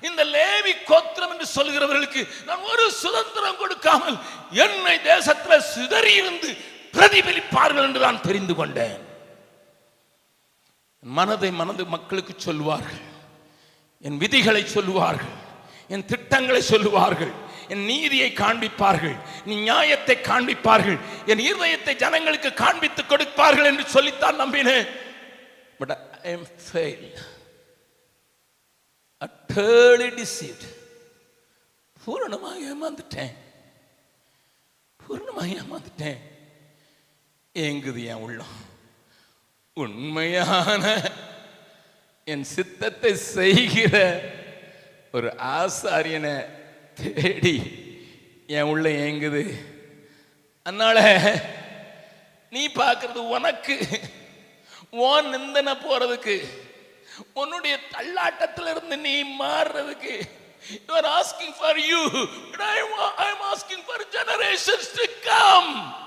இந்த 0.02 0.26
லேவி 0.26 0.84
கோத்திரம் 0.84 1.40
என்று 1.40 1.64
சொல்கிறவர்களுக்கு 1.64 2.28
நான் 2.46 2.60
ஒரு 2.60 2.92
சுதந்திரம் 2.92 3.58
கொடுக்காமல் 3.58 4.18
என்னை 4.50 5.02
தேசத்தில் 5.02 5.62
சிதறி 5.62 6.14
இருந்து 6.14 6.58
பிரதிபலிப்பார்கள் 6.94 7.82
என்று 7.82 8.00
நான் 8.00 8.22
தெரிந்து 8.22 8.56
கொண்டேன். 8.56 9.12
மனதை 11.04 11.52
மனது 11.52 11.86
மக்களுக்கு 11.86 12.34
சொல்லுவார்கள். 12.38 13.12
என் 14.00 14.18
விதிகளை 14.18 14.66
சொல்லுவார்கள். 14.66 15.42
என் 15.88 16.06
திட்டங்களை 16.06 16.62
சொல்லுவார்கள். 16.62 17.32
என் 17.68 17.86
நீதியை 17.86 18.32
காண்பிப்பார்கள். 18.32 19.18
நீ 19.46 19.56
நியாயத்தை 19.56 20.16
காண்பிப்பார்கள். 20.16 21.00
என் 21.26 21.40
இருதயத்தை 21.40 21.96
ஜனங்களுக்கு 21.96 22.54
காண்பித்து 22.54 23.06
கொடுப்பார்கள் 23.06 23.66
என்று 23.66 23.88
சொல்லித்தான் 23.88 24.42
நம்பினேன். 24.42 24.88
But 25.78 25.92
I 26.24 26.32
am 26.32 26.48
fail 26.72 27.12
utterly 29.20 30.54
பூரணமாக 32.06 32.60
ஏமாந்துட்டேன். 32.60 33.34
பூரணமாக 35.08 35.48
ஏமாந்துட்டேன். 35.48 36.18
ஏங்குது 37.54 38.06
என் 38.06 38.16
உள்ளம். 38.16 38.72
உண்மையான 39.76 41.12
என் 42.26 42.44
சித்தத்தை 42.44 43.16
செய்கிற 43.16 43.96
ஒரு 45.12 45.34
ஆசாரியனை 45.38 46.46
தேடி 46.94 47.56
என் 48.48 48.70
உள்ள 48.72 48.90
ஏங்குது. 48.90 49.44
அதனால 50.64 51.00
நீ 52.50 52.68
பார்க்கறது 52.68 53.24
உனக்கு 53.30 53.88
உன் 54.92 55.30
நிந்தனை 55.30 55.74
போறதுக்கு 55.74 56.38
உன்னுடைய 57.34 57.80
தள்ளாட்டத்துல 57.92 58.70
இருந்து 58.70 58.98
நீ 58.98 59.16
மாறுறதுக்கு. 59.40 60.16
You 60.88 60.94
are 60.96 61.10
asking 61.20 61.56
for 61.60 61.80
you 61.80 62.02
I 62.58 62.80
I 63.18 63.32
am, 63.32 63.42
for 63.42 63.44
generations 63.48 63.50
asking 63.54 63.84
come 63.90 64.12
generations 64.14 64.88
to 65.00 65.06
come 65.30 66.02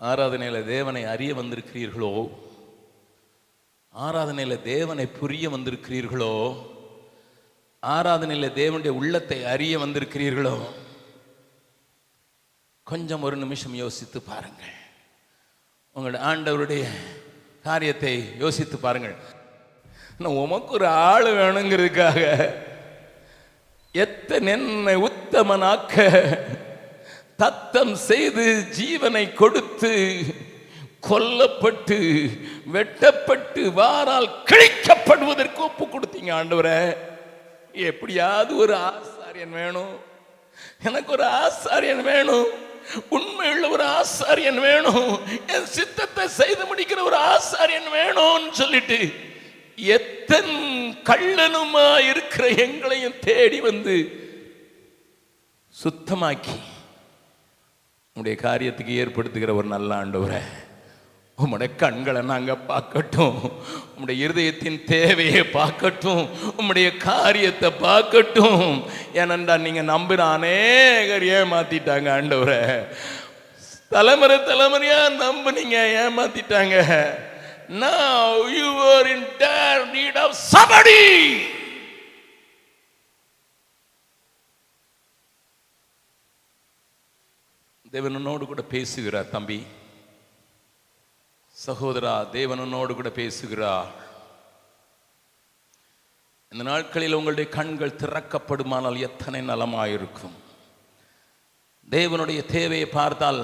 ஆராதனையில 0.00 0.66
தேவனை 0.66 1.04
அறிய 1.04 1.34
வந்திருக்கிறீர்களோ? 1.34 2.30
ஆராதனையில் 3.98 4.62
தேவனை 4.62 5.06
புரிய 5.06 5.50
வந்திருக்கிறீர்களோ? 5.50 6.56
ஆராதனையில 7.82 8.48
தேவனுடைய 8.52 8.88
உள்ளத்தை 8.88 9.44
அறிய 9.44 9.78
வந்திருக்கிறீர்களோ? 9.78 10.62
கொஞ்சம் 12.82 13.22
ஒரு 13.22 13.36
நிமிஷம் 13.36 13.74
யோசித்து 13.74 14.22
பாருங்கள். 14.22 14.74
உங்களோட 15.96 16.18
ஆண்டவருடைய 16.22 16.84
காரியத்தை 17.62 18.38
யோசித்து 18.38 18.78
பாருங்கள். 18.78 19.14
நான் 20.18 20.32
உமக்கு 20.32 20.70
ஒரு 20.70 20.86
ஆள் 20.86 21.24
வேணுங்கிறதுக்காக 21.24 22.50
எத்தனை 23.92 24.52
என்னை 24.52 24.96
உத்தமனாக்க 24.96 25.94
தத்தம் 27.36 27.94
செய்து 27.94 28.64
ஜீவனை 28.78 29.34
கொடுத்து 29.34 30.22
கொல்லப்பட்டு 31.08 31.98
வெட்டப்பட்டு 32.72 33.62
வாரால் 33.70 34.28
கிழிக்கப்படுவதற்கு 34.50 35.56
ஒப்பு 35.56 35.84
கொடுத்தீங்க 35.84 36.30
ஆண்டவரை. 36.38 36.96
எப்படியாவது 37.72 38.56
ஒரு 38.56 38.74
ஆசாரியன் 38.74 39.48
வேணும். 39.48 39.94
எனக்கு 40.84 41.12
ஒரு 41.12 41.24
ஆசாரியன் 41.24 42.02
வேணும். 42.02 42.46
உண்மையுள்ள 43.08 43.68
ஒரு 43.68 43.84
ஆசாரியன் 43.84 44.60
வேணும். 44.60 45.20
என் 45.46 45.66
சித்தத்தை 45.66 46.28
செய்து 46.28 46.64
முடிக்கிற 46.64 47.02
ஒரு 47.02 47.16
ஆசாரியன் 47.16 47.90
வேணும்னு 47.92 48.50
சொல்லிட்டு 48.50 49.10
எத்தன் 49.76 50.54
கள்ளனுமா 51.04 52.08
இருக்கிற 52.10 52.48
எங்களையும் 52.48 53.18
தேடி 53.20 53.60
வந்து 53.60 53.96
சுத்தமாக்கி 55.82 56.56
உன்னுடைய 58.16 58.36
காரியத்துக்கு 58.42 58.92
ஏற்படுத்துகிற 59.00 59.54
ஒரு 59.54 59.68
நல்ல 59.68 59.94
ஆண்டவரை. 59.94 60.38
உம்முடைய 61.38 61.76
கண்களை 61.76 62.22
நாங்கள் 62.22 62.62
பார்க்கட்டும். 62.68 63.52
உம்முடைய 63.94 64.16
இருதயத்தின் 64.26 64.84
தேவையை 64.84 65.40
பார்க்கட்டும். 65.40 66.28
உம்முடைய 66.58 66.96
காரியத்தை 66.96 67.72
பார்க்கட்டும். 67.82 68.84
ஏனென்றா 69.14 69.58
நீங்கள் 69.58 69.90
நம்புகிற 69.92 70.22
அநேகர் 70.36 71.26
ஏமாத்திட்டாங்க 71.36 72.08
ஆண்டவரை. 72.16 72.86
தலைமுறை 73.88 74.44
தலைமுறையாக 74.44 75.12
நம்புனீங்க 75.24 75.76
ஏமாத்திட்டாங்க. 76.04 76.76
Now 77.68 78.46
you 78.56 78.68
are 78.94 79.06
in 79.14 79.22
dire 79.38 79.84
need 79.92 80.16
of 80.16 80.32
somebody. 80.32 81.55
தேவனோடு 87.92 88.44
கூட 88.46 88.62
பேசுகிறார் 88.62 89.28
தம்பி 89.30 89.58
சகோதரா 91.56 92.14
தேவனோடு 92.32 92.94
கூட 92.94 93.10
பேசுகிறா 93.16 93.74
இந்த 96.52 96.64
நாட்களில் 96.64 97.12
உங்களுடைய 97.12 97.48
கண்கள் 97.48 97.98
திறக்கப்படுமானால் 97.98 98.98
எத்தனை 99.00 99.40
நலமாயிருக்கும் 99.42 100.36
தேவனுடைய 101.88 102.40
தேவையை 102.46 102.88
பார்த்தால் 102.88 103.40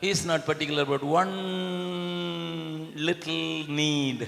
is 0.00 0.24
not 0.26 0.46
particular 0.46 0.88
but 0.88 1.06
one 1.12 1.34
little 2.94 3.44
need 3.74 4.24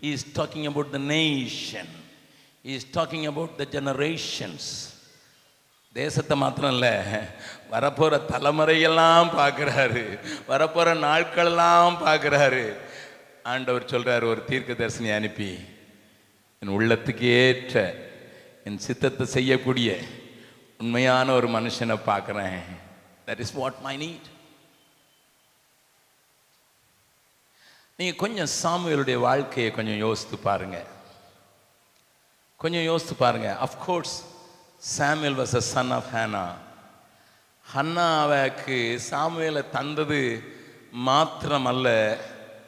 is 0.00 0.26
talking 0.38 0.66
about 0.66 0.90
the 0.90 0.98
nation 1.14 1.92
is 2.64 2.86
talking 2.96 3.26
about 3.26 3.56
the 3.56 3.66
generations 3.70 4.70
தேசத்தை 5.98 6.34
மாத்திரம் 6.42 6.72
இல்லை 6.74 6.92
வரப்போகிற 7.72 8.14
தலைமுறையெல்லாம் 8.32 9.28
பார்க்குறாரு. 9.38 10.02
வரப்போகிற 10.50 10.90
நாட்களெல்லாம் 11.06 11.96
பார்க்குறாரு. 12.04 12.64
ஆண்டவர் 13.52 13.90
சொல்றாரு 13.92 14.24
ஒரு 14.32 14.40
தீர்க்க 14.50 14.72
தரிசனி 14.72 15.10
அனுப்பி. 15.16 15.50
என் 16.60 16.74
உள்ளத்துக்கு 16.76 17.26
ஏற்ற 17.44 17.82
என் 18.66 18.78
சித்தத்தை 18.86 19.26
செய்யக்கூடிய 19.36 19.90
உண்மையான 20.82 21.32
ஒரு 21.38 21.48
மனுஷனை 21.56 21.96
பார்க்குறேன். 22.10 22.58
That 23.26 23.42
is 23.44 23.54
what 23.60 23.78
my 23.86 23.94
need 24.04 24.28
நீங்கள் 27.98 28.20
கொஞ்சம் 28.24 28.54
சாமுவேலுடைய 28.62 29.18
வாழ்க்கையை 29.28 29.70
கொஞ்சம் 29.78 30.02
யோசித்து 30.06 30.36
பாருங்க. 30.48 30.78
கொஞ்சம் 32.62 32.88
யோசித்து 32.90 33.14
பாருங்க. 33.24 33.48
Of course 33.66 34.16
Samuel 34.80 35.38
was 35.38 35.54
a 35.54 35.60
son 35.60 35.90
of 35.90 36.10
Hannah 36.14 36.42
ஹன்னாவுக்கு 37.74 39.00
சாமுவேலை 39.10 39.70
தந்தது 39.70 40.20
மாத்திரமல்ல. 41.06 42.16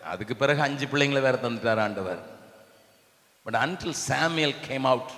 அதுக்கு 0.05 0.37
பிறகு 0.37 0.61
அஞ்சு 0.61 0.87
பிள்ளைங்களை 0.87 1.21
வேற 1.27 1.33
தந்துட்டார் 1.33 1.81
ஆண்டவர். 1.81 2.19
But 3.43 3.55
until 3.55 3.95
Samuel 4.09 4.55
came 4.67 4.85
out 4.85 5.11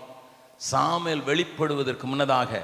Samuel 0.72 1.24
வெளிப்படுவதற்கு 1.30 2.02
முன்னதாக 2.02 2.62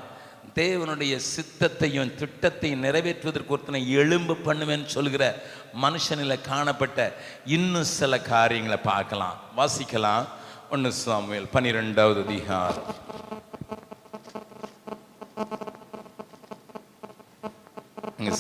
தேவனுடைய 0.55 1.21
சித்தத்தையும் 1.35 2.15
திட்டத்தையும் 2.21 2.85
நிறைவேற்றுவதற்கு 2.85 3.47
ஒருத்தனை 3.47 3.93
எலும்பு 3.93 4.37
பண்ணுவேன்னு 4.45 4.85
சொல்கிற 4.85 5.43
மனுஷனில் 5.83 6.41
காணப்பட்ட 6.41 7.13
இன்னும் 7.45 7.91
சில 7.99 8.21
காரியங்களை 8.21 8.79
பார்க்கலாம். 8.83 9.41
வாசிக்கலாம். 9.57 10.27
ஒன்று 10.71 10.93
சாமுவேல் 10.93 11.49
பன்னிரெண்டாவது 11.49 12.25
அதிகாரம். 12.27 12.95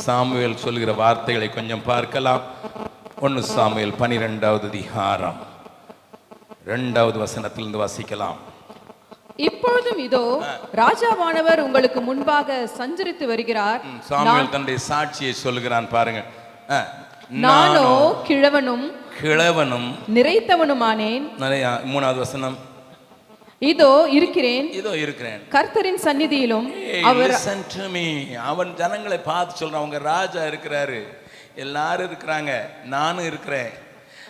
சாமுவேல் 0.06 0.62
சொல்கிற 0.64 0.92
வார்த்தைகளை 0.92 1.48
கொஞ்சம் 1.50 1.84
பார்க்கலாம். 1.90 2.42
ஒன்று 3.20 3.42
சாமுவேல் 3.42 3.98
பனிரெண்டாவது 4.00 4.66
அதிகாரம். 4.68 5.38
ரெண்டாவது 6.72 7.18
வசனத்திலிருந்து 7.24 7.80
வாசிக்கலாம். 7.84 8.38
இப்பொழுதும் 9.36 9.98
இதோ 9.98 10.22
ராஜாவானவர் 10.74 11.60
உங்களுக்கு 11.66 12.00
முன்பாக 12.00 12.68
சஞ்சரித்து 12.78 13.26
வருகிறார். 13.32 13.80
சாமுவேல் 14.08 14.52
தன்னுடைய 14.54 14.78
சாட்சியை 14.90 15.34
சொல்லுகிறான் 15.44 15.88
பாருங்க. 15.96 16.22
நானோ 17.28 17.88
கிழவனும் 18.28 18.86
கிழவனும் 19.22 19.88
நிறைத்தவனுமானேன். 20.16 21.24
நிறைய 21.44 21.80
மூணாவது 21.92 22.24
வசனம். 22.24 22.58
இதோ 23.58 24.08
இருக்கிறேன். 24.10 24.72
இதோ 24.72 24.96
இருக்கிறேன். 24.96 25.40
கர்த்தரின் 25.50 26.00
சந்நிதியிலும் 26.02 27.00
அவர் 27.02 27.30
listen 27.30 27.66
to 27.66 27.84
me. 27.86 28.34
அவன் 28.34 28.74
ஜனங்களை 28.74 29.18
பார்த்து 29.18 29.66
சொல்றான். 29.66 29.72
அவங்க 29.72 29.98
ராஜா 29.98 30.42
இருக்கிறாரு. 30.42 31.02
எல்லாரும் 31.54 32.12
இருக்கிறாங்க. 32.12 32.60
நானும் 32.84 33.26
இருக்கிறேன். 33.26 33.70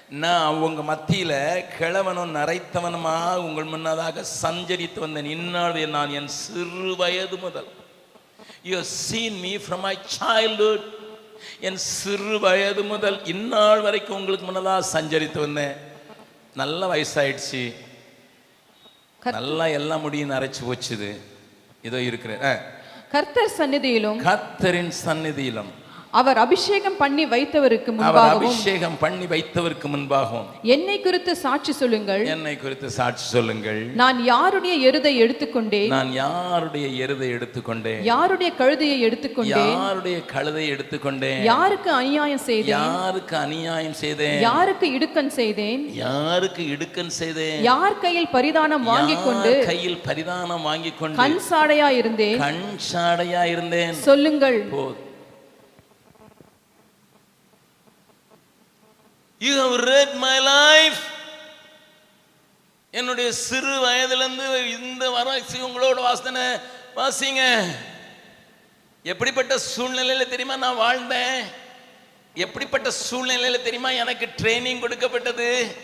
நான் 0.09 0.47
அவங்க 0.47 0.83
மத்தியில 0.93 1.64
கிழவனும் 1.79 2.35
நரைத்தவனுமா 2.35 3.35
உங்கள் 3.35 3.64
முன்னதாக 3.64 4.24
சஞ்சரித்து 4.43 4.99
வந்தேன் 4.99 5.24
இந்நாள் 5.24 5.89
நான் 5.89 6.11
என் 6.11 6.29
சிறு 6.29 6.97
வயது 6.97 7.37
முதல். 7.37 7.66
You 8.62 8.79
seen 8.79 9.33
me 9.45 9.61
from 9.68 9.81
my 9.81 9.99
childhood. 10.20 10.81
என் 11.61 11.76
சிறு 11.76 12.41
வயது 12.41 12.83
முதல் 12.83 13.24
இந்நாள் 13.24 13.81
வரைக்கும் 13.81 14.16
உங்களுக்கு 14.16 14.45
முன்னதாக 14.45 15.01
சஞ்சரித்து 15.01 15.39
வந்தேன். 15.39 15.74
நல்ல 16.55 16.95
வயசாயிடுச்சு. 16.95 17.74
நல்லா 19.23 19.66
எல்லாம் 19.66 20.01
முடியும் 20.01 20.31
நரைச்சு 20.31 20.73
போச்சுது. 20.73 21.16
இதோ 21.83 22.01
இருக்கிறேன். 22.01 22.43
ஆ. 22.43 22.55
கர்த்தர் 23.11 23.51
சந்நிதியிலும் 23.59 24.21
கர்த்தரின் 24.25 24.93
சந்நிதியிலும். 25.05 25.87
அவர் 26.11 26.39
அபிஷேகம் 26.39 26.97
பண்ணி 26.97 27.25
வைத்தவருக்கு 27.27 27.91
முன்பாகவும் 27.97 28.45
அபிஷேகம் 28.45 28.99
பண்ணி 28.99 29.27
வைத்தவருக்கு 29.27 29.89
முன்பாகவும். 29.95 30.47
என்னை 30.75 31.01
குறித்து 31.01 31.37
சாட்சி 31.37 31.73
சொல்லுங்கள். 31.73 32.23
என்னை 32.35 32.57
குறித்து 32.57 32.91
சாட்சி 32.91 33.25
சொல்லுங்கள். 33.25 33.81
நான் 33.95 34.25
யாருடைய 34.25 34.91
எருதை 34.91 35.13
எடுத்துக்கொண்டேன்? 35.25 35.89
நான் 35.89 36.13
யாருடைய 36.13 37.07
எருதை 37.07 37.29
எடுத்துக்கொண்டேன்? 37.37 38.01
யாருடைய 38.03 38.51
கழுதையை 38.61 38.99
எடுத்துக்கொண்டேன்? 39.09 39.75
யாருடைய 39.79 40.25
கழுதை 40.35 40.65
எடுத்துக்கொண்டேன்? 40.75 41.43
யாருக்கு 41.45 41.91
அநியாயம் 41.91 42.45
செய்தேன்? 42.47 42.73
யாருக்கு 42.75 43.37
அநியாயம் 43.37 43.99
செய்தேன்? 44.03 44.41
யாருக்கு 44.41 44.89
இடுக்கண் 44.99 45.33
செய்தேன்? 45.41 45.83
யாருக்கு 45.95 46.65
இடுக்கன் 46.77 47.13
செய்தேன்? 47.21 47.61
யார் 47.63 47.99
கையில் 47.99 48.31
பரிதானம் 48.37 48.85
வாங்கிக் 48.93 49.25
கொண்டு 49.27 49.53
கையில் 49.67 50.01
பரிதானம் 50.09 50.63
வாங்கிக் 50.63 50.99
கொண்டு 51.01 51.17
கண் 51.17 51.39
சாடையா 51.51 51.91
இருந்தேன்? 52.01 52.41
கண் 52.47 52.65
சாடையா 52.93 53.45
இருந்தேன்? 53.45 53.95
சொல்லுங்கள். 54.09 54.59
போதும் 54.71 55.07
you 59.41 59.53
have 59.62 59.74
read 59.95 60.12
my 60.12 60.39
life 60.39 61.01
என்னுடைய 62.91 63.32
சிறு 63.32 63.80
வயதிலிருந்து 63.80 64.47
இந்த 64.78 65.05
வராசி 65.16 65.59
உங்களோட 65.66 65.99
வாசனை 66.07 66.45
வாசிங்க. 66.97 67.43
எப்படிப்பட்ட 69.03 69.59
சூழ்நிலையில் 69.59 70.28
தெரியுமா 70.28 70.57
நான் 70.57 70.80
வாழ்ந்தேன்? 70.84 71.36
எப்படிப்பட்ட 72.34 72.91
சூழ்நிலையில் 72.91 73.62
தெரியுமா 73.62 73.91
எனக்கு 73.91 74.26
ட்ரைனிங் 74.43 74.80
கொடுக்கப்பட்டது? 74.80 75.76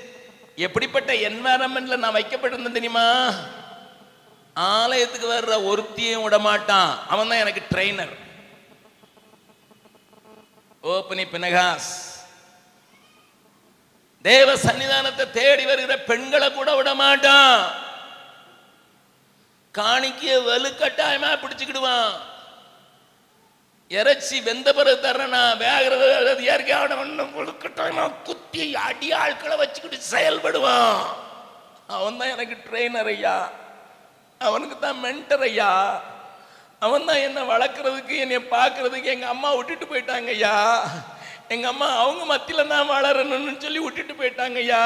எப்படிப்பட்ட 0.66 1.12
என்வாரன்மெண்ட்ல 1.12 1.96
நான் 1.96 2.16
வைக்கப்பட்டிருந்தேன் 2.18 2.78
தெரியுமா? 2.80 3.06
ஆலயத்துக்கு 4.54 5.28
வர்ற 5.32 5.54
ஒருத்தியும் 5.70 6.22
விட 6.22 6.38
மாட்டான் 6.38 6.98
அவன் 7.08 7.28
தான் 7.28 7.42
எனக்கு 7.44 7.62
ட்ரெயினர் 7.74 8.14
ஓப்பனி 10.82 11.24
பினகாஸ் 11.36 11.88
தேவ 14.24 14.50
சன்னிதானத்தை 14.56 15.24
தேடி 15.30 15.64
வருகிற 15.64 15.94
பெண்களை 16.10 16.48
கூட 16.52 16.70
விட 16.76 16.94
மாட்டான் 16.94 17.58
காணிக்கைய 19.74 20.34
வலுக்கட்டாயமா 20.48 21.30
பிடிச்சுக்கிடுவான். 21.42 22.12
இறைச்சி 23.90 24.36
வெந்த 24.40 24.68
பிறகு 24.72 24.98
தர்றனா 25.06 25.40
வேகிறது 25.62 26.06
இயற்கையான 26.46 26.96
ஒன்றும் 26.96 27.34
வலுக்கட்டாயமா 27.38 28.04
குத்தி 28.28 28.74
அடி 28.88 29.08
ஆட்களை 29.12 29.56
வச்சுக்கிட்டு 29.56 29.98
செயல்படுவான். 30.12 31.00
அவன் 31.96 32.18
தான் 32.20 32.32
எனக்கு 32.36 32.56
ட்ரெயினர் 32.66 33.10
ஐயா. 33.14 33.36
அவனுக்கு 34.40 34.78
தான் 34.78 35.02
மென்டர் 35.04 35.44
ஐயா. 35.50 35.70
அவன் 36.82 37.04
தான் 37.04 37.24
என்னை 37.26 37.42
வளர்க்குறதுக்கு 37.52 38.14
என்னை 38.24 38.38
பார்க்கறதுக்கு 38.56 39.12
எங்கள் 39.14 39.28
அம்மா 39.28 39.50
விட்டுட்டு 39.54 39.86
போயிட்டாங்க 39.92 40.30
ஐயா. 40.38 40.56
எங்க 41.48 41.66
அம்மா 41.68 41.88
அவங்க 42.02 42.24
மத்தியில் 42.24 42.72
தான் 42.72 42.90
வளரணும்னு 42.94 43.62
சொல்லி 43.64 43.80
விட்டுட்டு 43.84 44.14
போயிட்டாங்க 44.20 44.58
ஐயா. 44.64 44.82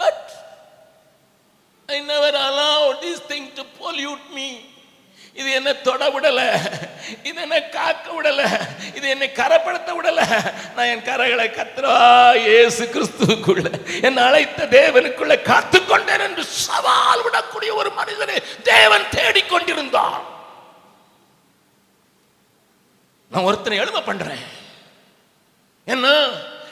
But 0.00 0.30
I 1.88 2.00
never 2.12 2.38
allow 2.48 2.88
this 3.04 3.22
thing 3.32 3.48
to 3.58 3.64
pollute 3.82 4.26
me 4.38 4.48
இது 5.40 5.50
என்ன 5.58 5.72
தொட 5.86 6.04
விடலை. 6.14 6.46
இது 7.28 7.38
என்ன 7.40 7.58
காக்க 7.74 8.06
விடலை. 8.14 8.46
இது 8.96 9.08
என்னை 9.14 9.28
கரப்படுத்த 9.32 9.90
விடலை. 9.98 10.24
நான் 10.76 10.90
என் 10.92 11.04
கரைகளை 11.08 11.46
கத்துறா 11.58 11.92
ஏசு 12.56 12.84
கிறிஸ்துவுக்குள்ள. 12.94 13.68
என் 14.08 14.18
அழைத்த 14.26 14.66
தேவனுக்குள்ள 14.76 15.36
காத்துக்கொண்டேன் 15.50 16.24
என்று 16.28 16.44
சவால் 16.44 17.24
விடக்கூடிய 17.26 17.72
ஒரு 17.80 17.90
மனிதனை 18.00 18.38
தேவன் 18.72 19.06
தேடிக்கொண்டிருந்தான் 19.16 20.18
நான் 23.32 23.46
ஒருத்தனை 23.48 23.78
எழும 23.80 24.00
பண்றேன். 24.10 24.44
என்ன? 25.94 26.08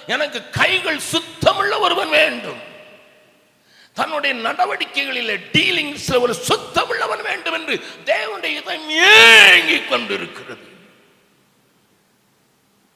எனக்கு 0.06 0.50
கைகள் 0.50 0.98
சுத்தமுள்ள 0.98 1.78
ஒருவன் 1.78 2.08
வேண்டும். 2.08 2.60
தன்னுடைய 3.94 4.32
நடவடிக்கைகளில் 4.48 5.44
டீலிங்ஸ்ல 5.52 6.20
ஒரு 6.20 6.34
சுத்தமுள்ளவன் 6.48 7.22
வேண்டும் 7.22 7.56
என்று 7.58 7.74
தேவனுடைய 8.04 8.54
இதயம் 8.60 8.90
ஏங்கிக் 8.90 9.88
கொண்டிருக்கிறது. 9.88 10.66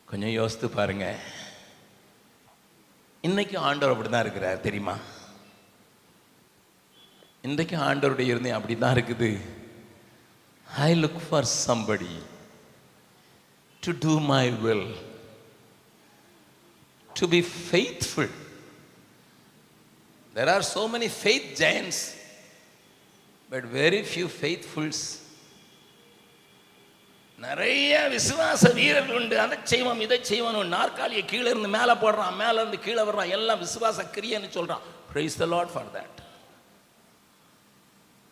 கொஞ்சம் 0.06 0.36
யோசித்து 0.40 0.68
பாருங்க. 0.68 1.06
இன்னைக்கு 3.20 3.58
ஆண்டவர் 3.58 3.94
அப்படிதான் 3.96 4.20
இருக்கிறார் 4.20 4.60
தெரியுமா? 4.60 4.96
இன்றைக்கு 7.42 7.76
ஆண்டவருடைய 7.76 8.28
இருந்தே 8.32 8.50
அப்படிதான் 8.50 8.96
இருக்குது. 8.96 9.30
I 10.78 11.04
look 11.04 11.20
for 11.28 11.48
somebody 11.66 12.14
to 13.80 13.92
do 14.00 14.20
my 14.20 14.50
will 14.50 15.08
to 17.22 17.28
be 17.36 17.40
faithful 17.68 18.34
there 20.36 20.52
are 20.56 20.66
so 20.74 20.82
many 20.96 21.10
faith 21.20 21.48
giants 21.64 22.00
but 23.50 23.66
very 23.80 24.02
few 24.10 24.28
faithfuls 24.38 25.02
நிறைய 27.38 27.92
விசுவாச 28.14 28.62
வீரர்கள் 28.78 29.18
உண்டு. 29.18 29.36
அதை 29.44 29.56
செய்வோம் 29.70 30.00
இதை 30.06 30.18
செய்வோம் 30.30 30.74
நாற்காலியை 30.78 31.22
கீழே 31.30 31.48
இருந்து 31.52 31.70
மேலே 31.76 31.94
போடுறான் 32.02 32.34
மேலே 32.40 32.56
இருந்து 32.60 32.78
கீழே 32.86 33.02
வர்றான். 33.08 33.30
எல்லாம் 33.36 33.62
விசுவாச 33.62 34.04
கிரியன்னு 34.16 34.50
சொல்கிறான் 34.56 34.82
praise 35.12 35.36
the 35.42 35.46
Lord 35.54 35.72
for 35.74 35.88
that 35.96 36.18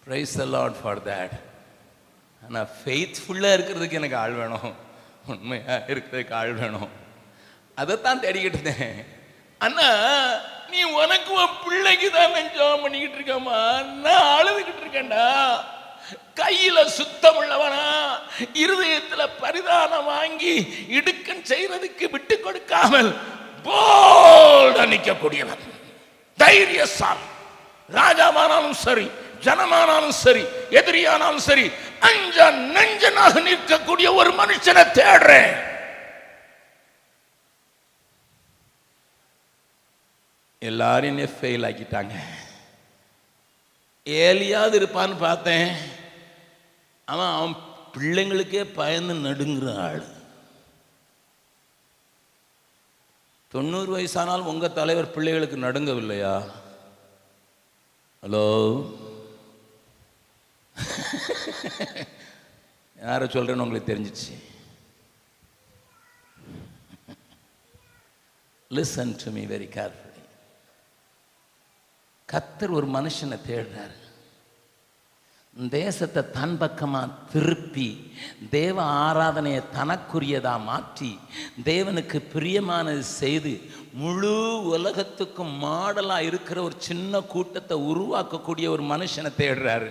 praise 0.05 0.35
the 0.41 0.47
Lord 0.57 0.77
for 0.81 1.01
that 1.09 1.35
ஆனால் 2.43 2.69
ஃபெய்த்ஃபுல்லாக 2.81 3.57
இருக்கிறதுக்கு 3.57 3.99
எனக்கு 4.01 4.19
ஆள் 4.25 4.37
வேணும். 4.41 4.71
உண்மையாக 5.33 5.95
இருக்கிறதுக்கு 5.95 6.35
ஆள் 6.41 6.55
வேணும். 6.61 6.91
அதைத்தான் 7.81 8.23
தேடிக்கிட்டு 8.25 8.59
இருந்தேன். 8.59 8.95
அண்ணா 9.61 9.91
நீ 10.73 10.81
உனக்கு 11.01 11.31
உன் 11.43 11.59
பிள்ளைக்கு 11.65 12.09
தான் 12.17 12.35
ஜெபம் 12.57 12.83
பண்ணிக்கிட்டு 12.85 13.19
இருக்கமா 13.19 13.59
நான் 14.05 14.29
அழுதுகிட்டு 14.39 14.83
இருக்கேன்டா. 14.85 15.27
கையில 16.41 16.79
சுத்தம் 16.99 17.39
உள்ளவனா? 17.41 17.85
இருதயத்துல 18.63 19.23
பரிதானம் 19.43 20.09
வாங்கி 20.13 20.55
இடுக்கன் 20.99 21.43
செய்யறதுக்கு 21.51 22.07
விட்டு 22.15 22.37
கொடுக்காமல் 22.45 23.11
போல்டா 23.67 24.85
நிற்கக்கூடியவன் 24.93 25.65
தைரியசாலி. 26.39 27.27
ராஜாவானாலும் 27.97 28.79
சரி 28.87 29.07
ஜனமானாலும் 29.45 30.17
சரி 30.25 30.45
எதிரியானாலும் 30.79 31.45
சரி 31.49 31.67
அஞ்ச 32.09 32.37
நெஞ்சனாக 32.77 33.35
நிற்கக்கூடிய 33.49 34.09
ஒரு 34.21 34.31
மனுஷனை 34.41 34.85
தேடுறேன். 34.99 35.53
எல்லாரும் 40.59 41.19
ஃபெயில் 41.19 41.67
ஆக்கிட்டாங்க. 41.69 42.15
ஏலியாவது 44.05 44.79
இருப்பான்னு 44.81 45.19
பார்த்தேன். 45.19 45.77
அவன் 47.05 47.27
அவன் 47.27 47.55
பிள்ளைங்களுக்கே 47.93 48.75
பயந்து 48.75 49.15
நடுங்கிற 49.15 49.77
ஆள். 49.77 50.05
தொண்ணூறு 53.49 53.99
வயசானாலும் 53.99 54.51
உங்கள் 54.53 54.73
தலைவர் 54.73 55.11
பிள்ளைகளுக்கு 55.11 55.57
நடுங்கவில்லையா? 55.57 56.51
ஹலோ 58.23 58.47
யாரை 63.03 63.29
சொல்கிறேன்னு 63.29 63.65
உங்களுக்கு 63.65 63.95
தெரிஞ்சிச்சு. 63.95 64.35
Listen 68.71 69.25
to 69.25 69.31
me 69.31 69.45
very 69.47 69.69
careful 69.77 70.08
கத்தர் 72.33 72.73
ஒரு 72.79 72.87
மனுஷனை 72.97 73.39
தேடுறாரு. 73.51 73.97
தேசத்தை 75.57 76.23
தன் 76.35 76.57
பக்கமாக 76.59 77.15
திருப்பி 77.33 77.87
தேவ 78.51 78.77
ஆராதனையை 79.07 79.63
தனக்குரியதாக 79.77 80.67
மாற்றி 80.67 81.11
தேவனுக்கு 81.69 82.19
பிரியமானது 82.35 83.05
செய்து 83.21 83.53
முழு 84.03 84.35
உலகத்துக்கும் 84.75 85.55
மாடலாக 85.65 86.27
இருக்கிற 86.29 86.59
ஒரு 86.67 86.77
சின்ன 86.89 87.21
கூட்டத்தை 87.33 87.77
உருவாக்கக்கூடிய 87.93 88.67
ஒரு 88.75 88.85
மனுஷனை 88.93 89.33
தேடுறாரு. 89.41 89.91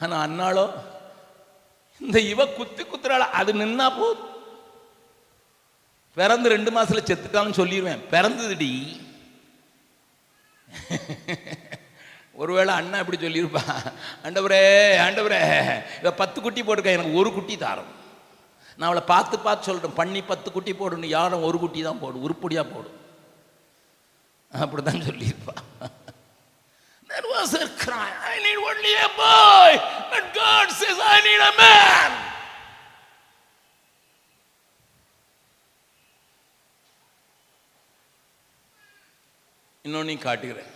ஆனால் 0.00 0.22
அண்ணாளோ 0.26 0.66
இந்த 2.00 2.18
இவ 2.32 2.46
குத்தி 2.58 2.82
குத்துறாள 2.82 3.24
அது 3.40 3.52
நின்னா 3.62 3.86
போதும். 4.00 4.34
பிறந்து 6.16 6.48
ரெண்டு 6.56 6.70
மாசத்துல 6.76 7.02
செத்துட்டான்னு 7.10 7.60
சொல்லிடுவேன் 7.60 8.04
பிறந்ததுடி. 8.14 8.72
ஒருவேளை 12.40 12.72
அண்ணா 12.80 13.00
இப்படி 13.02 13.18
சொல்லியிருப்பா 13.22 13.64
ஆண்டவரே 14.26 14.62
ஆண்டவரே 15.06 15.40
இவ 16.02 16.12
பத்து 16.22 16.38
குட்டி 16.40 16.60
போட்டிருக்கா 16.62 16.96
எனக்கு 16.98 17.18
ஒரு 17.20 17.30
குட்டி 17.32 17.56
தாரம் 17.56 17.90
நான் 18.78 18.88
அவளை 18.88 19.04
பார்த்து 19.04 19.38
பார்த்து 19.38 19.68
சொல்கிறேன் 19.70 19.98
பண்ணி 20.00 20.20
பத்து 20.22 20.48
குட்டி 20.50 20.72
போடுன்னு 20.74 21.14
யாரும் 21.16 21.46
ஒரு 21.48 21.58
குட்டி 21.58 21.80
தான் 21.82 22.02
போடும் 22.02 22.24
உருப்படியாக 22.26 22.72
போடும் 22.74 22.96
அப்படிதான் 24.52 25.08
சொல்லியிருப்பா 25.10 25.56
There 27.10 27.28
was 27.28 27.54
a 27.54 27.68
cry. 27.76 28.08
I 28.24 28.36
need 28.38 28.58
only 28.64 28.92
a 28.96 29.08
boy. 29.16 29.70
But 30.10 30.24
God 30.32 30.70
says, 30.70 30.98
I 31.04 31.18
need 31.20 31.42
a 31.42 31.52
man. 31.56 32.10
இன்னொன்னையும் 39.88 40.18
காட்டுகிறேன். 40.18 40.66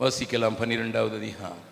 வாசிக்கலாம் 0.00 0.58
பன்னிரெண்டாவது 0.58 1.16
அதிகாரம். 1.16 1.62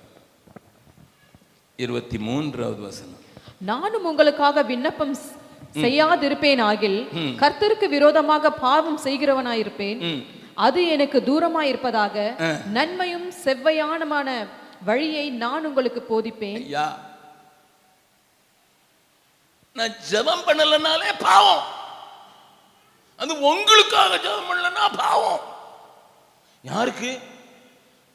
இருபத்தி 1.76 2.18
மூன்றாவது 2.18 2.82
வசனம். 2.82 3.18
நானும் 3.58 4.04
உங்களுக்காக 4.04 4.62
விண்ணப்பம் 4.62 5.14
ஸ்- 5.14 5.36
செய்யாதிருப்பேனாகில் 5.72 7.08
கர்த்தருக்கு 7.36 7.88
விரோதமாக 7.88 8.52
பாவம் 8.52 8.98
செய்கிறவனாயிருப்பேன். 8.98 10.26
அது 10.54 10.86
எனக்கு 10.86 11.20
தூரமாயிருப்பதாக 11.20 12.36
நன்மையும் 12.66 13.32
செவ்வையானமான 13.44 14.46
வழியை 14.84 15.30
நான் 15.30 15.66
உங்களுக்கு 15.66 16.04
போதிப்பேன். 16.08 16.68
நான் 19.74 19.94
ஜெபம் 20.10 20.42
பண்ணலனாலே 20.46 21.12
பாவம். 21.18 21.82
அது 23.16 23.40
உங்களுக்காக 23.40 24.16
ஜெபம் 24.16 24.48
பண்ணலன்னா 24.48 24.96
பாவம். 24.96 25.42
யாருக்கு? 26.62 27.20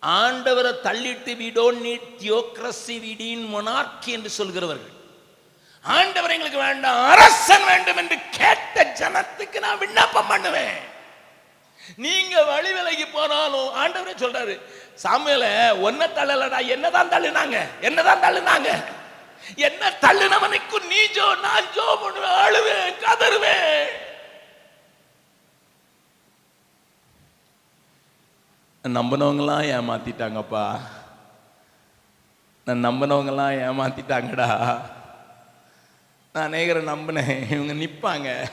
ஆண்டவரை 0.01 0.71
தள்ளிட்டு 0.83 1.31
we 1.41 1.49
don't 1.59 1.79
need 1.87 2.03
theocracy 2.21 2.97
we 3.05 3.13
என்று 4.17 4.29
சொல்கிறவர்கள். 4.29 4.95
ஆண்டவர் 5.83 6.31
எங்களுக்கு 6.31 6.57
வேண்டாம் 6.57 7.09
அரசன் 7.09 7.63
வேண்டும் 7.63 7.97
என்று 7.97 8.17
கேட்ட 8.31 8.83
ஜனத்துக்கு 8.99 9.59
நான் 9.59 9.77
விண்ணப்பம் 9.77 10.27
பண்ணுவேன். 10.27 10.77
நீங்க 11.95 12.43
வழி 12.43 12.71
விலகி 12.71 13.05
போனாலும் 13.05 13.69
ஆண்டவரே 13.81 14.13
சொல்றாரு 14.23 14.55
சாமியில 15.03 15.45
ஒன்ன 15.87 16.07
தள்ளலடா. 16.17 16.67
என்னதான் 16.67 17.09
தள்ளுனாங்க? 17.09 17.59
என்னதான் 17.81 18.23
தள்ளுனாங்க? 18.25 18.69
என்ன 19.55 19.93
தள்ளுனவனுக்கு 20.01 20.77
நீ 20.87 21.01
ஜோ 21.17 21.35
நான் 21.35 21.71
ஜோ 21.75 21.97
பண்ணுவேன் 22.01 22.37
அழுவேன் 22.45 22.93
கதறுவேன். 23.05 24.07
நம்பினவங்களாம் 28.83 29.67
ஏமாத்திட்டாங்கப்பா. 29.75 30.79
நான் 32.65 32.85
நம்பினவங்களாம் 32.85 33.59
ஏமாத்திட்டாங்கடா. 33.67 34.79
நான் 36.33 36.51
அநேகரை 36.51 36.83
நம்பினேன். 36.83 37.51
இவங்க 37.51 37.73
நிற்பாங்க 37.73 38.47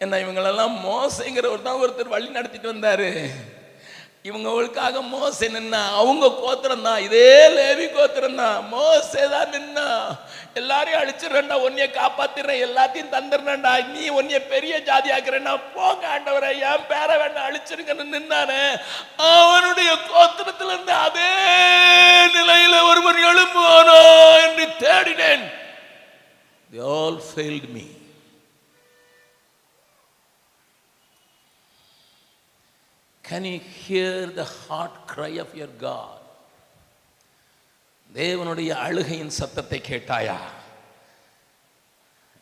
ஏன்னா 0.00 0.26
இவங்களெல்லாம் 0.26 0.76
மோசங்கிற 0.84 1.46
ஒருத்தான் 1.48 1.62
தான் 1.62 1.80
ஒருத்தர் 1.80 2.08
வழி 2.08 2.28
நடத்திட்டு 2.28 2.72
வந்தாரு. 2.72 3.30
இவங்களுக்காக 4.28 5.00
மோசை 5.14 5.46
நின்னா 5.54 5.80
அவங்க 6.00 6.26
கோத்திரம் 6.42 6.84
தான். 6.86 7.00
இதே 7.06 7.32
லேவி 7.56 7.86
கோத்திரம் 7.96 8.38
தான். 8.42 8.58
மோசே 8.74 9.24
தான் 9.34 9.52
நின்னா. 9.54 9.86
எல்லாரையும் 10.60 11.00
அழிச்சிடுறேன்டா 11.02 11.56
உன்னைய 11.66 11.86
காப்பாத்திடுறேன் 11.98 12.62
எல்லாத்தையும் 12.66 13.12
தந்துடுறேன்டா. 13.16 13.72
நீ 13.94 14.04
உன்னைய 14.18 14.40
பெரிய 14.52 14.74
ஜாதி 14.88 15.10
ஆக்குறேன்னா 15.16 15.54
போங்க 15.74 16.02
ஆண்டவரை 16.14 16.50
என் 16.70 16.88
பேரை 16.92 17.16
வேண்டாம் 17.22 17.48
அழிச்சிருங்கன்னு 17.48 18.06
நின்னானே. 18.16 18.62
அவனுடைய 19.34 19.90
கோத்திரத்துல 20.10 20.72
இருந்து 20.74 20.94
அதே 21.06 21.30
நிலையில 22.38 22.74
ஒருவன் 22.90 23.22
எழும்புவானோ 23.30 24.00
என்று 24.46 24.66
தேடினேன். 24.84 25.46
They 26.70 26.80
all 26.96 27.16
failed 27.34 27.66
me. 27.76 27.84
Can 33.28 33.44
you 33.44 33.60
hear 33.84 34.36
the 34.36 34.44
heart 34.44 34.94
cry 35.12 35.38
of 35.38 35.54
your 35.54 35.70
God? 35.80 36.18
தேவனுடைய 38.14 38.68
அழுகையின் 38.68 39.34
சத்தத்தை 39.38 39.80
கேட்டாயா? 39.88 40.36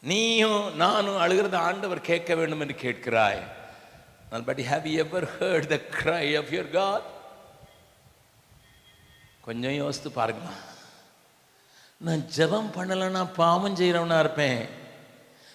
நீயும் 0.02 0.76
நானும் 0.76 1.16
அழுகிறத 1.16 1.54
ஆண்டவர் 1.54 2.00
கேட்க 2.00 2.34
வேண்டும் 2.34 2.60
என்று 2.60 2.74
கேட்கிறாய். 2.74 3.42
But 4.44 4.60
have 4.60 4.84
you 4.84 5.04
ever 5.04 5.28
heard 5.38 5.66
the 5.66 5.80
cry 5.98 6.38
of 6.38 6.52
your 6.52 6.70
God 6.70 7.02
கொஞ்சம் 9.40 9.72
யோசித்து 9.72 10.10
பாருங்க. 10.10 10.48
நான் 11.96 12.28
ஜெபம் 12.36 12.72
பண்ணலைன்னா 12.76 13.34
பாவம் 13.34 13.76
செய்கிறவனா 13.76 14.18
இருப்பேன். 14.18 14.68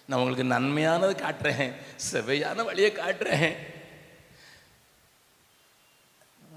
நான் 0.06 0.20
உங்களுக்கு 0.20 0.54
நன்மையானது 0.54 1.14
காட்டுறேன். 1.26 1.74
செவையான 2.12 2.64
வழியை 2.64 2.92
காட்டுறேன். 2.92 3.78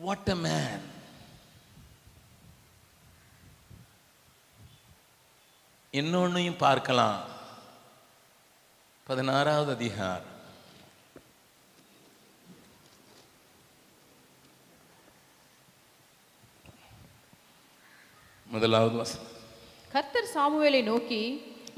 வாட் 0.05 0.31
அ 0.33 0.35
மேன் 0.45 0.85
இன்னொன்னையும் 5.99 6.57
பார்க்கலாம். 6.63 7.21
பதினாறாவது 9.09 9.71
அதிகாரம். 9.77 10.31
முதலாவது 18.55 18.97
வசனம். 19.03 19.31
கர்த்தர் 19.95 20.33
சாமுவேலை 20.35 20.83
நோக்கி 20.91 21.23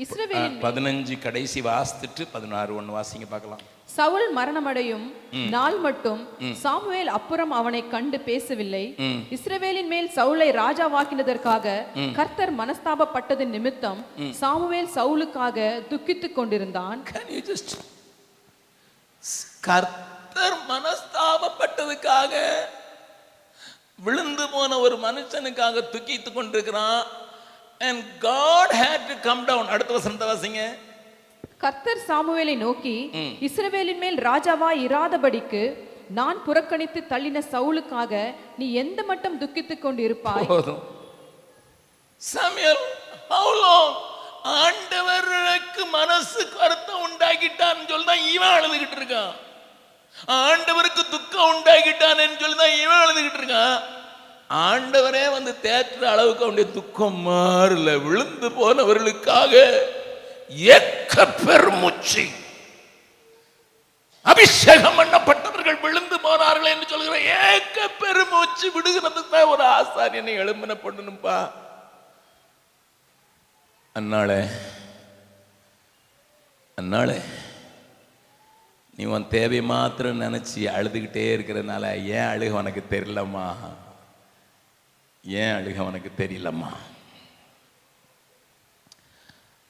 இஸ்ரவேலின் 0.04 0.58
பதினஞ்சு 0.66 1.16
கடைசி 1.28 1.60
வாசித்துட்டு 1.70 2.26
பதினாறு 2.32 2.74
ஒன்று 2.80 2.98
வாசிங்க 2.98 3.28
பார்க்கலாம். 3.36 3.64
சவுல் 3.96 4.28
மரணமடையும் 4.36 5.06
நாள் 5.54 5.76
மட்டும் 5.84 6.20
சாமுவேல் 6.62 7.10
அப்புறம் 7.16 7.52
அவனை 7.58 7.82
கண்டு 7.94 8.18
பேசவில்லை. 8.28 8.84
இஸ்ரவேலின் 9.36 9.90
மேல் 9.92 10.08
சவுலை 10.18 10.48
ராஜாவாக்கினதற்காக 10.60 11.74
கர்த்தர் 12.18 12.52
மனஸ்தாபப்பட்டது 12.60 13.44
நிமித்தம் 13.54 14.00
சாமுவேல் 14.40 14.90
சவுலுக்காக 14.96 15.58
துக்கித்துக் 15.90 16.36
கொண்டிருந்தான். 16.38 17.00
Can 17.12 17.28
you 17.36 17.42
just 17.50 17.70
கர்த்தர் 19.68 20.56
மனஸ்தாபப்பட்டதுக்காக 20.72 22.32
விழுந்து 24.06 24.46
போன 24.54 24.78
ஒரு 24.86 24.96
மனுஷனுக்காக 25.04 25.84
துக்கித்து 25.94 26.32
கொண்டிருக்கிறான். 26.32 27.04
And 27.86 28.00
God 28.30 28.68
had 28.82 29.00
to 29.10 29.14
come 29.28 29.44
down. 29.52 29.64
அடுத்த 29.74 29.92
வசனத்தை 29.98 30.26
வாசிங்க. 30.32 30.62
கர்த்தர் 31.64 32.06
சாமுவேலை 32.08 32.54
நோக்கி 32.64 32.96
இஸ்ரவேலின் 33.46 34.00
மேல் 34.04 34.18
ராஜாவா 34.28 34.70
இராதபடிக்கு 34.86 35.62
நான் 36.18 36.38
புறக்கணித்து 36.46 37.00
தள்ளின 37.12 37.38
சவுலுக்காக 37.52 38.12
நீ 38.58 38.66
எந்த 38.82 39.00
மட்டும் 39.10 39.38
துக்கித்துக் 39.42 39.84
கொண்டிருப்பாய்? 39.84 40.48
சமையல் 42.20 42.82
how 43.30 43.46
long 43.62 43.88
ஆண்டவருக்கு 44.62 45.82
மனசு 45.96 46.42
வருத்தம் 46.58 47.02
உண்டாக்கிட்டான்னு 47.06 47.88
சொல்லி 47.90 48.06
தான் 48.10 48.24
இவன் 48.34 48.54
அழுதுகிட்டு 48.56 48.96
இருக்கான். 49.00 49.32
ஆண்டவருக்கு 50.44 51.02
துக்கம் 51.14 51.50
உண்டாக்கிட்டான்னு 51.54 52.40
சொல்லி 52.42 52.58
தான் 52.62 52.76
இவன் 52.84 53.02
அழுதுகிட்டு 53.04 53.40
இருக்கான். 53.42 53.76
ஆண்டவரே 54.68 55.24
வந்து 55.36 55.52
தேற்ற 55.66 56.02
அளவுக்கு 56.14 56.44
அவனுடைய 56.46 56.68
துக்கம் 56.78 57.20
மாறல 57.28 57.90
விழுந்து 58.06 58.48
போனவர்களுக்காக 58.60 59.54
ஏக்க 60.50 61.26
பெருமூச்சு. 61.26 62.24
அபிஷேகம் 64.26 64.98
பண்ணப்பட்டவர்கள் 64.98 65.80
விழுந்து 65.80 66.20
போனார்கள் 66.20 66.70
என்று 66.70 66.88
சொல்கிற 66.88 67.16
ஏக்க 67.48 67.88
பெருமூச்சு 68.00 68.70
விடுகிறது 68.70 69.22
தான் 69.24 69.48
ஒரு 69.48 69.62
ஆசாரியனை 69.74 70.34
எழும்பின 70.38 70.76
பண்ணணும்பா 70.84 71.36
அண்ணாளே 73.96 74.38
அன்னாளே 76.78 77.18
நீ 78.98 79.04
உன் 79.04 79.28
தேவை 79.28 79.60
மாத்திரம் 79.60 80.20
நினைச்சு 80.20 80.60
அழுதுகிட்டே 80.68 81.36
இருக்கிறதுனால 81.36 81.84
ஏன் 82.10 82.28
அழுக 82.28 82.50
உனக்கு 82.50 82.82
தெரியலம்மா? 82.90 83.46
ஏன் 85.24 85.54
அழுக 85.54 85.78
உனக்கு 85.80 86.10
தெரியலம்மா? 86.18 86.72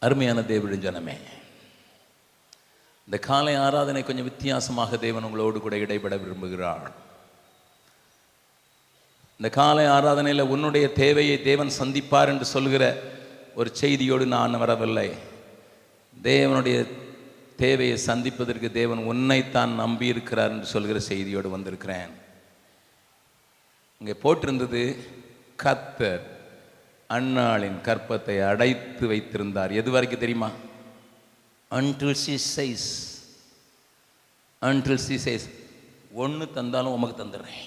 அருமையான 0.04 0.38
தேவடின் 0.52 0.84
ஜனமே 0.86 1.16
இந்த 3.08 3.16
காலை 3.28 3.54
ஆராதனை 3.64 4.02
கொஞ்சம் 4.02 4.28
வித்தியாசமாக 4.28 4.96
தேவன் 5.06 5.26
உங்களோடு 5.28 5.58
கூட 5.60 5.74
இடைபட 5.84 6.14
விரும்புகிறார். 6.20 6.86
இந்த 9.40 9.48
காலை 9.58 9.84
ஆராதனையில் 9.96 10.50
உன்னுடைய 10.54 10.86
தேவையை 11.02 11.36
தேவன் 11.48 11.72
சந்திப்பார் 11.80 12.30
என்று 12.32 12.46
சொல்கிற 12.54 12.84
ஒரு 13.60 13.70
செய்தியோடு 13.82 14.24
நான் 14.36 14.60
வரவில்லை. 14.62 15.08
தேவனுடைய 16.14 16.78
தேவையை 17.62 17.96
சந்திப்பதற்கு 18.08 18.68
தேவன் 18.80 19.02
உன்னைத்தான் 19.10 19.72
நம்பி 19.82 20.06
இருக்கிறார் 20.12 20.52
என்று 20.54 20.68
சொல்கிற 20.74 20.98
செய்தியோடு 21.10 21.48
வந்திருக்கிறேன். 21.56 22.12
இங்கே 24.00 24.16
போட்டிருந்தது 24.24 24.82
கத்தர் 25.64 26.24
அன்னாளின் 27.06 27.78
கற்பத்தை 27.84 28.36
அடைத்து 28.48 29.06
வைத்திருந்தார். 29.06 29.72
எது 29.72 29.90
வரைக்கும் 29.90 30.20
தெரியுமா? 30.20 30.50
Until 31.70 32.18
she 32.24 32.34
sighs 32.56 32.88
until 34.62 35.04
she 35.06 35.16
sighs 35.24 35.46
ஒன்று 36.12 36.50
தந்தாலும் 36.50 36.92
உமக்கு 36.92 37.16
தந்துடுறேன். 37.22 37.62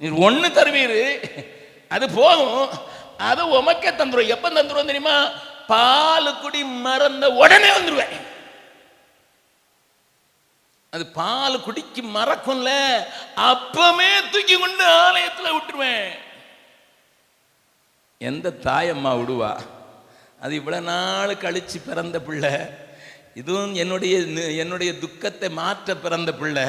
நீர் 0.00 0.16
ஒன்று 0.26 0.48
தருவீர் 0.48 0.98
அது 1.88 2.06
போதும். 2.10 2.68
அது 3.18 3.42
உமக்கே 3.60 3.90
தந்துடும் 4.00 4.32
எப்போ 4.34 4.48
தந்துடும் 4.50 4.90
தெரியுமா? 4.90 5.16
பால் 5.66 6.38
குடி 6.40 6.64
மறந்த 6.64 7.30
உடனே 7.42 7.70
வந்துடுவேன் 7.76 8.16
அது 10.92 11.04
பால் 11.06 11.62
குடிக்கு 11.62 12.02
மறக்கும்ல 12.16 12.70
அப்பமே 13.50 14.10
தூக்கி 14.32 14.56
கொண்டு 14.58 14.84
ஆலயத்தில் 14.84 15.54
விட்டுருவேன். 15.56 16.10
எந்த 18.18 18.52
தாயம்மா 18.66 19.10
விடுவா? 19.20 19.52
அது 20.40 20.52
இவ்வளோ 20.60 20.80
நாள் 20.80 21.32
கழித்து 21.36 21.80
பிறந்த 21.80 22.20
பிள்ளை. 22.20 22.52
இதுவும் 23.34 23.74
என்னுடைய 23.74 24.14
என்னுடைய 24.62 24.98
துக்கத்தை 24.98 25.48
மாற்ற 25.60 25.96
பிறந்த 26.04 26.30
பிள்ளை. 26.40 26.66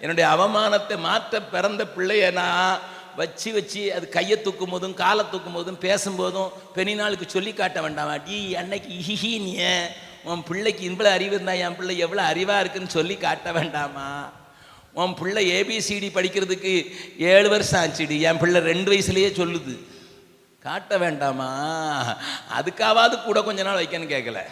என்னுடைய 0.00 0.26
அவமானத்தை 0.34 0.96
மாற்ற 1.08 1.42
பிறந்த 1.54 1.84
பிள்ளைய 1.96 2.32
நான் 2.32 2.80
வச்சு 3.16 3.52
வச்சு 3.52 3.94
அது 3.94 4.08
கையை 4.08 4.42
தூக்கும் 4.42 4.70
போதும் 4.70 4.94
காலை 4.94 5.24
தூக்கும் 5.30 5.52
போதும் 5.52 5.82
பேசும்போதும் 5.86 6.50
பெணி 6.74 6.94
நாளுக்கு 6.94 7.28
சொல்லி 7.28 7.52
காட்ட 7.52 7.80
வேண்டாமா. 7.80 8.16
டி 8.28 8.38
அன்னைக்கு 8.60 8.88
ஹிஹி 9.08 9.32
நீ 9.46 9.54
உன் 10.24 10.42
பிள்ளைக்கு 10.42 10.90
இவ்வளோ 10.90 11.04
அறிவு 11.04 11.34
இருந்தா 11.34 11.52
என் 11.52 11.76
பிள்ளை 11.76 11.98
எவ்வளோ 11.98 12.32
அறிவாக 12.32 12.60
இருக்குன்னு 12.60 12.90
சொல்லி 12.90 13.16
காட்ட 13.16 13.52
வேண்டாமா? 13.52 14.32
உன் 14.92 15.14
பிள்ளை 15.14 15.50
ஏபிசிடி 15.50 16.08
படிக்கிறதுக்கு 16.16 16.72
ஏழு 17.18 17.48
வருஷம் 17.48 17.82
ஆச்சுடி. 17.82 18.20
என் 18.20 18.38
பிள்ளை 18.38 18.60
ரெண்டு 18.60 18.92
வயசுலேயே 18.92 19.30
சொல்லுது. 19.40 19.78
காட்ட 20.60 20.98
வேண்டாமா? 20.98 21.50
அதுக்காவது 22.58 23.22
கூட 23.22 23.42
கொஞ்ச 23.42 23.62
நாள் 23.62 23.84
வைக்கன்னு 23.84 24.12
கேட்கல 24.14 24.42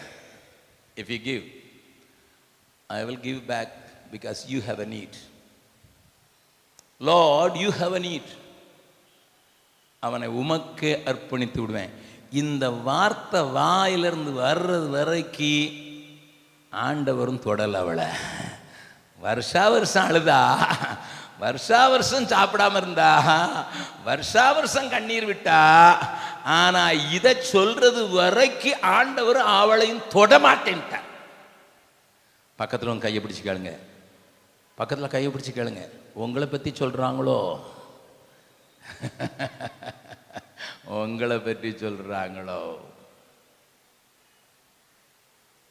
if 0.97 1.11
you 1.13 1.19
give 1.23 1.43
I 2.87 3.05
will 3.05 3.21
give 3.21 3.41
back 3.47 3.73
because 4.13 4.37
you 4.47 4.61
have 4.61 4.81
a 4.81 4.89
need 4.97 5.17
Lord 6.99 7.57
you 7.57 7.71
have 7.71 7.95
a 7.95 7.99
need 7.99 8.31
அவனை 10.01 10.29
உமக்கு 10.29 11.03
அர்ப்பணித்து 11.05 11.61
விடுவேன். 11.61 11.98
இந்த 12.31 12.71
வார்த்தை 12.71 13.43
வாயிலிருந்து 13.43 14.31
வர்றது 14.31 14.91
வரைக்கு 14.97 15.87
ஆண்டவரும் 16.73 17.41
தொடல 17.41 17.73
அவளை. 17.73 18.05
வருஷா 19.19 19.69
வருஷம் 19.69 20.09
அழுதா? 20.09 20.67
வருஷா 21.39 21.89
வருஷம் 21.89 22.25
சாப்பிடாம 22.25 22.77
இருந்தா? 22.77 23.45
வருஷா 24.05 24.53
வருஷம் 24.53 24.89
கண்ணீர் 24.89 25.29
விட்டா? 25.29 25.97
ஆனா 26.45 26.91
இதை 26.91 27.43
சொல்றது 27.43 28.09
வரைக்கும் 28.09 28.83
ஆண்டவர் 28.83 29.37
அவளையும் 29.37 30.03
தொட 30.09 30.39
பக்கத்தில் 30.39 30.83
பக்கத்துல 32.59 32.87
உங்க 32.87 33.03
கையை 33.03 33.23
பிடிச்சு 33.23 33.47
கேளுங்க. 33.47 33.79
பக்கத்துல 34.79 35.09
கையை 35.09 35.33
பிடிச்சு 35.33 35.59
கேளுங்க. 35.59 35.91
உங்களை 36.13 36.49
பத்தி 36.49 36.71
சொல்றாங்களோ? 36.71 37.61
உங்களை 40.97 41.39
பற்றி 41.39 41.71
சொல்கிறாங்களோ 41.71 42.61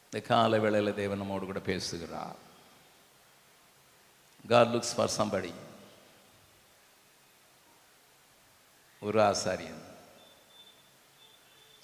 இந்த 0.05 0.19
கால 0.27 0.59
வேளையில் 0.59 0.99
தேவன் 0.99 1.17
நம்மோடு 1.17 1.45
கூட 1.45 1.59
பேசுகிறார். 1.59 2.37
காட் 4.47 4.73
லுக்ஸ் 4.73 4.93
ஃபார் 4.95 5.15
சம்படி 5.17 5.53
ஒரு 8.99 9.19
ஆசாரியன். 9.21 9.81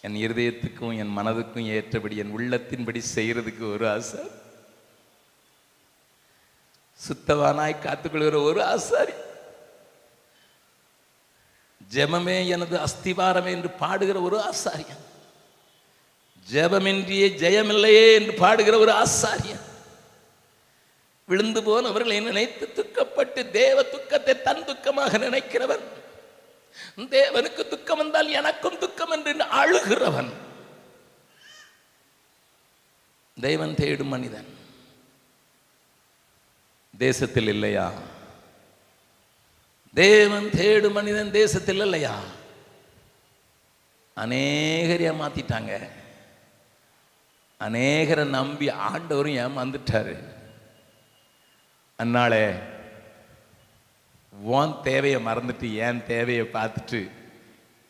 என் 0.01 0.21
இருதயத்துக்கும் 0.23 0.97
என் 1.01 1.17
மனதுக்கும் 1.17 1.67
ஏற்றபடி 1.77 2.15
என் 2.17 2.37
உள்ளத்தின்படி 2.37 3.01
செய்கிறதுக்கு 3.15 3.71
ஒரு 3.73 3.85
ஆசை 3.89 4.23
சுத்தவானாய் 7.05 7.83
காத்துக்கொள்கிற 7.85 8.43
ஒரு 8.43 8.63
ஆசாரி. 8.63 9.13
ஜெபமே 11.91 12.47
எனது 12.47 12.77
அஸ்திவாரமே 12.77 13.49
என்று 13.49 13.69
பாடுகிற 13.69 14.21
ஒரு 14.21 14.51
ஆசாரியன். 14.51 15.01
ஜெபமின்றியே 16.51 17.27
ஜெயமில்லையே 17.43 18.13
என்று 18.13 18.33
பாடுகிற 18.33 18.77
ஒரு 18.77 18.91
ஆசாரியன். 18.91 19.61
விழுந்து 21.25 21.63
போனவர்களை 21.63 22.23
நினைத்து 22.23 22.71
துக்கப்பட்டு 22.75 23.49
தேவ 23.49 23.83
துக்கத்தை 23.83 24.41
தன் 24.41 24.63
துக்கமாக 24.63 25.17
நினைக்கிறவன். 25.19 25.83
தேவனுக்கு 26.97 27.67
துக்கம் 27.67 27.97
வந்தால் 27.97 28.29
எனக்கும் 28.29 28.77
துக்கம் 28.77 29.09
என்று 29.09 29.33
அழுகிறவன். 29.33 30.31
தேவன் 33.41 33.75
தேடும் 33.75 34.07
மனிதன். 34.07 34.57
தேசத்தில் 36.97 37.47
இல்லையா? 37.47 37.91
தேவன் 39.93 40.43
தேடு 40.43 40.91
மனிதன் 40.91 41.31
தேசத்தில் 41.31 41.79
இல்லையா? 41.79 42.19
அநேகர் 44.13 45.01
ஏமாத்திட்டாங்க. 45.01 45.89
அநேகரை 47.59 48.25
நம்பி 48.25 48.67
ஆண்டவரும் 48.67 49.37
ஏமாந்துட்டாரு. 49.43 50.23
அன்னாளே 51.97 52.59
உன் 54.41 54.75
தேவையை 54.83 55.25
மறந்துட்டு 55.25 55.73
ஏன் 55.73 56.05
தேவையை 56.05 56.45
பார்த்துட்டு 56.53 57.11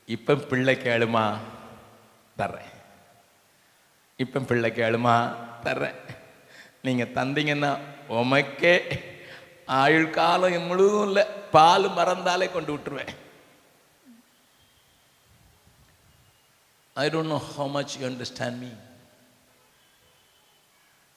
இப்போ 0.05 0.35
பிள்ளை 0.35 0.75
கேளுமா? 0.75 1.37
தர்றேன். 2.37 2.71
இப்போ 4.17 4.39
பிள்ளை 4.39 4.71
கேளுமா? 4.71 5.35
தர்றேன். 5.63 5.95
நீங்கள் 6.81 7.13
தந்தீங்கன்னா 7.13 7.77
உமக்கே 8.09 9.03
ஆயுள் 9.67 10.07
காலம் 10.09 10.67
முழுவதும் 10.67 11.07
இல்லை 11.07 11.23
பால் 11.51 11.87
மறந்தாலே 11.89 12.47
கொண்டு 12.51 12.71
விட்டுருவேன் 12.73 13.13
I 16.95 17.05
don't 17.09 17.33
know 17.33 17.41
how 17.49 17.69
much 17.69 17.93
you 17.99 18.05
understand 18.07 18.59
me 18.59 18.71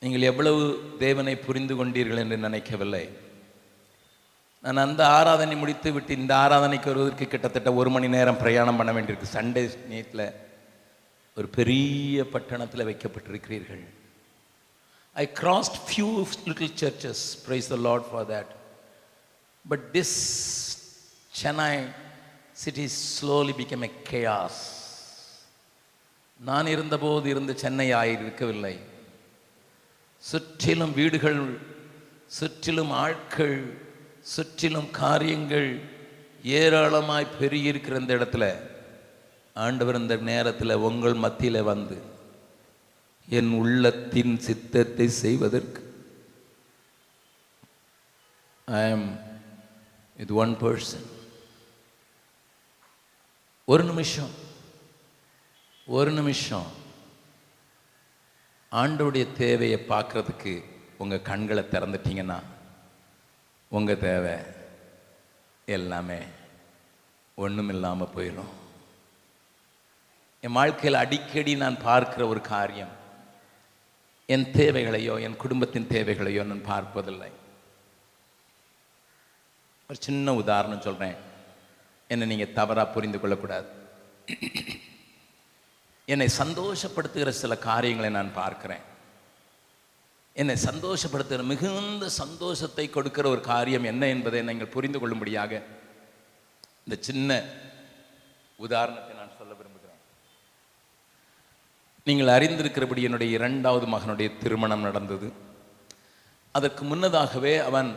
நீங்கள் 0.02 0.22
எவ்வளவு 0.22 0.62
தேவனை 0.98 1.34
புரிந்து 1.36 1.74
கொண்டீர்கள் 1.74 2.18
என்று 2.18 2.36
நினைக்கவில்லை 2.38 3.04
நான் 4.64 4.76
அந்த 4.76 5.02
ஆராதனை 5.06 5.56
முடித்து 5.56 5.92
விட்டு 5.92 6.12
இந்த 6.16 6.32
ஆராதனைக்கு 6.34 6.90
வருவதற்கு 6.90 7.26
கிட்டத்தட்ட 7.26 7.72
ஒரு 7.72 7.90
மணி 7.90 8.08
நேரம் 8.08 8.36
பிரயாணம் 8.36 8.76
பண்ண 8.76 8.92
வேண்டியிருக்கு 8.92 9.36
சண்டே 9.36 9.62
நேரத்தில் 9.88 10.26
ஒரு 11.36 11.48
பெரிய 11.48 12.24
பட்டணத்தில் 12.24 12.88
வைக்கப்பட்டிருக்கிறீர்கள் 12.88 13.84
I 15.16 15.24
crossed 15.24 15.76
few 15.86 16.26
little 16.46 16.74
churches 16.76 17.36
praise 17.48 17.68
the 17.68 17.76
Lord 17.76 18.10
for 18.10 18.26
that 18.30 18.50
but 19.68 19.92
this 19.92 20.16
Chennai 21.32 21.86
city 22.52 22.86
slowly 22.86 23.52
become 23.52 23.84
a 23.84 23.90
chaos 24.10 24.60
நான் 26.40 26.66
இருந்தபோது 26.66 27.30
இருந்த 27.30 27.52
சென்னை 27.52 27.94
ஆயிருக்கவில்லை. 27.94 28.78
சுற்றிலும் 30.18 30.92
வீடுகள் 30.92 31.60
சுற்றிலும் 32.26 32.90
ஆட்கள் 32.90 33.78
சுற்றிலும் 34.22 34.90
காரியங்கள் 34.90 35.80
ஏராளமாய் 36.42 37.34
பெருகியிருக்கிற 37.40 38.00
இந்த 38.00 38.14
இடத்துல 38.14 38.56
ஆண்டவர் 39.54 39.94
இந்த 39.94 40.16
நேரத்தில் 40.16 40.74
உங்கள் 40.74 41.14
மத்தியில் 41.14 41.62
வந்து 41.62 41.96
என் 43.28 43.52
உள்ளத்தின் 43.60 44.34
சித்தத்தை 44.46 45.06
செய்வதற்கு. 45.08 45.80
ஐ 48.68 48.82
ஆம் 48.92 49.08
இது 50.16 50.34
ஒன் 50.34 50.52
பர்சன் 50.60 51.06
ஒரு 53.68 53.84
நிமிஷம் 53.84 54.34
ஒரு 55.86 56.10
நிமிஷம். 56.10 56.68
ஆண்டோடைய 58.72 59.24
தேவையை 59.40 59.78
பார்க்குறதுக்கு 59.88 60.52
உங்கள் 61.02 61.26
கண்களை 61.30 61.64
திறந்துட்டீங்கன்னா 61.72 62.38
உங்கள் 63.68 64.02
தேவை 64.08 64.36
எல்லாமே 65.76 66.20
ஒன்றும் 67.34 67.70
இல்லாமல் 67.74 68.12
போயிடும் 68.16 68.52
என் 70.42 70.56
வாழ்க்கையில் 70.58 71.02
அடிக்கடி 71.02 71.54
நான் 71.62 71.84
பார்க்குற 71.88 72.22
ஒரு 72.32 72.40
காரியம் 72.54 72.94
என் 74.34 74.46
தேவைகளையோ 74.52 75.20
என் 75.20 75.36
குடும்பத்தின் 75.36 75.90
தேவைகளையோ 75.94 76.44
நான் 76.44 76.68
பார்ப்பதில்லை. 76.72 77.30
ஒரு 79.90 79.98
சின்ன 80.00 80.34
உதாரணம் 80.34 80.84
சொல்கிறேன் 80.86 81.16
என்னை 82.08 82.26
நீங்கள் 82.26 82.52
தவறாக 82.52 82.92
புரிந்து 82.94 83.18
கொள்ளக்கூடாது. 83.20 83.68
என்னை 86.04 86.28
சந்தோஷப்படுத்துகிற 86.42 87.28
சில 87.28 87.56
காரியங்களை 87.58 88.10
நான் 88.10 88.36
பார்க்கிறேன். 88.42 88.84
என்னை 90.32 90.56
சந்தோஷப்படுத்துகிற 90.64 91.44
மிகுந்த 91.52 92.08
சந்தோஷத்தை 92.22 92.90
கொடுக்கிற 92.90 93.28
ஒரு 93.28 93.40
காரியம் 93.40 93.88
என்ன 93.92 94.06
என்பதை 94.06 94.42
நீங்கள் 94.42 94.74
புரிந்து 94.74 94.98
கொள்ளும்படியாக 94.98 95.62
இந்த 96.84 96.96
சின்ன 97.08 97.30
உதாரணத்தை 98.58 99.15
நீங்கள் 102.08 102.34
அறிந்திருக்கிறபடி 102.34 103.00
என்னுடைய 103.06 103.30
இரண்டாவது 103.36 103.86
மகனுடைய 103.92 104.28
திருமணம் 104.42 104.84
நடந்தது. 104.88 105.28
அதற்கு 106.56 106.82
முன்னதாகவே 106.90 107.54
அவன் 107.68 107.88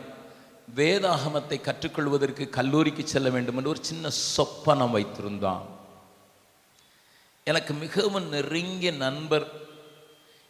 வேதாகமத்தை 0.78 1.58
கற்றுக்கொள்வதற்கு 1.66 2.44
கல்லூரிக்கு 2.56 3.04
செல்ல 3.12 3.28
வேண்டும் 3.34 3.58
என்று 3.58 3.72
ஒரு 3.74 3.82
சின்ன 3.90 4.10
சொப்பனம் 4.36 4.94
வைத்திருந்தான். 4.96 5.64
எனக்கு 7.46 7.72
மிகவும் 7.84 8.26
நெருங்கிய 8.34 8.92
நண்பர் 9.04 9.46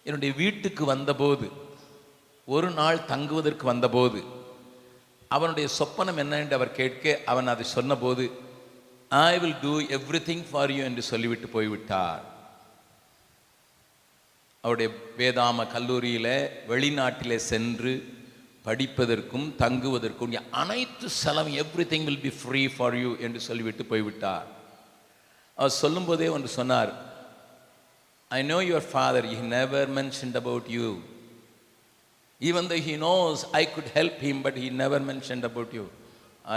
என்னுடைய 0.07 0.33
வீட்டுக்கு 0.43 0.85
வந்தபோது 0.95 1.47
ஒரு 2.57 2.71
நாள் 2.81 3.05
தங்குவதற்கு 3.13 3.65
வந்தபோது 3.73 4.21
அவனுடைய 5.37 5.67
சொப்பனம் 5.79 6.21
என்ன 6.25 6.39
என்று 6.43 6.59
அவர் 6.59 6.77
கேட்க 6.81 7.19
அவன் 7.33 7.51
அதை 7.53 7.65
சொன்னபோது 7.77 8.25
I 9.11 9.33
will 9.43 9.61
do 9.67 9.75
every 9.99 10.21
thing 10.33 10.45
for 10.51 10.73
you 10.77 10.83
என்று 10.91 11.03
சொல்லிவிட்டு 11.13 11.49
போய்விட்டார். 11.57 12.25
அவருடைய 14.65 14.89
வேதாம 15.19 15.65
கல்லூரியில் 15.75 16.33
வெளிநாட்டிலே 16.71 17.37
சென்று 17.51 17.93
படிப்பதற்கும் 18.65 19.47
தங்குவதற்கும் 19.61 20.35
அனைத்து 20.63 21.07
செலவும் 21.21 21.55
every 21.63 21.85
thing 21.93 22.05
will 22.09 22.25
be 22.25 22.33
free 22.41 22.63
for 22.75 22.97
you 23.03 23.11
என்று 23.27 23.41
சொல்லிவிட்டு 23.47 23.85
போய்விட்டார். 23.93 24.49
அவர் 25.61 25.73
சொல்லும்போதே 25.83 26.27
ஒன்று 26.35 26.49
சொன்னார் 26.57 26.91
I 28.39 28.41
know 28.51 28.59
your 28.71 28.89
father 28.91 29.29
you 29.35 29.39
never 29.55 29.89
mentioned 29.99 30.37
about 30.41 30.69
you 30.77 30.89
even 32.49 32.69
the 32.73 32.77
he 32.89 32.97
knows 33.07 33.45
I 33.61 33.63
could 33.77 33.91
help 33.95 34.21
him 34.27 34.43
but 34.47 34.59
he 34.65 34.69
never 34.83 35.07
mentioned 35.13 35.49
about 35.51 35.73
you 35.79 35.87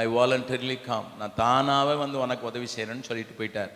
I 0.01 0.03
voluntarily 0.17 0.77
came 0.89 1.07
நான் 1.21 1.37
தானாகவே 1.39 1.95
வந்து 2.03 2.19
உனக்கு 2.25 2.45
உதவி 2.51 2.67
செய்கிறேன்னு 2.75 3.07
சொல்லிட்டு 3.11 3.37
போயிட்டார். 3.39 3.71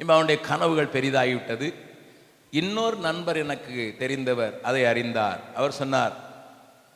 இப்போ 0.00 0.12
அவனுடைய 0.16 0.38
கனவுகள் 0.50 0.94
பெரிதாகிவிட்டது. 0.98 1.70
இன்னொரு 2.60 2.96
நண்பர் 2.96 3.36
எனக்கு 3.36 3.94
தெரிந்தவர் 3.98 4.60
அதை 4.60 4.84
அறிந்தார். 4.84 5.40
அவர் 5.54 5.72
சொன்னார் 5.72 6.14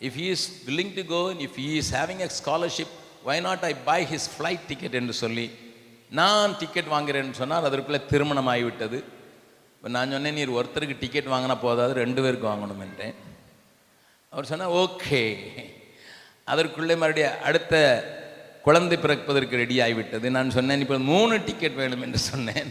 if 0.01 0.17
he 0.17 0.27
is 0.35 0.63
willing 0.67 0.95
to 0.95 1.05
go 1.05 1.21
if 1.45 1.57
he 1.57 1.69
is 1.83 1.93
having 1.95 2.23
a 2.25 2.29
scholarship 2.39 2.93
scholarship 3.23 3.41
not 3.47 3.65
I 3.71 3.75
buy 3.85 4.05
his 4.05 4.27
flight 4.35 4.67
ticket 4.69 4.95
என்று 4.95 5.13
சொல்லி 5.13 5.47
நான் 6.11 6.57
டிக்கெட் 6.59 6.91
வாங்குறேன்னு 6.91 7.31
சொன்னால் 7.31 7.65
அதற்குள்ளே 7.65 8.01
திருமணம் 8.07 8.49
ஆகிவிட்டது 8.49 8.99
இப்போ 9.77 9.89
நான் 9.89 10.11
சொன்னேன் 10.11 10.35
நீர் 10.35 10.57
ஒருத்தருக்கு 10.59 10.99
டிக்கெட் 10.99 11.33
வாங்கினா 11.35 11.57
போதாது 11.61 11.95
ரெண்டு 12.03 12.23
பேருக்கு 12.23 12.47
வாங்கணும் 12.49 12.85
என்றேன். 12.87 13.17
அவர் 14.29 14.45
சொன்னார் 14.45 14.77
ஓகே 14.85 15.23
அதற்குள்ளே 16.45 16.97
மறுபடியும் 16.97 17.43
அடுத்த 17.43 17.75
குழந்தை 18.67 18.97
பிறப்பதற்கு 18.99 19.61
ரெடி 19.63 19.77
ஆகிவிட்டது. 19.85 20.27
நான் 20.37 20.55
சொன்னேன் 20.57 20.83
இப்போ 20.85 20.97
மூணு 21.13 21.35
டிக்கெட் 21.49 21.79
வேணும் 21.81 22.05
என்று 22.07 22.21
சொன்னேன். 22.31 22.71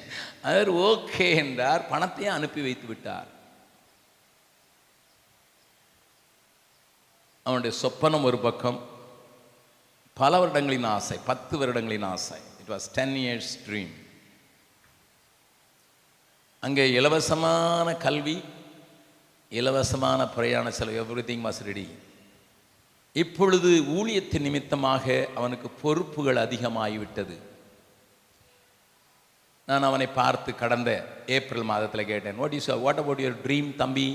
அவர் 0.49 0.69
ஓகே 0.89 1.27
என்றார். 1.41 1.83
பணத்தையும் 1.91 2.37
அனுப்பி 2.37 2.61
வைத்து 2.65 2.87
விட்டார். 2.91 3.29
அவனுடைய 7.45 7.73
சொப்பனம் 7.83 8.27
ஒரு 8.29 8.37
பக்கம். 8.47 8.79
பல 10.21 10.31
வருடங்களின் 10.41 10.87
ஆசை 10.95 11.17
பத்து 11.29 11.53
வருடங்களின் 11.61 12.07
ஆசை. 12.13 12.39
It 12.61 12.71
was 12.73 12.87
ten 12.97 13.15
years 13.23 13.53
dream 13.67 13.93
அங்கே 16.65 16.83
இலவசமான 16.99 17.87
கல்வி 18.05 18.37
இலவசமான 19.59 20.21
பிரயாண 20.35 20.67
செலவு 20.77 20.99
எவ்ரி 21.01 21.23
திங் 21.31 21.43
வாஸ் 21.47 21.59
ரெடி 21.69 21.87
இப்பொழுது 23.15 23.69
ஊழியத்தின் 23.97 24.45
நிமித்தமாக 24.45 25.05
அவனுக்கு 25.39 25.67
பொறுப்புகள் 25.81 26.39
அதிகமாகிவிட்டது. 26.45 27.35
நான் 29.67 29.87
அவனை 29.89 30.07
பார்த்து 30.17 30.51
கடந்த 30.55 30.89
ஏப்ரல் 31.35 31.69
மாதத்தில் 31.69 32.09
கேட்டேன் 32.09 32.39
what 32.41 32.55
is 32.57 32.69
what 32.85 32.99
about 33.03 33.21
your 33.23 33.39
dream 33.45 33.69
தம்பி? 33.81 34.09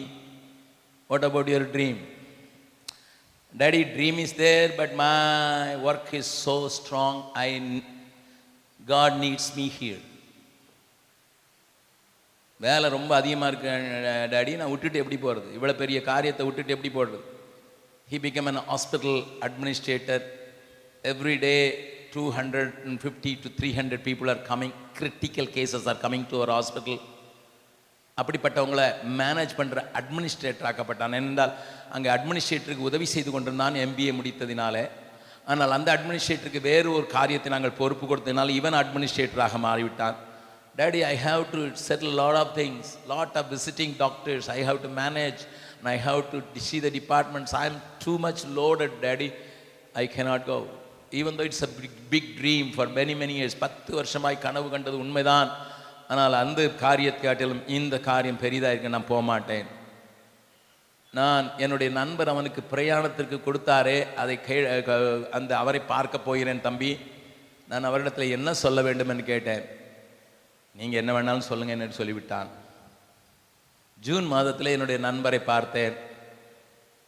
What 1.10 1.26
about 1.28 1.50
your 1.52 1.70
dream 1.76 2.00
daddy 3.54 3.80
dream 3.96 4.18
is 4.24 4.36
there 4.42 4.76
but 4.80 4.94
my 5.02 5.08
work 5.88 6.12
is 6.20 6.32
so 6.44 6.54
strong 6.76 7.20
I 7.44 7.48
God 8.80 9.18
needs 9.24 9.50
me 9.58 9.66
here 9.80 10.04
வேலை 12.60 12.86
ரொம்ப 12.98 13.12
அதிகமாக 13.20 13.50
இருக்கு 13.50 13.70
டேடி 14.32 14.54
நான் 14.60 14.72
விட்டுட்டு 14.72 15.02
எப்படி 15.02 15.18
போகிறது 15.20 15.48
இவ்வளோ 15.58 15.76
பெரிய 15.82 15.98
காரியத்தை 16.12 16.44
விட்டுட்டு 16.46 16.74
எப்படி 16.76 16.90
போடுறது 16.96 17.26
he 18.10 18.18
became 18.18 18.48
an 18.52 18.60
hospital 18.72 19.14
administrator 19.46 20.22
Every 21.10 21.34
day 21.46 21.54
two 22.14 22.22
hundred 22.38 22.72
and 22.86 22.98
fifty 23.02 23.32
to 23.42 23.48
three 23.58 23.68
hundred 23.78 24.04
people 24.08 24.28
are 24.32 24.40
coming 24.50 24.74
critical 24.98 25.48
our 25.56 25.86
are 25.92 26.00
coming 26.04 26.26
அப்படிப்பட்டவங்களை 28.20 28.86
manage 29.20 29.52
பண்ணுற 29.58 29.84
அட்மினிஸ்ட்ரேட்டர் 29.98 30.66
ஆக்கப்பட்டான். 30.70 31.14
என்றால் 31.20 31.52
அங்கே 31.90 32.10
அட்மினிஸ்ட்ரேட்டருக்கு 32.10 32.88
உதவி 32.90 33.04
செய்து 33.04 33.30
கொண்டிருந்தான் 33.30 33.74
எம்பிஏ 33.74 34.12
முடித்ததினாலே. 34.18 34.88
ஆனால் 35.46 35.70
அந்த 35.70 35.88
அட்மினிஸ்ட்ரேட்டருக்கு 35.96 36.60
வேறு 36.60 36.92
ஒரு 36.92 37.06
காரியத்தை 37.06 37.52
நாங்கள் 37.52 37.78
பொறுப்பு 37.80 38.04
கொடுத்ததினால் 38.10 38.48
இவன் 38.48 38.78
அட்மினிஸ்ட்ரேட்டராக 38.82 39.60
மாறிவிட்டான். 39.68 40.16
Daddy 40.80 41.00
I 41.12 41.16
have 41.28 41.44
to 41.54 41.60
settle 41.88 42.14
lot 42.22 42.38
of 42.42 42.52
things 42.58 42.90
lot 43.12 43.36
of 43.40 43.48
visiting 43.54 43.96
doctors 44.04 44.50
I 44.58 44.60
have 44.68 44.78
to 44.84 44.90
manage 45.02 45.40
I 45.82 45.98
have 46.06 46.24
to 46.30 46.38
see 46.56 46.80
the 46.80 46.88
departments 46.88 47.54
I 47.54 47.68
am 47.68 47.80
too 48.04 48.18
much 48.18 48.46
loaded 48.46 48.92
daddy 49.00 49.34
I 49.92 50.10
cannot 50.16 50.46
go. 50.46 50.66
Even 51.10 51.38
though 51.38 51.40
it's 51.40 51.62
a 51.62 51.66
big 51.66 52.10
big 52.10 52.38
dream 52.40 52.74
for 52.74 52.92
many 52.92 53.10
many 53.10 53.32
years 53.40 53.56
பத்து 53.58 53.94
வருஷமாய் 53.94 54.38
கனவு 54.38 54.70
கண்டது 54.70 54.98
உண்மைதான். 54.98 55.56
ஆனால் 56.08 56.32
அந்த 56.32 56.68
காரியத்தை 56.68 57.22
காட்டிலும் 57.22 57.68
இந்த 57.68 58.00
காரியம் 58.00 58.38
பெரிதாக 58.38 58.72
இருக்க 58.72 58.88
நான் 58.88 59.06
போகமாட்டேன் 59.06 59.66
நான் 61.12 61.52
என்னுடைய 61.56 61.92
நண்பர் 61.92 62.28
அவனுக்கு 62.28 62.76
பிரயாணத்திற்கு 62.76 63.40
கொடுத்தாரே 63.40 64.14
அதை 64.14 64.40
கே 64.40 64.82
க- 64.82 65.28
அந்த 65.30 65.56
அவரை 65.56 65.80
பார்க்க 65.80 66.18
போகிறேன் 66.18 66.60
தம்பி. 66.60 66.98
நான் 67.68 67.84
அவரிடத்தில் 67.84 68.30
என்ன 68.30 68.54
சொல்ல 68.54 68.82
வேண்டும் 68.82 69.08
என்று 69.08 69.24
கேட்டேன். 69.24 69.62
நீங்கள் 70.74 70.98
என்ன 70.98 71.12
வேணாலும் 71.12 71.38
சொல்லுங்கள் 71.38 71.80
என்று 71.80 72.04
சொல்லிவிட்டான். 72.04 72.46
ஜூன் 74.00 74.26
மாதத்தில் 74.26 74.66
என்னுடைய 74.66 75.00
நண்பரை 75.00 75.38
பார்த்தேன். 75.38 75.96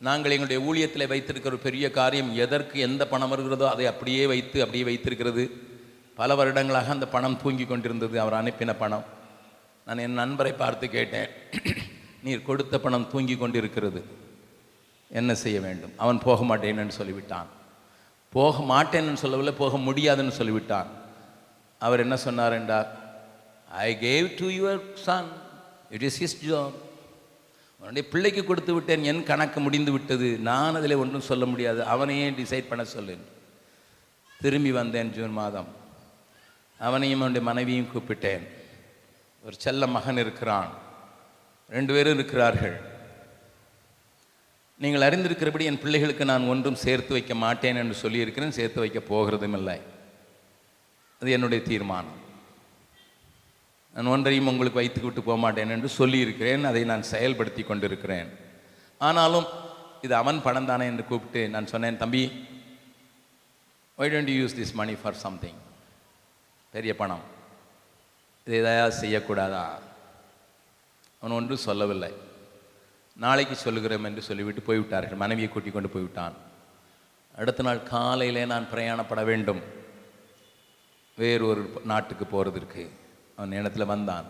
நாங்கள் 0.00 0.32
எங்களுடைய 0.34 0.58
ஊழியத்தில் 0.68 1.10
வைத்திருக்கிற 1.12 1.54
ஒரு 1.54 1.62
பெரிய 1.66 1.90
காரியம் 1.90 2.30
எதற்கு 2.34 2.80
எந்த 2.80 3.02
பணம் 3.08 3.28
வருகிறதோ 3.28 3.70
அதை 3.70 3.86
அப்படியே 3.86 4.26
வைத்து 4.26 4.60
அப்படியே 4.60 4.84
வைத்திருக்கிறது. 4.84 5.44
பல 6.14 6.34
வருடங்களாக 6.34 6.90
அந்த 6.90 7.06
பணம் 7.08 7.38
தூங்கி 7.42 7.64
கொண்டிருந்தது 7.64 8.20
அவர் 8.20 8.38
அனுப்பின 8.40 8.72
பணம். 8.78 9.04
நான் 9.86 9.98
என் 9.98 10.20
நண்பரை 10.22 10.52
பார்த்து 10.52 10.88
கேட்டேன் 10.88 11.30
நீர் 12.22 12.48
கொடுத்த 12.48 12.80
பணம் 12.80 13.10
தூங்கி 13.10 13.36
கொண்டிருக்கிறது. 13.36 14.02
என்ன 15.10 15.34
செய்ய 15.34 15.60
வேண்டும்? 15.60 15.92
அவன் 15.96 16.18
போக 16.18 16.56
மாட்டேன்னு 16.56 16.98
சொல்லிவிட்டான். 16.98 17.48
போக 18.32 18.56
மாட்டேன்னு 18.72 19.22
சொல்லவில்லை 19.22 19.54
போக 19.54 19.76
முடியாதுன்னு 19.76 20.34
சொல்லிவிட்டான். 20.38 20.90
அவர் 21.78 22.00
என்ன 22.00 22.16
சொன்னார் 22.16 22.52
என்றார் 22.52 22.88
I 23.86 23.96
gave 24.06 24.28
to 24.40 24.48
your 24.58 24.82
son 25.06 25.30
it 25.92 26.02
is 26.02 26.20
his 26.22 26.50
job 26.50 26.72
உன்னுடைய 27.78 28.08
பிள்ளைக்கு 28.08 28.44
கொடுத்து 28.44 28.74
விட்டேன் 28.74 29.04
என் 29.04 29.24
கணக்கு 29.24 29.60
முடிந்து 29.60 29.92
விட்டது. 29.92 30.38
நான் 30.38 30.74
அதில் 30.74 30.94
ஒன்றும் 30.94 31.20
சொல்ல 31.20 31.46
முடியாது. 31.46 31.84
அவனையே 31.84 32.30
டிசைட் 32.30 32.68
பண்ண 32.68 32.84
சொல்லு 32.84 33.18
திரும்பி 34.40 34.72
வந்தேன் 34.72 35.12
ஜூன் 35.12 35.30
மாதம். 35.30 35.66
அவனையும் 36.78 37.18
அவனுடைய 37.18 37.46
மனைவியும் 37.46 37.88
கூப்பிட்டேன். 37.94 38.48
ஒரு 39.44 39.54
செல்ல 39.58 39.86
மகன் 39.86 40.18
இருக்கிறான். 40.18 40.72
ரெண்டு 41.70 41.94
பேரும் 41.94 42.14
இருக்கிறார்கள். 42.14 42.80
நீங்கள் 44.78 45.00
அறிந்திருக்கிறபடி 45.00 45.62
என் 45.62 45.78
பிள்ளைகளுக்கு 45.78 46.24
நான் 46.24 46.48
ஒன்றும் 46.48 46.74
சேர்த்து 46.74 47.12
வைக்க 47.12 47.34
மாட்டேன் 47.34 47.76
என்று 47.76 47.94
சொல்லியிருக்கிறேன். 47.94 48.50
சேர்த்து 48.50 48.80
வைக்க 48.80 48.98
போகிறதும் 48.98 49.52
இல்லை. 49.52 49.80
அது 51.20 51.30
என்னுடைய 51.30 51.64
தீர்மானம். 51.64 52.21
நான் 53.94 54.06
ஒன்றையும் 54.06 54.46
உங்களுக்கு 54.46 54.80
வைத்து 54.80 55.00
விட்டு 55.02 55.22
போக 55.22 55.38
மாட்டேன் 55.38 55.70
என்று 55.70 55.88
சொல்லியிருக்கிறேன் 55.88 56.64
அதை 56.64 56.84
நான் 56.84 57.10
செயல்படுத்தி 57.10 57.66
கொண்டிருக்கிறேன். 57.66 58.30
ஆனாலும் 58.98 59.46
இது 60.02 60.14
அவன் 60.14 60.42
பணம் 60.42 60.66
தானே 60.66 60.84
என்று 60.86 61.04
கூப்பிட்டு 61.04 61.48
நான் 61.48 61.66
சொன்னேன் 61.66 62.00
தம்பி 62.02 62.22
why 63.98 64.12
don't 64.12 64.32
use 64.38 64.56
this 64.58 64.72
money 64.72 64.94
for 64.94 65.20
something 65.24 65.58
பெரிய 66.72 66.96
பணம். 66.96 67.24
இது 68.46 68.56
எதாவது 68.56 68.94
செய்யக்கூடாதா? 69.02 69.64
அவன் 71.20 71.36
ஒன்றும் 71.38 71.66
சொல்லவில்லை. 71.68 72.12
நாளைக்கு 73.16 73.54
சொல்லுகிறோம் 73.54 74.04
என்று 74.04 74.22
சொல்லிவிட்டு 74.22 74.60
போய்விட்டார்கள். 74.60 75.22
மனைவியை 75.24 75.50
கூட்டிக் 75.50 75.72
கொண்டு 75.72 75.88
போய்விட்டான். 75.88 76.36
அடுத்த 77.36 77.62
நாள் 77.62 77.82
காலையிலே 77.82 78.44
நான் 78.44 78.68
பிரயாணப்பட 78.72 79.24
வேண்டும். 79.24 79.62
வேறு 81.16 81.46
ஒரு 81.46 81.82
நாட்டுக்கு 81.84 82.24
போகிறதற்கு 82.24 82.88
அவன் 83.36 83.58
இடத்துல 83.58 83.86
வந்தான். 83.86 84.26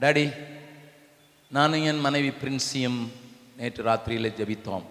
டாடி 0.00 0.24
நானும் 1.50 1.84
என் 1.84 2.00
மனைவி 2.00 2.28
பிரின்சியும் 2.28 3.08
நேற்று 3.56 3.84
ராத்திரியில் 3.84 4.36
ஜெபித்தோம். 4.38 4.86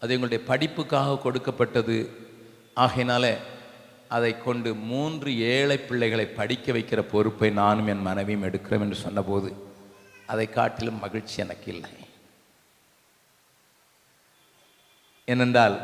அது 0.00 0.14
எங்களுடைய 0.14 0.44
படிப்புக்காக 0.44 1.18
கொடுக்கப்பட்டது. 1.18 1.96
ஆகையினால 2.76 3.36
அதை 4.08 4.42
கொண்டு 4.42 4.74
மூன்று 4.74 5.38
ஏழை 5.38 5.78
பிள்ளைகளை 5.78 6.26
படிக்க 6.26 6.72
வைக்கிற 6.72 7.00
பொறுப்பை 7.00 7.50
நானும் 7.50 7.86
என் 7.86 8.06
மனைவியும் 8.08 8.42
எடுக்கிறோம் 8.42 8.84
என்று 8.86 8.94
சொன்னபோது 8.94 9.48
அதை 10.26 10.46
காட்டிலும் 10.48 10.98
மகிழ்ச்சி 10.98 11.36
எனக்கு 11.42 11.72
இல்லை. 11.74 11.90
ஏனென்றால் 15.24 15.76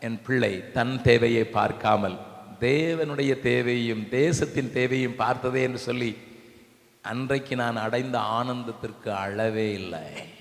என் 0.00 0.22
பிள்ளை 0.22 0.72
தன் 0.72 1.02
தேவையை 1.02 1.44
பார்க்காமல் 1.44 2.16
தேவனுடைய 2.64 3.40
தேவையும் 3.40 4.08
தேசத்தின் 4.08 4.72
தேவையும் 4.72 5.16
பார்த்ததே 5.16 5.62
என்று 5.62 5.78
சொல்லி 5.78 6.16
அன்றைக்கு 7.02 7.56
நான் 7.56 7.76
அடைந்த 7.76 8.18
ஆனந்தத்திற்கு 8.18 9.08
அளவே 9.08 9.72
இல்லை. 9.72 10.32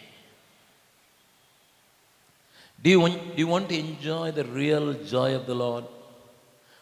D 2.82 2.96
you, 2.96 3.00
want, 3.00 3.16
do 3.38 3.46
enjoy 3.70 4.34
the 4.34 4.46
real 4.54 5.04
joy 5.12 5.36
of 5.36 5.50
real 5.50 5.84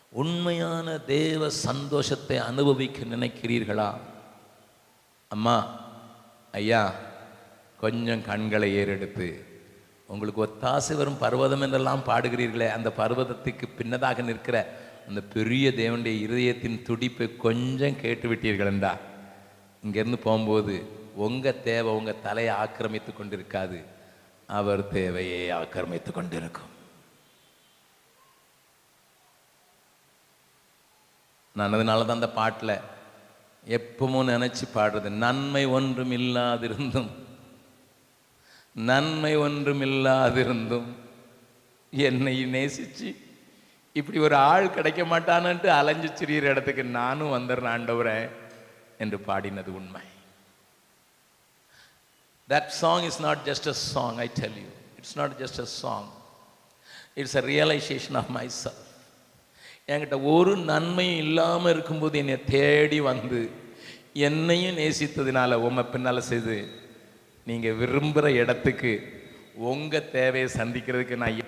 உண்மையான 0.10 0.98
தேவ 0.98 1.50
சந்தோஷத்தை 1.50 2.38
அனுபவிக்க 2.38 3.16
நினைக்கிறீர்களா? 3.16 3.94
அம்மா 5.28 5.90
ஐயா 6.52 6.96
கொஞ்சம் 7.78 8.22
கண்களை 8.22 8.76
ஏறெடுத்து. 8.76 9.44
உங்களுக்கு 10.08 10.46
ஒத்தாசை 10.46 10.96
வரும் 10.96 11.18
பர்வதம் 11.18 11.62
என்றெல்லாம் 11.62 12.04
பாடுகிறீர்களே 12.06 12.70
அந்த 12.70 12.94
பர்வதத்துக்கு 12.98 13.62
பின்னதாக 13.78 14.24
நிற்கிற 14.24 14.90
அந்த 15.12 15.22
பெரிய 15.34 15.70
தேவனுடைய 15.70 16.18
இருதயத்தின் 16.26 16.82
துடிப்பை 16.82 17.26
கொஞ்சம் 17.46 17.98
கேட்டு 18.02 18.26
விட்டீர்கள் 18.32 18.70
என்றா? 18.74 18.92
இங்கேருந்து 19.86 20.18
போகும்போது 20.26 20.76
உங்கள் 21.26 21.64
தேவை 21.64 21.94
உங்கள் 21.94 22.22
தலையை 22.22 22.52
ஆக்கிரமித்து 22.56 23.12
கொண்டிருக்காது. 23.14 23.80
அவர் 24.58 24.82
தேவையை 24.88 25.42
ஆக்கிரமித்து 25.58 26.12
கொண்டிருக்கும். 26.12 26.70
நான் 31.56 31.76
அதனால 31.78 32.06
தான் 32.06 32.20
அந்த 32.20 32.30
பாட்டில் 32.38 32.74
எப்பவும் 33.78 34.32
நினைச்சு 34.34 34.66
பாடுறது 34.76 35.10
நன்மை 35.24 35.64
ஒன்றும் 35.78 36.14
இல்லாதிருந்தும் 36.20 37.12
நன்மை 38.74 39.34
ஒன்றும் 39.46 39.84
இல்லாதிருந்தும் 39.88 40.88
என்னை 41.92 42.36
நேசிச்சு 42.56 43.12
இப்படி 43.96 44.20
ஒரு 44.20 44.36
ஆள் 44.36 44.74
கிடைக்க 44.74 45.02
மாட்டான்ட்டு 45.06 45.70
அலைஞ்சு 45.80 46.10
சிறிய 46.16 46.54
இடத்துக்கு 46.54 46.84
நானும் 46.84 47.34
வந்துடுறேன் 47.38 47.74
ஆண்டவரே 47.76 48.20
என்று 49.00 49.18
பாடினது 49.28 49.72
உண்மை. 49.80 50.04
That 52.50 52.72
song 52.82 53.04
is 53.04 53.22
not 53.22 53.44
just 53.50 53.70
a 53.70 53.78
song 53.94 54.18
I 54.18 54.28
tell 54.42 54.58
you 54.58 54.70
it's 54.98 55.18
not 55.18 55.36
just 55.40 55.62
a 55.62 55.68
song 55.82 56.08
it's 57.16 57.38
a 57.38 57.44
realization 57.52 58.18
of 58.18 58.30
myself 58.62 58.88
என்கிட்ட 59.88 60.22
ஒரு 60.34 60.58
நன்மையும் 60.72 61.22
இல்லாமல் 61.26 61.72
இருக்கும்போது 61.72 62.18
என்னை 62.18 62.44
தேடி 62.46 63.00
வந்து 63.02 63.42
என்னையும் 64.28 64.78
நேசித்ததுனால 64.78 65.54
உமை 65.68 65.84
பின்னால் 65.86 66.30
செய்து 66.32 66.58
நீங்கள் 67.48 67.78
விரும்புகிற 67.82 68.28
இடத்துக்கு 68.42 68.92
உங்கள் 69.72 70.10
தேவையை 70.12 70.50
சந்திக்கிறதுக்கு 70.60 71.16
நான் 71.16 71.41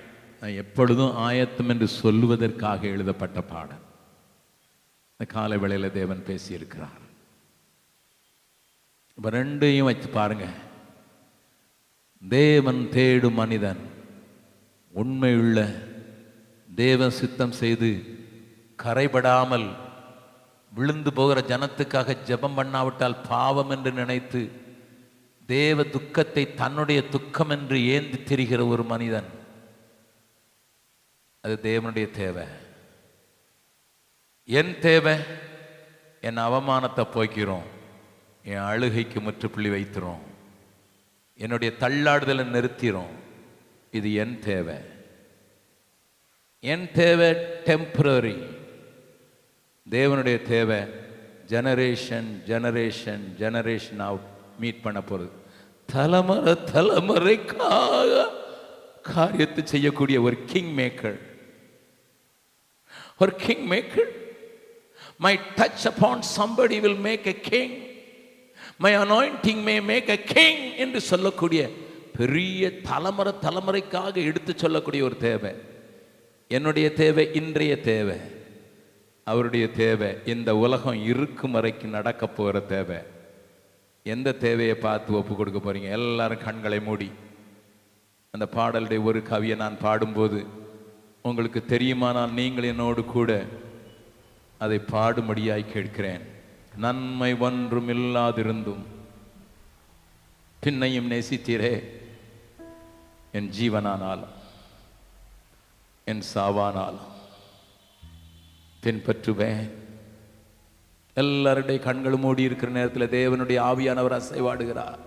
நான் 0.43 0.57
எப்பொழுதும் 0.61 1.13
ஆயத்தம் 1.15 1.69
என்று 1.69 1.87
சொல்லுவதற்காக 2.01 2.81
எழுதப்பட்ட 2.81 3.41
பாடல். 3.41 3.83
இந்த 5.11 5.25
காலை 5.33 5.57
வேளையில் 5.57 5.91
தேவன் 5.91 6.23
பேசியிருக்கிறார். 6.29 6.97
இப்போ 9.17 9.29
ரெண்டையும் 9.29 9.87
வச்சு 9.89 10.07
பாருங்க. 10.07 10.45
தேவன் 12.21 12.89
தேடும் 12.89 13.33
மனிதன் 13.33 13.79
உண்மையுள்ள 14.93 15.63
தேவன் 16.75 17.15
சித்தம் 17.19 17.51
செய்து 17.51 17.91
கரைபடாமல் 18.79 19.67
விழுந்து 20.71 21.13
போகிற 21.13 21.43
ஜனத்துக்காக 21.51 22.17
ஜெபம் 22.25 22.57
பண்ணாவிட்டால் 22.57 23.17
பாவம் 23.29 23.69
என்று 23.69 23.91
நினைத்து 23.91 24.41
தேவ 25.45 25.83
துக்கத்தை 25.83 26.45
தன்னுடைய 26.55 27.07
துக்கம் 27.07 27.49
என்று 27.49 27.79
ஏந்தி 27.85 28.19
திரிகிற 28.23 28.67
ஒரு 28.67 28.83
மனிதன் 28.83 29.29
அது 31.45 31.55
தேவனுடைய 31.63 32.11
தேவை. 32.11 32.43
என் 34.45 34.79
தேவை 34.79 35.15
என் 36.21 36.37
அவமானத்தை 36.37 37.03
போய்க்கிறோம் 37.15 37.65
என் 38.43 38.65
அழுகைக்கு 38.69 39.19
முற்றுப்புள்ளி 39.21 39.69
வைத்துரும். 39.69 40.21
என்னுடைய 41.39 41.73
தள்ளாடுதலை 41.79 42.45
நிறுத்திடும் 42.55 43.13
இது 43.91 44.13
என் 44.13 44.39
தேவை. 44.39 44.77
என் 46.59 46.87
தேவை 46.91 47.29
டெம்பரரி 47.67 48.37
தேவனுடைய 49.89 50.41
தேவை 50.41 50.79
ஜெனரேஷன் 51.47 52.31
ஜெனரேஷன் 52.51 53.25
ஜெனரேஷன் 53.41 54.19
மீட் 54.59 54.81
பண்ண 54.81 55.01
போகிறது 55.01 55.31
தலைமுறை 55.93 56.55
தலைமுறைக்காக 56.73 58.25
காரியத்தை 59.01 59.61
செய்யக்கூடிய 59.65 60.17
ஒரு 60.21 60.37
கிங் 60.45 60.73
மேக்கர் 60.77 61.19
ஒரு 63.19 63.35
king 63.35 63.69
maker 63.69 64.11
my 65.17 65.39
touch 65.55 65.87
upon 65.87 66.21
somebody 66.37 66.79
will 66.79 66.95
make 66.95 67.27
a 67.27 67.31
king 67.31 67.75
my 68.77 68.95
anointing 68.97 69.63
may 69.63 69.81
make 69.81 70.09
a 70.09 70.17
king 70.17 70.75
என்று 70.75 71.01
சொல்லக்கூடிய 71.01 71.69
பெரிய 72.17 72.79
தலைமுறை 72.81 73.33
தலைமுறைக்காக 73.41 74.15
எடுத்து 74.15 74.53
சொல்லக்கூடிய 74.57 75.03
ஒரு 75.03 75.17
தேவை. 75.17 75.51
என்னுடைய 76.47 76.93
தேவை 76.93 77.29
இன்றைய 77.33 77.79
தேவை. 77.79 78.17
அவருடைய 79.23 79.71
தேவை 79.71 80.17
இந்த 80.25 80.55
உலகம் 80.55 81.03
இருக்கும் 81.03 81.51
வரைக்கும் 81.51 81.89
நடக்க 81.89 82.27
போகிற 82.27 82.59
தேவை. 82.59 82.97
எந்த 84.03 84.31
தேவையை 84.31 84.75
பார்த்து 84.75 85.13
ஒப்பு 85.13 85.35
கொடுக்க 85.35 85.59
போறீங்க? 85.59 85.89
எல்லாரும் 85.91 86.43
கண்களை 86.43 86.79
மூடி. 86.79 87.11
அந்த 88.31 88.47
பாடலுடைய 88.55 89.03
ஒரு 89.03 89.19
கவியை 89.29 89.55
நான் 89.55 89.77
பாடும்போது 89.77 90.45
உங்களுக்கு 91.25 91.65
தெரியுமானால் 91.65 92.33
நீங்கள் 92.33 92.63
என்னோடு 92.63 93.05
கூட 93.05 93.45
அதை 94.57 94.79
பாடும்படியாய் 94.91 95.71
கேட்கிறேன். 95.71 96.21
நன்மை 96.77 97.35
ஒன்றும் 97.35 97.89
இல்லாதிருந்தும் 97.89 98.83
பின்னையும் 100.63 101.11
நேசித்தீரே 101.11 101.83
என் 103.31 103.51
ஜீவனானாலும் 103.59 104.33
என் 106.05 106.23
சாவானாலும். 106.33 107.11
பின்பற்றுவேன். 108.83 109.71
எல்லாருடைய 111.13 111.79
கண்களும் 111.79 112.19
மூடி 112.19 112.43
இருக்கிற 112.43 112.71
நேரத்தில் 112.71 113.09
தேவனுடைய 113.09 113.59
ஆவியானவர் 113.61 114.21
அசைவாடுகிறார். 114.21 114.99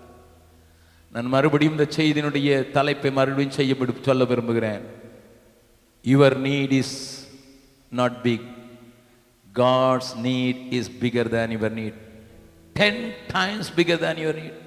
நான் 1.13 1.25
மறுபடியும் 1.25 1.79
இந்த 1.79 1.87
செய்தியினுடைய 1.97 2.71
தலைப்பை 2.71 3.11
மறுபடியும் 3.11 3.51
செய்ய 3.51 3.75
சொல்ல 4.01 4.23
விரும்புகிறேன். 4.23 5.05
Your 6.07 6.35
need 6.45 6.71
is 6.71 7.27
not 7.89 8.21
big 8.21 8.47
God's 9.53 10.13
need 10.23 10.73
is 10.73 10.91
bigger 11.01 11.29
than 11.29 11.53
your 11.55 11.75
need 11.79 11.99
ten 12.73 13.13
times 13.27 13.71
bigger 13.71 13.99
than 14.05 14.25
your 14.25 14.39
need 14.41 14.59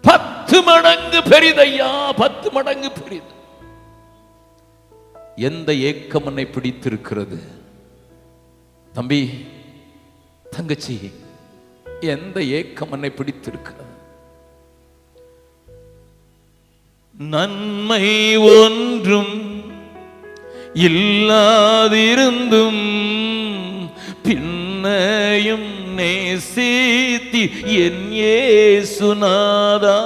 பத்து 0.00 0.62
மடங்கு 0.62 1.20
பெரிதையா 1.20 2.16
பத்து 2.16 2.50
மடங்கு 2.50 2.90
பெரிது. 2.90 3.30
எந்த 5.36 5.74
ஏக்கம் 5.74 6.26
என்னை 6.26 6.46
பிடித்திருக்கிறது? 6.46 7.42
தம்பி 8.92 9.46
தங்கச்சி 10.50 11.10
எந்த 12.00 12.42
ஏக்கம் 12.42 12.92
என்னை 12.92 13.10
பிடித்திருக்கிறது? 13.10 13.80
நன்மை 17.18 18.36
ஒன்றும் 18.36 19.51
இல்லாதிருந்தும் 21.44 22.82
பின்னையும் 24.26 25.68
நேசித்தி 25.98 27.42
என் 27.78 28.04
ஏசுநாதா 28.28 29.98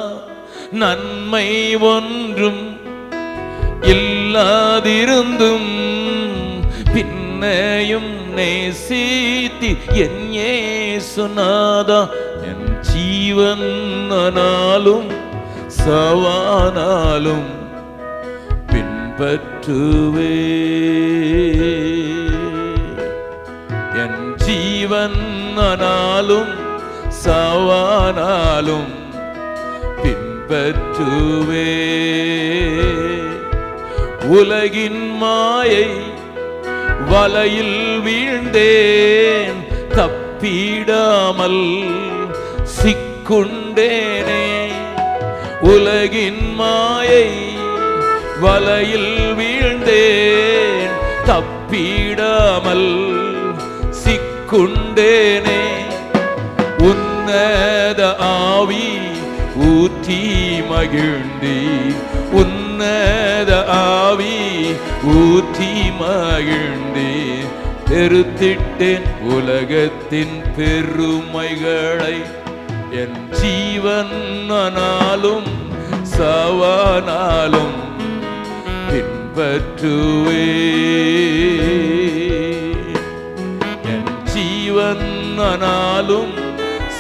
நன்மை 0.75 1.49
ஒன்றும் 1.87 2.63
இல்லாதிருந்தும் 3.93 5.71
பின்னையும் 6.95 8.13
நேசித்தி 8.39 9.71
என் 10.05 10.25
ஏசுநாதா 10.49 12.01
என் 12.51 12.67
ஜீவன் 12.91 13.69
ஆனாலும் 14.17 15.09
சவானாலும் 15.79 17.47
பற்றுவே. 19.19 20.35
என் 24.03 24.35
ஜீவன் 24.37 25.21
ஆனாலும் 25.57 26.53
சவானாலும் 27.25 28.95
பின்பற்றுவே. 30.03 31.75
உலகின் 34.27 35.17
மாயை 35.17 35.89
வலையில் 37.09 38.01
வீழ்ந்தேன் 38.05 39.61
தப்பிடாமல் 39.99 41.63
சிக்குண்டேனே. 42.77 44.47
உலகின் 45.61 46.55
மாயை 46.55 47.29
வலையில் 48.43 49.13
வீழ்ந்தேன் 49.39 50.95
தப்பிடாமல் 51.29 52.91
சிக்குண்டேனே. 54.03 55.63
உன்னத 56.89 58.01
ஆவி 58.29 58.87
ஊற்றி 59.71 60.21
மகிழ்ந்தி 60.71 61.59
உன்னத 62.41 63.53
ஆவி 63.79 64.37
ஊற்றி 65.17 65.73
மகிழ்ந்தி 66.03 67.13
பெருத்திட்டேன் 67.89 69.09
உலகத்தின் 69.37 70.37
பெருமைகளை. 70.57 72.17
என் 73.03 73.19
ஜீவன் 73.41 74.17
ஆனாலும் 74.63 75.51
சவானாலும் 76.17 77.77
பற்றுவே 79.37 80.45
என் 83.93 84.11
ஜீவன் 84.35 85.07
ஆனாலும் 85.49 86.33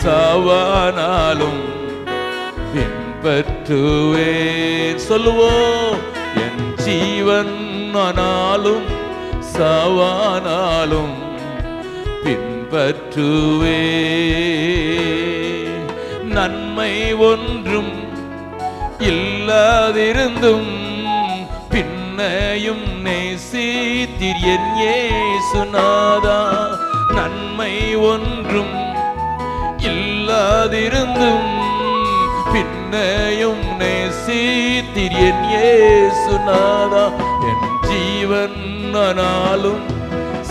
சாவானாலும் 0.01 1.62
பின்பற்றுவேன். 2.72 4.34
சொல்லுவோம் 5.09 6.01
என் 6.45 6.64
ஜீவன் 6.84 7.55
ஆனாலும் 7.97 8.87
சாவானாலும் 9.55 11.16
பின்பற்றுவே 12.24 13.82
நன்மை 16.37 16.93
ஒன்றும் 17.30 17.95
இல்லாதிருந்தும் 19.12 20.70
என்னையும் 22.19 22.85
நேசித்தீர் 23.05 24.45
என் 24.53 24.69
ஏசுநாதா 24.85 26.37
நன்மை 27.17 27.75
ஒன்றும் 28.11 28.73
இல்லாதிருந்தும் 29.91 31.51
பின்னையும் 32.53 33.67
நேசித்தீர் 33.83 35.19
என் 35.27 35.45
ஏசுநாதா 35.61 37.05
என் 37.51 37.69
ஜீவன் 37.91 38.59
ஆனாலும் 39.05 39.85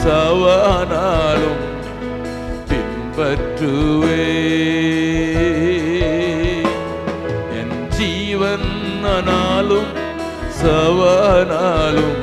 சவானாலும் 0.03 1.65
பின்பற்றுவே. 2.69 4.23
என் 7.59 7.77
ஜீவன் 7.97 8.71
ஆனாலும் 9.15 9.91
சவானாலும் 10.65 12.19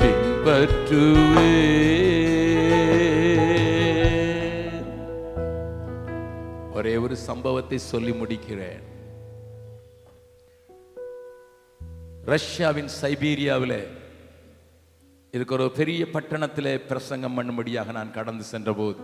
பின்பற்றுவே. 0.00 1.54
ஒரே 6.72 6.96
ஒரு 6.96 7.16
சம்பவத்தை 7.16 7.78
சொல்லி 7.78 8.10
முடிக்கிறேன். 8.10 8.82
ரஷ்யாவின் 12.24 12.90
சைபீரியாவில் 13.02 13.88
இதுக்கு 15.30 15.54
ஒரு 15.54 15.70
பெரிய 15.70 16.10
பட்டணத்தில் 16.10 16.80
பிரசங்கம் 16.80 17.36
பண்ணும்படியாக 17.38 17.92
நான் 17.92 18.12
கடந்து 18.12 18.44
சென்றபோது 18.44 19.00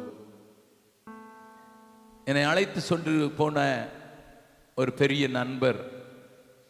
என்னை 2.24 2.42
அழைத்து 2.42 2.80
சென்று 2.80 3.30
போன 3.36 3.88
ஒரு 4.74 4.92
பெரிய 4.92 5.28
நண்பர் 5.28 5.93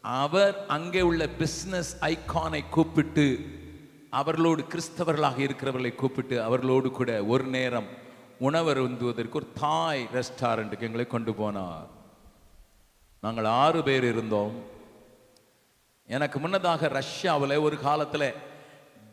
அவர் 0.05 0.65
அங்கே 0.67 1.01
உள்ள 1.01 1.25
பிஸ்னஸ் 1.25 1.91
ஐகானை 2.01 2.69
கூப்பிட்டு 2.69 3.45
அவர்களோடு 4.09 4.63
கிறிஸ்தவர்களாக 4.63 5.37
இருக்கிறவர்களை 5.37 5.95
கூப்பிட்டு 5.95 6.43
அவர்களோடு 6.43 6.91
கூட 6.91 7.25
ஒரு 7.25 7.43
நேரம் 7.43 7.85
உணவருந்துவதற்கு 8.39 9.33
ஒரு 9.33 9.47
தாய் 9.53 10.07
ரெஸ்டாரண்ட்டுக்கு 10.13 10.79
எங்களை 10.79 11.07
கொண்டு 11.07 11.31
போனார். 11.31 11.87
நாங்கள் 13.21 13.45
ஆறு 13.45 13.83
பேர் 13.83 14.03
இருந்தோம். 14.03 14.63
எனக்கு 16.07 16.39
முன்னதாக 16.39 16.87
ரஷ்யாவில் 16.87 17.55
ஒரு 17.57 17.79
காலத்தில் 17.79 18.33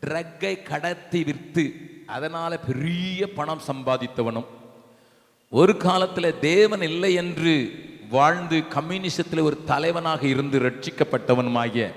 ட்ரக்கை 0.06 0.62
கடத்தி 0.62 1.24
விற்று 1.24 1.74
அதனால் 2.06 2.64
பெரிய 2.66 3.32
பணம் 3.32 3.62
சம்பாதித்தவனும். 3.66 4.46
ஒரு 5.48 5.76
காலத்தில் 5.76 6.38
தேவன் 6.38 6.82
இல்லை 6.82 7.14
என்று 7.14 7.54
வாழ்ந்து 8.12 8.68
கம்யூனிசத்தில் 8.68 9.40
ஒரு 9.40 9.64
தலைவனாக 9.64 10.26
இருந்து 10.26 10.60
ரட்சிக்கப்பட்டவனுமாகிய 10.60 11.92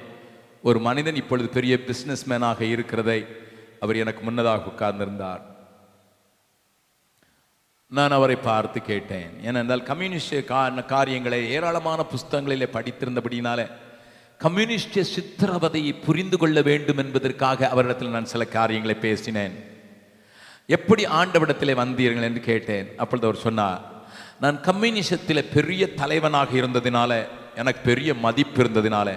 ஒரு 0.64 0.80
மனிதன் 0.80 1.16
இப்பொழுது 1.16 1.50
பெரிய 1.50 1.80
பிஸ்னஸ்மேனாக 1.88 2.62
இருக்கிறதை 2.62 3.26
அவர் 3.80 3.96
எனக்கு 3.96 4.24
முன்னதாக 4.24 4.64
உட்கார்ந்திருந்தார். 4.66 5.42
நான் 7.90 8.12
அவரை 8.12 8.36
பார்த்து 8.36 8.82
கேட்டேன். 8.82 9.44
ஏனென்றால் 9.44 9.84
கம்யூனிஸ்ட் 9.84 10.36
கா- 10.36 10.86
காரியங்களை 10.86 11.50
ஏராளமான 11.50 12.06
புஸ்தகங்களிலே 12.12 12.68
படித்திருந்தபடினாலே 12.74 13.72
கம்யூனிஸ்ட 14.40 15.04
சித்திரவதையை 15.18 16.04
புரிந்து 16.06 16.38
கொள்ள 16.38 16.62
வேண்டும் 16.62 16.98
என்பதற்காக 16.98 17.70
அவரிடத்தில் 17.70 18.10
நான் 18.10 18.26
சில 18.26 18.46
காரியங்களை 18.46 18.98
பேசினேன். 19.00 19.66
எப்படி 20.68 21.06
ஆண்டவிடத்திலே 21.06 21.76
வந்தீர்கள் 21.76 22.22
என்று 22.22 22.42
கேட்டேன். 22.42 22.94
அப்பொழுது 22.98 23.28
அவர் 23.28 23.42
சொன்னார் 23.42 23.94
நான் 24.44 24.58
கம்யூனிசத்தில் 24.62 25.50
பெரிய 25.56 25.84
தலைவனாக 25.94 26.52
இருந்ததினால 26.62 27.12
எனக்கு 27.62 27.82
பெரிய 27.90 28.14
மதிப்பு 28.26 28.60
இருந்ததினால 28.64 29.10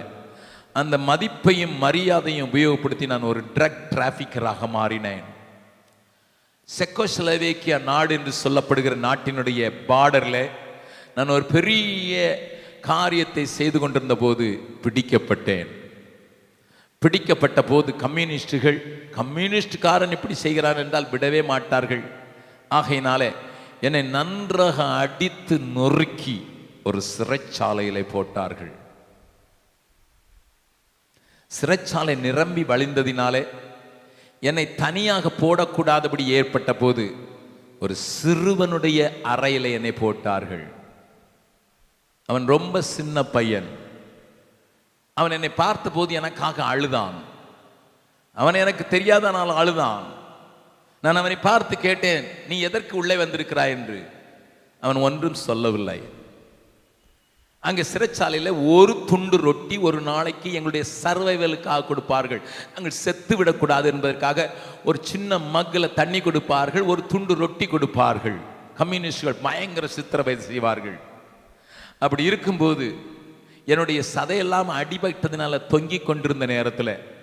அந்த 0.79 0.95
மதிப்பையும் 1.09 1.75
மரியாதையும் 1.83 2.49
உபயோகப்படுத்தி 2.49 3.05
நான் 3.11 3.29
ஒரு 3.31 3.41
ட்ரக் 3.55 3.81
டிராஃபிக்கராக 3.93 4.69
மாறினேன். 4.75 5.25
செக்கோஸ்லவேக்கியா 6.69 7.77
நாடு 7.89 8.13
என்று 8.17 8.33
சொல்லப்படுகிற 8.43 8.95
நாட்டினுடைய 9.07 9.71
பார்டரில் 9.89 10.49
நான் 11.15 11.33
ஒரு 11.35 11.45
பெரிய 11.55 12.13
காரியத்தை 12.81 13.45
செய்து 13.57 13.77
கொண்டிருந்த 13.79 14.15
போது 14.15 14.47
பிடிக்கப்பட்டேன். 14.83 15.69
பிடிக்கப்பட்ட 17.01 17.59
போது 17.71 17.89
கம்யூனிஸ்டுகள் 18.05 18.79
கம்யூனிஸ்டுக்காரன் 19.17 20.15
இப்படி 20.17 20.35
செய்கிறான் 20.45 20.81
என்றால் 20.83 21.11
விடவே 21.11 21.41
மாட்டார்கள். 21.51 22.03
ஆகையினாலே 22.77 23.29
என்னை 23.81 24.01
நன்றாக 24.01 24.85
அடித்து 24.85 25.57
நொறுக்கி 25.57 26.47
ஒரு 26.83 27.01
சிறைச்சாலையிலே 27.17 28.05
போட்டார்கள். 28.11 28.71
சிறைச்சாலை 31.61 32.17
நிரம்பி 32.17 32.63
வழிந்ததினாலே 32.63 33.47
என்னை 34.39 34.75
தனியாக 34.75 35.31
போடக்கூடாதபடி 35.39 36.25
ஏற்பட்ட 36.25 36.73
போது 36.73 37.15
ஒரு 37.79 37.95
சிறுவனுடைய 38.23 39.11
அறையில 39.23 39.71
என்னை 39.71 39.91
போட்டார்கள். 39.91 40.71
அவன் 42.25 42.45
ரொம்ப 42.45 42.81
சின்ன 42.81 43.23
பையன். 43.23 43.67
அவன் 45.13 45.31
என்னை 45.31 45.49
பார்த்தபோது 45.49 46.13
எனக்காக 46.13 46.63
அழுதான். 46.63 47.13
அவன் 48.33 48.53
எனக்கு 48.53 48.97
தெரியாதனால் 48.97 49.55
அழுதான். 49.55 50.17
நான் 51.01 51.15
அவனை 51.15 51.35
பார்த்து 51.35 51.77
கேட்டேன் 51.77 52.25
நீ 52.47 52.59
எதற்கு 52.59 52.97
உள்ளே 52.97 53.15
வந்திருக்கிறாய்? 53.15 53.69
என்று. 53.69 54.09
அவன் 54.81 54.95
ஒன்றும் 54.95 55.33
சொல்லவில்லை. 55.33 56.01
அங்கே 57.59 57.81
சிறைச்சாலையில் 57.81 58.67
ஒரு 58.67 59.03
துண்டு 59.05 59.37
ரொட்டி 59.37 59.77
ஒரு 59.77 60.01
நாளைக்கு 60.01 60.53
எங்களுடைய 60.53 60.85
சர்வைவலுக்காக 61.03 61.85
கொடுப்பார்கள். 61.85 62.41
நாங்கள் 62.73 62.91
செத்து 62.91 63.37
விடக்கூடாது 63.37 63.91
என்பதற்காக 63.91 64.49
ஒரு 64.85 64.99
சின்ன 65.01 65.37
மக்கில் 65.37 65.93
தண்ணி 65.93 66.21
கொடுப்பார்கள் 66.21 66.81
ஒரு 66.81 67.05
துண்டு 67.05 67.33
ரொட்டி 67.33 67.67
கொடுப்பார்கள். 67.67 68.37
கம்யூனிஸ்டுகள் 68.75 69.41
பயங்கர 69.41 69.87
சித்திரவை 69.87 70.37
செய்வார்கள். 70.37 70.99
அப்படி 71.99 72.23
இருக்கும்போது 72.23 72.95
என்னுடைய 73.65 74.03
சதையெல்லாம் 74.15 74.69
அடிபட்டதுனால 74.69 75.67
தொங்கிக் 75.67 76.05
கொண்டிருந்த 76.05 76.45
நேரத்தில் 76.45 77.17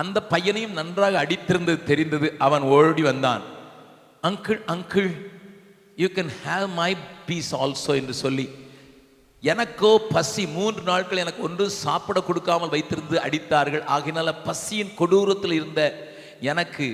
அந்த 0.00 0.18
பையனையும் 0.32 0.76
நன்றாக 0.78 1.20
அடித்திருந்தது 1.24 1.80
தெரிந்தது 1.90 2.28
அவன் 2.46 2.64
ஓடி 2.76 3.02
வந்தான். 3.10 3.42
Uncle 4.22 4.60
uncle 4.74 5.10
you 5.98 6.08
can 6.16 6.32
have 6.44 6.66
my 6.80 6.90
piece 7.28 7.52
also 7.62 7.92
என்று 8.00 8.14
சொல்லி 8.24 8.46
எனக்கோ 9.42 9.90
பசி 10.14 10.44
மூன்று 10.54 10.82
நாட்கள் 10.90 11.22
எனக்கு 11.24 11.42
ஒன்று 11.48 11.64
சாப்பிட 11.84 12.18
கொடுக்காமல் 12.28 12.72
வைத்திருந்து 12.74 13.16
அடித்தார்கள். 13.26 13.84
ஆகினால 13.96 14.28
பசியின் 14.46 14.96
கொடூரத்தில் 15.00 15.56
இருந்த 15.58 15.82
எனக்கு 16.52 16.86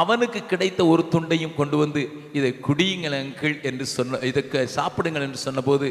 அவனுக்கு 0.00 0.40
கிடைத்த 0.50 0.80
ஒரு 0.92 1.02
துண்டையும் 1.12 1.54
கொண்டு 1.58 1.76
வந்து 1.82 2.00
இதை 2.38 2.50
குடியுங்கள் 2.66 3.16
அங்கிள் 3.20 3.54
என்று 3.68 3.84
சொன்ன 3.94 4.20
இதுக்கு 4.30 4.60
சாப்பிடுங்கள் 4.78 5.24
என்று 5.26 5.40
சொன்னபோது 5.46 5.88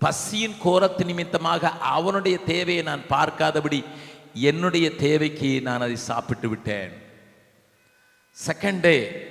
பசியின் 0.00 0.56
கோரத்து 0.64 1.04
நிமித்தமாக 1.08 1.72
அவனுடைய 1.96 2.36
தேவையை 2.50 2.82
நான் 2.90 3.08
பார்க்காதபடி 3.14 3.80
என்னுடைய 4.34 4.94
தேவைக்கு 4.94 5.60
நான் 5.62 5.80
அதை 5.80 5.96
சாப்பிட்டு 5.96 6.48
விட்டேன். 6.48 6.92
செகண்ட் 8.46 8.80
டே 8.80 9.26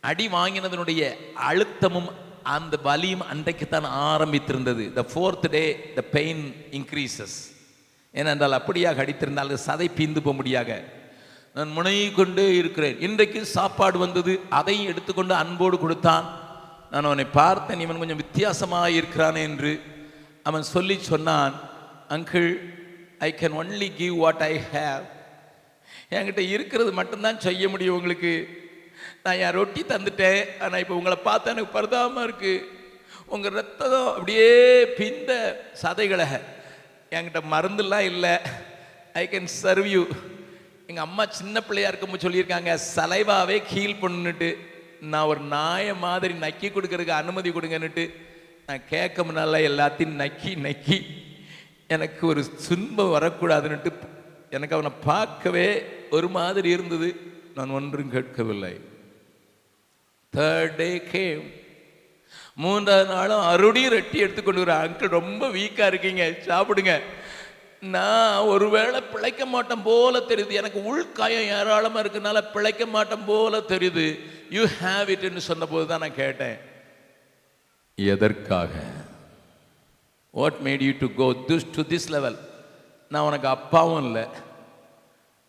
அடி 0.00 0.26
வாங்கினதனுடைய 0.28 1.14
அழுத்தமும் 1.50 2.10
அந்த 2.42 2.76
வலியும் 2.82 3.22
அன்றைக்குத்தான் 3.22 3.84
ஆரம்பித்திருந்தது. 3.84 4.92
The 4.92 5.04
fourth 5.14 5.48
day 5.48 5.92
the 5.94 6.00
pain 6.00 6.54
increases 6.70 7.36
ஏனென்றால் 8.12 8.52
அப்படியாக 8.52 9.02
அடித்திருந்தால் 9.04 9.50
அது 9.50 9.58
சதை 9.66 9.88
பீந்து 9.96 10.20
போக 10.20 10.36
முடியாத 10.36 10.84
நான் 11.54 11.70
முனையை 11.70 12.12
கொண்டே 12.12 12.54
இருக்கிறேன். 12.54 13.00
இன்றைக்கு 13.00 13.44
சாப்பாடு 13.44 13.98
வந்தது 13.98 14.40
அதையும் 14.48 14.86
எடுத்துக்கொண்டு 14.86 15.34
அன்போடு 15.34 15.78
கொடுத்தான். 15.78 16.26
நான் 16.90 17.04
அவனை 17.04 17.24
பார்த்தேன் 17.24 17.80
இவன் 17.80 17.98
கொஞ்சம் 17.98 18.16
வித்தியாசமாக 18.16 18.90
இருக்கிறானே 18.90 19.42
என்று. 19.42 19.80
அவன் 20.42 20.62
சொல்லி 20.62 20.98
சொன்னான் 20.98 21.54
uncle 22.08 22.77
I 23.26 23.28
can 23.40 23.56
only 23.60 23.88
give 24.00 24.16
what 24.24 24.42
I 24.50 24.54
have 24.72 25.04
என்கிட்ட 26.16 26.42
இருக்கிறது 26.54 26.90
மட்டும்தான் 26.98 27.44
செய்ய 27.46 27.62
முடியும் 27.72 27.96
உங்களுக்கு. 27.98 28.32
நான் 29.24 29.40
என் 29.44 29.56
ரொட்டி 29.58 29.82
தந்துட்டேன். 29.92 30.40
ஆனால் 30.64 30.82
இப்போ 30.82 30.94
உங்களை 31.00 31.16
பார்த்தா 31.28 31.52
எனக்கு 31.54 31.76
பரிதாபமாக 31.76 32.26
இருக்குது 32.28 32.64
உங்கள் 33.34 33.56
ரத்தம் 33.58 34.08
அப்படியே 34.14 34.48
பிந்த 34.98 35.32
சதைகளை 35.82 36.26
என்கிட்ட 37.16 37.40
மருந்துலாம் 37.54 38.08
இல்லை. 38.12 38.34
ஐ 39.20 39.24
கேன் 39.34 39.50
சர்வ் 39.62 39.88
யூ 39.94 40.02
எங்கள் 40.90 41.06
அம்மா 41.08 41.24
சின்ன 41.38 41.60
பிள்ளையாக 41.66 41.90
இருக்கும்போது 41.90 42.26
சொல்லியிருக்காங்க 42.26 42.72
சலைவாவே 42.96 43.56
கீழ் 43.72 44.00
பண்ணுன்னுட்டு 44.02 44.50
நான் 45.12 45.30
ஒரு 45.32 45.40
நாயை 45.54 45.94
மாதிரி 46.04 46.34
நக்கி 46.44 46.68
கொடுக்கறதுக்கு 46.68 47.20
அனுமதி 47.22 47.50
கொடுங்கன்னுட்டு 47.56 48.04
நான் 48.68 48.88
கேட்க 48.92 49.24
முன்னால 49.26 49.60
எல்லாத்தையும் 49.70 50.20
நக்கி 50.22 50.52
நக்கி. 50.66 50.98
எனக்கு 51.88 52.26
ஒரு 52.26 52.42
துன்பம் 52.68 53.14
வரக்கூடாதுன்னுட்டு 53.14 53.92
எனக்கு 54.50 54.76
அவனை 54.76 54.96
பார்க்கவே 55.04 55.84
ஒரு 56.10 56.28
மாதிரி 56.28 56.68
இருந்தது. 56.68 57.16
நான் 57.54 57.70
ஒன்றும் 57.70 58.10
கேட்கவில்லை. 58.10 58.80
தேர்ட் 60.36 60.76
டே 60.76 61.02
கேம் 61.02 61.50
மூன்றாவது 62.54 63.14
நாளும் 63.14 63.40
அருடியும் 63.40 63.92
ரெட்டி 63.92 64.14
எடுத்துக்கொண்டு 64.14 64.64
வர 64.64 64.88
அங்கிள் 64.88 65.08
ரொம்ப 65.08 65.48
வீக்காக 65.48 65.86
இருக்கீங்க. 65.86 66.24
சாப்பிடுங்க. 66.46 67.00
நான் 67.80 68.38
ஒருவேளை 68.38 69.00
பிழைக்க 69.00 69.46
மாட்டேன் 69.46 69.82
போல 69.82 70.18
தெரியுது. 70.18 70.50
எனக்கு 70.50 70.78
உள்காயம் 70.80 71.48
ஏராளமாக 71.58 72.08
இருக்கனால 72.08 72.52
பிழைக்க 72.52 72.86
மாட்டேன் 72.86 73.24
போல 73.26 73.58
தெரியுது. 73.58 74.20
யூ 74.50 74.62
ஹேவ் 74.82 75.08
இட்னு 75.08 75.36
சொன்னபோது 75.36 75.86
தான் 75.86 76.00
நான் 76.00 76.14
கேட்டேன். 76.14 76.58
எதற்காக? 77.94 78.70
What 80.30 80.60
made 80.64 80.82
you 80.82 80.92
to 80.98 81.08
go 81.14 81.28
this 81.48 81.68
to 81.72 81.82
this 81.82 82.08
level 82.08 82.38
நான் 83.08 83.26
உனக்கு 83.28 83.48
அப்பாவும் 83.48 84.04
இல்லை. 84.04 84.24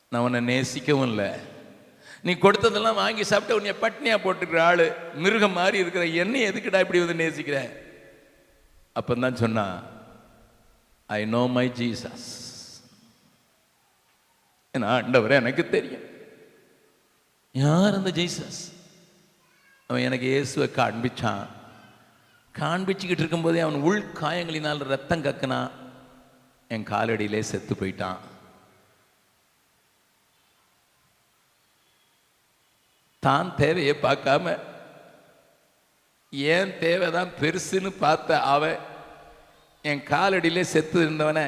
நான் 0.09 0.21
உன்னை 0.21 0.41
நேசிக்கவும் 0.51 1.07
இல்லை. 1.11 1.29
நீ 2.21 2.33
கொடுத்ததெல்லாம் 2.33 3.01
வாங்கி 3.03 3.23
சாப்பிட்டு 3.23 3.55
உன்னை 3.55 3.73
பட்னியா 3.81 4.17
போட்டுக்கிற 4.17 4.59
ஆள் 4.59 4.95
மிருகம் 5.15 5.51
மாதிரி 5.51 5.77
இருக்கிற 5.77 6.05
என்னை 6.05 6.41
எதுக்குடா 6.49 6.79
இப்படி 6.79 7.05
வந்து 7.05 7.23
நேசிக்கிற? 7.23 7.59
அப்பந்தான் 8.99 9.41
சொன்னா 9.43 9.83
ஐ 11.05 11.25
நோ 11.25 11.47
மை 11.47 11.67
ஜீசஸ் 11.67 12.27
என் 14.71 14.83
ஆண்டவரே 14.83 15.29
எனக்கு 15.29 15.69
தெரியும். 15.69 16.07
யார் 17.51 17.93
அந்த 17.93 18.11
ஜீசஸ்? 18.11 18.59
அவன் 19.87 20.01
எனக்கு 20.01 20.25
இயேசுவை 20.25 20.67
காண்பிச்சான். 20.75 21.47
காண்பிச்சுக்கிட்டு 22.59 23.23
இருக்கும்போதே 23.23 23.59
அவன் 23.65 23.85
உள் 23.89 24.03
காயங்களினால் 24.21 24.89
ரத்தம் 24.93 25.25
கக்குனா 25.27 25.59
என் 26.73 26.89
காலடியிலே 26.93 27.41
செத்து 27.51 27.73
போயிட்டான். 27.75 28.19
தான் 33.23 33.49
தேவையை 33.61 33.93
பார்க்காம 34.03 34.57
ஏன் 36.55 36.71
தேவைதான் 36.83 37.31
பெருசுன்னு 37.39 37.91
பார்த்த 38.03 38.39
அவன் 38.53 38.77
என் 39.91 40.03
காலடியிலே 40.11 40.63
செத்து 40.73 40.97
இருந்தவனை 41.05 41.45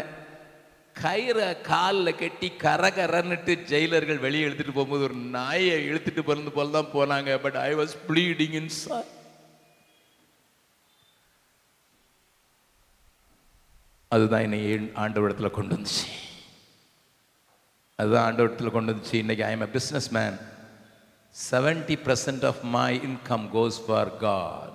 கயிறை 0.95 1.47
காலில் 1.71 2.19
கட்டி 2.21 2.47
கர 2.63 2.89
கரன்னுட்டு 2.97 3.53
ஜெயிலர்கள் 3.71 4.23
வெளியே 4.25 4.45
எடுத்துகிட்டு 4.47 4.77
போகும்போது 4.77 5.05
ஒரு 5.09 5.17
நாயை 5.37 5.77
இழுத்துட்டு 5.89 6.21
பிறந்து 6.29 6.51
போல 6.57 6.73
தான் 6.77 6.93
போனாங்க. 6.97 7.31
But 7.45 7.57
I 7.67 7.71
was 7.81 7.93
bleeding 8.07 8.55
in 8.61 8.71
அதுதான் 14.15 14.41
என்னை 14.41 14.59
ஆண்டவரத்துல 15.03 15.49
கொண்டு 15.51 15.75
வந்துச்சு? 15.75 16.07
அதுதான் 17.95 18.25
ஆண்டவரத்தில் 18.27 18.71
கொண்டு 18.71 18.93
வந்துச்சு. 18.93 19.13
இன்னைக்கு 19.13 19.43
I 19.45 19.51
am 19.51 19.61
a 19.61 19.69
business 19.75 20.09
man 20.11 20.37
seventy 21.35 21.95
percent 22.07 22.45
of 22.49 22.61
my 22.77 22.99
income 23.09 23.45
goes 23.53 23.77
for 23.85 24.17
God 24.17 24.73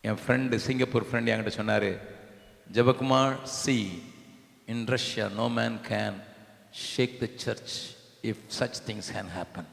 N 0.00 0.18
friend 0.22 0.56
Singapore 0.66 1.06
friend 1.08 1.30
என்கிட்ட 1.32 1.48
சொன்னார் 1.48 1.90
Jebakumar 2.72 3.42
see 3.42 3.76
in 4.66 4.86
Russia 4.86 5.28
no 5.40 5.48
man 5.58 5.76
can 5.90 6.16
shake 6.86 7.14
the 7.20 7.28
church 7.44 7.76
if 8.30 8.42
such 8.58 8.80
things 8.86 9.10
can 9.16 9.30
happen 9.36 9.70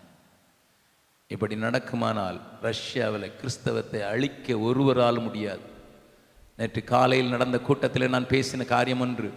இப்படி 1.28 1.56
நடக்குமானால் 1.56 2.38
ரஷ்யாவில் 2.62 3.36
கிறிஸ்தவத்தை 3.40 4.02
அழிக்க 4.12 4.58
ஒருவரால் 4.68 5.20
முடியாது. 5.20 5.66
நேற்று 6.60 6.84
காலையில் 6.84 7.30
நடந்த 7.30 7.60
கூட்டத்தில் 7.60 8.10
நான் 8.10 8.32
பேசின 8.32 8.66
காரியம் 8.66 9.00
ஒன்று. 9.00 9.34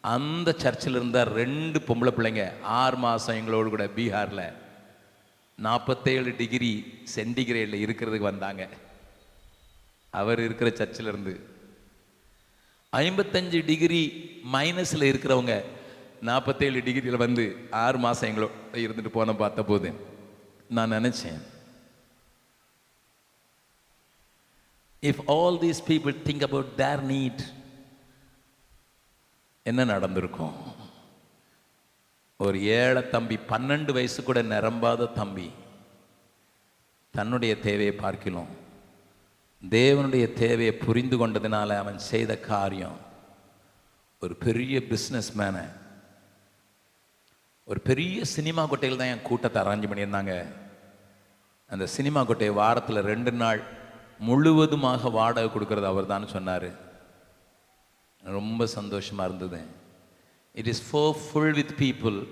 அந்த 0.00 0.54
சர்ச்சில் 0.56 0.94
இருந்த 0.94 1.24
ரெண்டு 1.24 1.78
பொம்பளை 1.78 2.12
பிள்ளைங்க 2.16 2.42
ஆறு 2.62 2.96
மாதம் 2.96 3.36
எங்களோடு 3.36 3.68
கூட 3.68 3.84
பீகாரில் 3.96 4.52
நாற்பத்தேழு 5.58 6.36
டிகிரி 6.36 6.70
சென்டிகிரேடில் 7.14 7.82
இருக்கிறதுக்கு 7.86 8.30
வந்தாங்க. 8.32 8.68
அவர் 10.10 10.40
இருக்கிற 10.40 10.70
சர்ச்சில் 10.70 11.06
இருந்து. 11.06 11.34
ஐம்பத்தஞ்சு 12.92 13.64
டிகிரி 13.64 14.02
மைனஸில் 14.52 15.10
இருக்கிறவங்க 15.10 15.64
நாற்பத்தேழு 16.22 16.80
டிகிரியில் 16.80 17.24
வந்து 17.26 17.44
ஆறு 17.70 17.98
மாதம் 17.98 18.28
எங்களோட 18.30 18.50
இருந்துட்டு 18.84 19.08
போன 19.08 19.32
பார்த்தபோது 19.32 19.88
நான் 20.68 20.92
நினச்சேன் 20.92 21.40
if 25.10 25.22
all 25.34 25.58
these 25.64 25.82
people 25.88 26.16
think 26.28 26.46
about 26.48 26.72
their 26.76 27.02
need 27.06 27.42
என்ன 29.62 29.84
நடந்திருக்கும்? 29.84 30.56
ஒரு 32.44 32.58
ஏழை 32.78 33.02
தம்பி 33.08 33.36
பன்னெண்டு 33.50 33.92
வயசு 33.92 34.22
கூட 34.22 34.42
நிரம்பாத 34.42 35.12
தம்பி 35.12 35.48
தன்னுடைய 37.14 37.52
தேவையை 37.60 37.94
பார்க்கலாம் 37.94 38.52
தேவனுடைய 39.70 40.24
தேவையை 40.32 40.74
புரிந்து 40.86 41.16
கொண்டதுனால 41.18 41.76
அவன் 41.82 41.98
செய்த 42.10 42.32
காரியம் 42.50 42.98
ஒரு 44.22 44.34
பெரிய 44.46 44.76
பிஸ்னஸ் 44.90 45.30
மேனை 45.38 45.64
ஒரு 47.64 47.80
பெரிய 47.80 48.24
சினிமா 48.24 48.62
கொட்டையில் 48.66 48.96
தான் 48.96 49.12
என் 49.14 49.26
கூட்டத்தை 49.28 49.62
அரேஞ்ச் 49.62 49.88
பண்ணியிருந்தாங்க. 49.90 50.34
அந்த 51.70 51.86
சினிமா 51.86 52.20
கொட்டையை 52.24 52.52
வாரத்தில் 52.52 53.06
ரெண்டு 53.10 53.32
நாள் 53.32 53.60
முழுவதுமாக 54.18 55.10
வாடகை 55.10 55.48
கொடுக்கறது 55.54 55.84
அவர் 55.84 56.06
தான் 56.06 56.28
சொன்னார். 56.28 56.68
ரொம்ப 58.22 58.66
சந்தோஷமாக 58.66 59.28
இருந்தது. 59.28 59.60
இட் 60.54 60.66
இஸ் 60.66 60.82
ஃபோ 60.88 61.12
full 61.24 61.52
with 61.52 61.74
people 61.78 62.26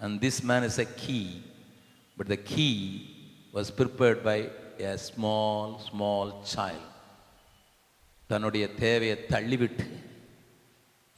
and 0.00 0.24
this 0.24 0.42
man 0.42 0.62
is 0.62 0.80
a 0.80 0.88
key 1.04 1.40
but 2.16 2.26
the 2.26 2.38
key 2.54 2.68
was 3.54 3.70
prepared 3.78 4.22
by 4.22 4.38
a 4.76 4.96
small 4.96 5.78
small 5.88 6.34
child 6.56 6.86
தன்னுடைய 8.26 8.74
தேவையை 8.74 9.16
தள்ளிவிட்டு 9.28 9.86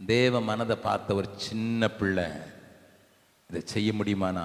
தேவ 0.06 0.40
மனதை 0.40 0.76
பார்த்த 0.76 1.14
ஒரு 1.14 1.28
சின்ன 1.36 1.90
பிள்ளை 1.90 2.26
இதை 3.51 3.62
செய்ய 3.64 3.93
முடியுமானா? 3.93 4.44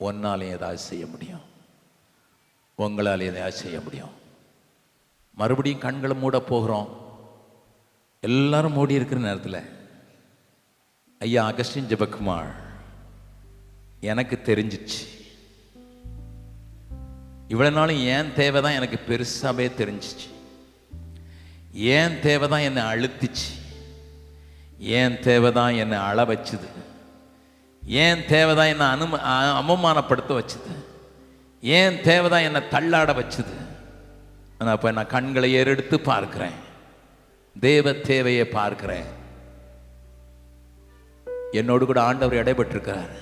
ஒன்னாலையும் 0.00 0.54
ஏதாவது 0.58 0.78
செய்ய 0.78 1.06
முடியும். 1.06 1.44
உங்களால் 2.74 3.20
எதையாவது 3.20 3.56
செய்ய 3.56 3.80
முடியும். 3.80 4.14
மறுபடியும் 5.36 5.78
கண்களை 5.78 6.16
மூட 6.16 6.40
போகிறோம். 6.40 7.00
எல்லாரும் 8.20 8.72
மூடி 8.72 8.94
இருக்கிற 8.94 9.20
நேரத்தில் 9.20 9.70
ஐயா 11.18 11.52
அகஸ்டின் 11.52 11.86
ஜபக்குமார் 11.86 12.54
எனக்கு 14.00 14.40
தெரிஞ்சிச்சு. 14.44 15.24
இவ்வளோ 17.48 17.72
நாளும் 17.72 17.96
ஏன் 17.96 18.32
தேவை 18.34 18.62
தான் 18.62 18.72
எனக்கு 18.72 19.00
பெருசாகவே 19.08 19.70
தெரிஞ்சிச்சு. 19.76 20.34
ஏன் 21.72 22.20
தேவை 22.20 22.48
தான் 22.48 22.60
என்னை 22.60 22.82
அழுத்திச்சு. 22.82 23.74
ஏன் 24.78 25.20
தேவை 25.20 25.52
தான் 25.52 25.72
என்னை 25.72 25.98
அழ 25.98 26.24
வச்சுது. 26.24 26.68
ஏன் 27.86 28.24
தேவை 28.26 28.54
தான் 28.54 28.66
என்னை 28.66 28.86
அனும 28.86 29.20
அ- 29.20 29.62
அவமானப்படுத்த 29.62 30.28
வச்சுது. 30.28 30.84
ஏன் 31.62 32.00
தேவை 32.00 32.30
தான் 32.30 32.42
என்னை 32.42 32.60
தள்ளாட 32.60 33.12
வச்சுது. 33.12 33.65
ஆனால் 34.58 34.74
அப்போ 34.76 34.90
நான் 34.96 35.12
கண்களை 35.14 35.48
ஏறெடுத்து 35.60 35.96
பார்க்கிறேன். 36.10 36.58
தேவ 37.56 37.92
தேவையை 38.10 38.46
பார்க்கிறேன். 38.58 39.08
என்னோடு 41.60 41.84
கூட 41.86 42.00
ஆண்டவர் 42.08 42.40
இடைபெற்றிருக்கிறார் 42.42 43.14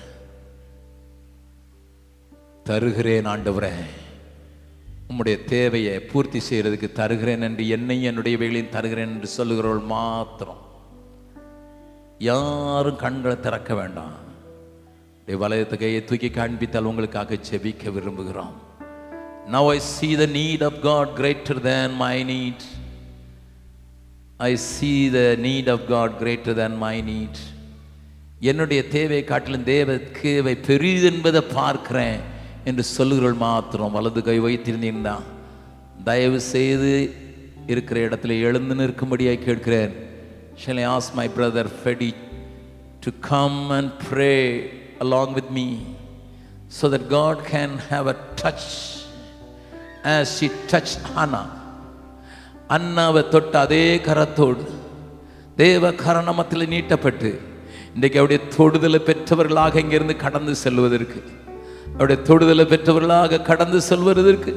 தருகிறேன் 2.69 3.29
ஆண்டவரே. 3.33 3.75
உம்முடைய 5.09 5.37
தேவையை 5.53 5.95
பூர்த்தி 6.11 6.39
செய்கிறதுக்கு 6.49 6.87
தருகிறேன் 6.99 7.45
என்று 7.47 7.63
என்னையும் 7.75 8.09
என்னுடைய 8.11 8.35
வேலையும் 8.43 8.75
தருகிறேன் 8.75 9.13
என்று 9.15 9.29
சொல்லுகிறவள் 9.37 9.83
மாத்திரம். 9.95 10.61
யாரும் 12.29 13.01
கண்களை 13.03 13.35
திறக்க 13.39 13.73
வேண்டாம். 13.73 14.15
உடைய 15.27 15.65
கையை 15.81 16.01
தூக்கி 16.03 16.29
காண்பித்தால் 16.29 16.89
உங்களுக்காக 16.89 17.37
செபிக்க 17.49 17.91
விரும்புகிறோம். 17.97 18.55
Now 19.47 19.69
I 19.69 19.77
see 19.77 20.15
the 20.15 20.25
need 20.25 20.63
of 20.63 20.81
God 20.81 21.15
greater 21.15 21.53
than 21.53 21.93
my 21.93 22.23
need. 22.23 22.55
I 24.39 24.55
see 24.55 25.09
the 25.09 25.37
need 25.37 25.67
of 25.67 25.87
God 25.87 26.17
greater 26.17 26.53
than 26.53 26.75
my 26.77 26.95
need. 27.01 27.35
என்னுடைய 28.49 28.81
தேவை 28.95 29.19
காட்டிலும் 29.29 29.67
தேவ 29.69 29.97
தேவை 30.21 30.55
பெரியது 30.69 31.05
என்பதை 31.11 31.41
பார்க்கிறேன் 31.57 32.19
என்று 32.69 32.83
சொல்லுகிறவள் 32.95 33.37
மாத்திரம் 33.45 33.95
வலது 33.97 34.21
கை 34.29 34.37
வைத்திருந்தீங்கன்னா 34.45 35.15
தயவு 36.09 36.39
செய்து 36.53 36.91
இருக்கிற 37.73 37.99
இடத்துல 38.07 38.39
எழுந்து 38.47 38.75
நிற்கும்படியாக 38.81 39.43
கேட்கிறேன் 39.47 39.93
shall 40.63 40.81
I 40.83 40.87
ask 40.97 41.13
my 41.21 41.27
brother 41.37 41.71
Freddy 41.79 42.11
to 43.05 43.13
come 43.31 43.57
and 43.77 43.93
pray 44.09 44.33
along 45.05 45.35
with 45.39 45.53
me 45.59 45.69
so 46.79 46.93
that 46.95 47.09
God 47.17 47.41
can 47.55 47.75
have 47.89 48.13
a 48.15 48.19
touch 48.43 48.69
as 50.13 50.31
she 50.37 50.47
touched 50.71 51.03
Hannah. 51.15 51.45
அண்ணாவை 52.75 53.21
தொட்ட 53.33 53.59
அதே 53.59 53.97
கரத்தோடு 53.97 54.63
தேவ 55.61 55.91
கரணமத்தில் 56.03 56.71
நீட்டப்பட்டு 56.73 57.29
இன்றைக்கு 57.95 58.19
அவருடைய 58.21 58.39
தொடுதலை 58.57 58.99
பெற்றவர்களாக 59.09 59.75
இங்கிருந்து 59.75 60.15
கடந்து 60.15 60.55
செல்வதற்கு 60.55 61.19
அவருடைய 61.91 62.21
தொடுதலை 62.29 62.65
பெற்றவர்களாக 62.71 63.41
கடந்து 63.41 63.81
செல்வதற்கு. 63.81 64.53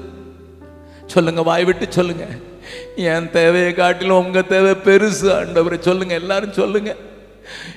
சொல்லுங்க 1.07 1.43
வாய் 1.43 1.65
விட்டு 1.65 1.87
சொல்லுங்க. 1.89 2.27
என் 2.97 3.31
தேவையை 3.31 3.73
காட்டிலும் 3.75 4.25
உங்க 4.25 4.43
தேவை 4.43 4.75
பெருசு 4.89 5.29
ஆண்டவரை 5.39 5.79
சொல்லுங்க 5.79 6.15
எல்லாரும் 6.15 6.59
சொல்லுங்க. 6.61 6.95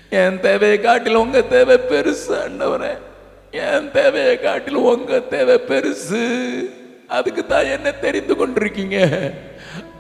என் 0.09 0.39
தேவையை 0.39 0.79
காட்டிலும் 0.81 1.25
உங்க 1.25 1.41
தேவை 1.55 1.77
பெருசு 1.91 2.33
ஆண்டவரை. 2.43 2.93
என் 3.51 3.91
தேவையை 3.91 4.39
காட்டிலும் 4.39 4.89
உங்க 4.95 5.19
தேவை 5.19 5.57
பெருசு. 5.71 6.23
அதுக்கு 7.11 7.43
தான் 7.45 7.71
என்ன 7.75 7.87
தெரிந்து 8.03 8.33
கொண்டிருக்கீங்க 8.35 8.97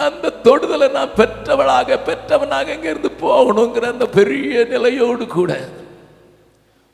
அந்த 0.05 0.33
தொடுதலை 0.45 0.87
நான் 0.91 1.15
பெற்றவளாக 1.17 1.97
பெற்றவனாக 2.07 2.73
இங்கிருந்து 2.73 3.11
போகணுங்கிற 3.23 3.87
அந்த 3.87 4.07
பெரிய 4.17 4.63
நிலையோடு 4.65 5.25
கூட 5.29 5.51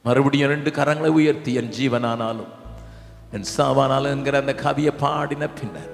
மறுபடியும் 0.05 0.51
ரெண்டு 0.51 0.71
கரங்களை 0.71 1.11
உயர்த்தி 1.19 1.53
என் 1.53 1.71
ஜீவனானாலும் 1.77 2.51
என் 3.33 3.47
சாவானாலும் 3.57 4.13
என்கிற 4.15 4.37
அந்த 4.43 4.55
கவியை 4.65 4.95
பாடின 5.03 5.47
பின்னர் 5.59 5.93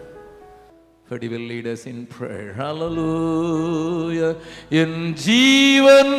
But 1.07 1.21
he 1.21 1.27
will 1.27 1.47
lead 1.47 1.67
us 1.67 1.81
in 1.85 1.97
prayer. 2.07 2.49
Hallelujah. 2.55 4.29
என் 4.81 4.99
ஜீவன் 5.23 6.13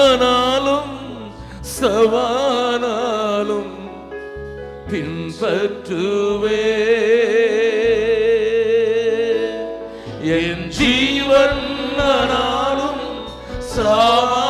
ஆனாலும் 0.00 0.92
சவானாலும் 1.74 3.72
பின்பற்றுவே 4.90 6.66
என் 10.36 10.64
ஜீவன் 10.78 11.62
ஆனாலும் 12.10 13.04
சாவானாலும் 13.74 14.49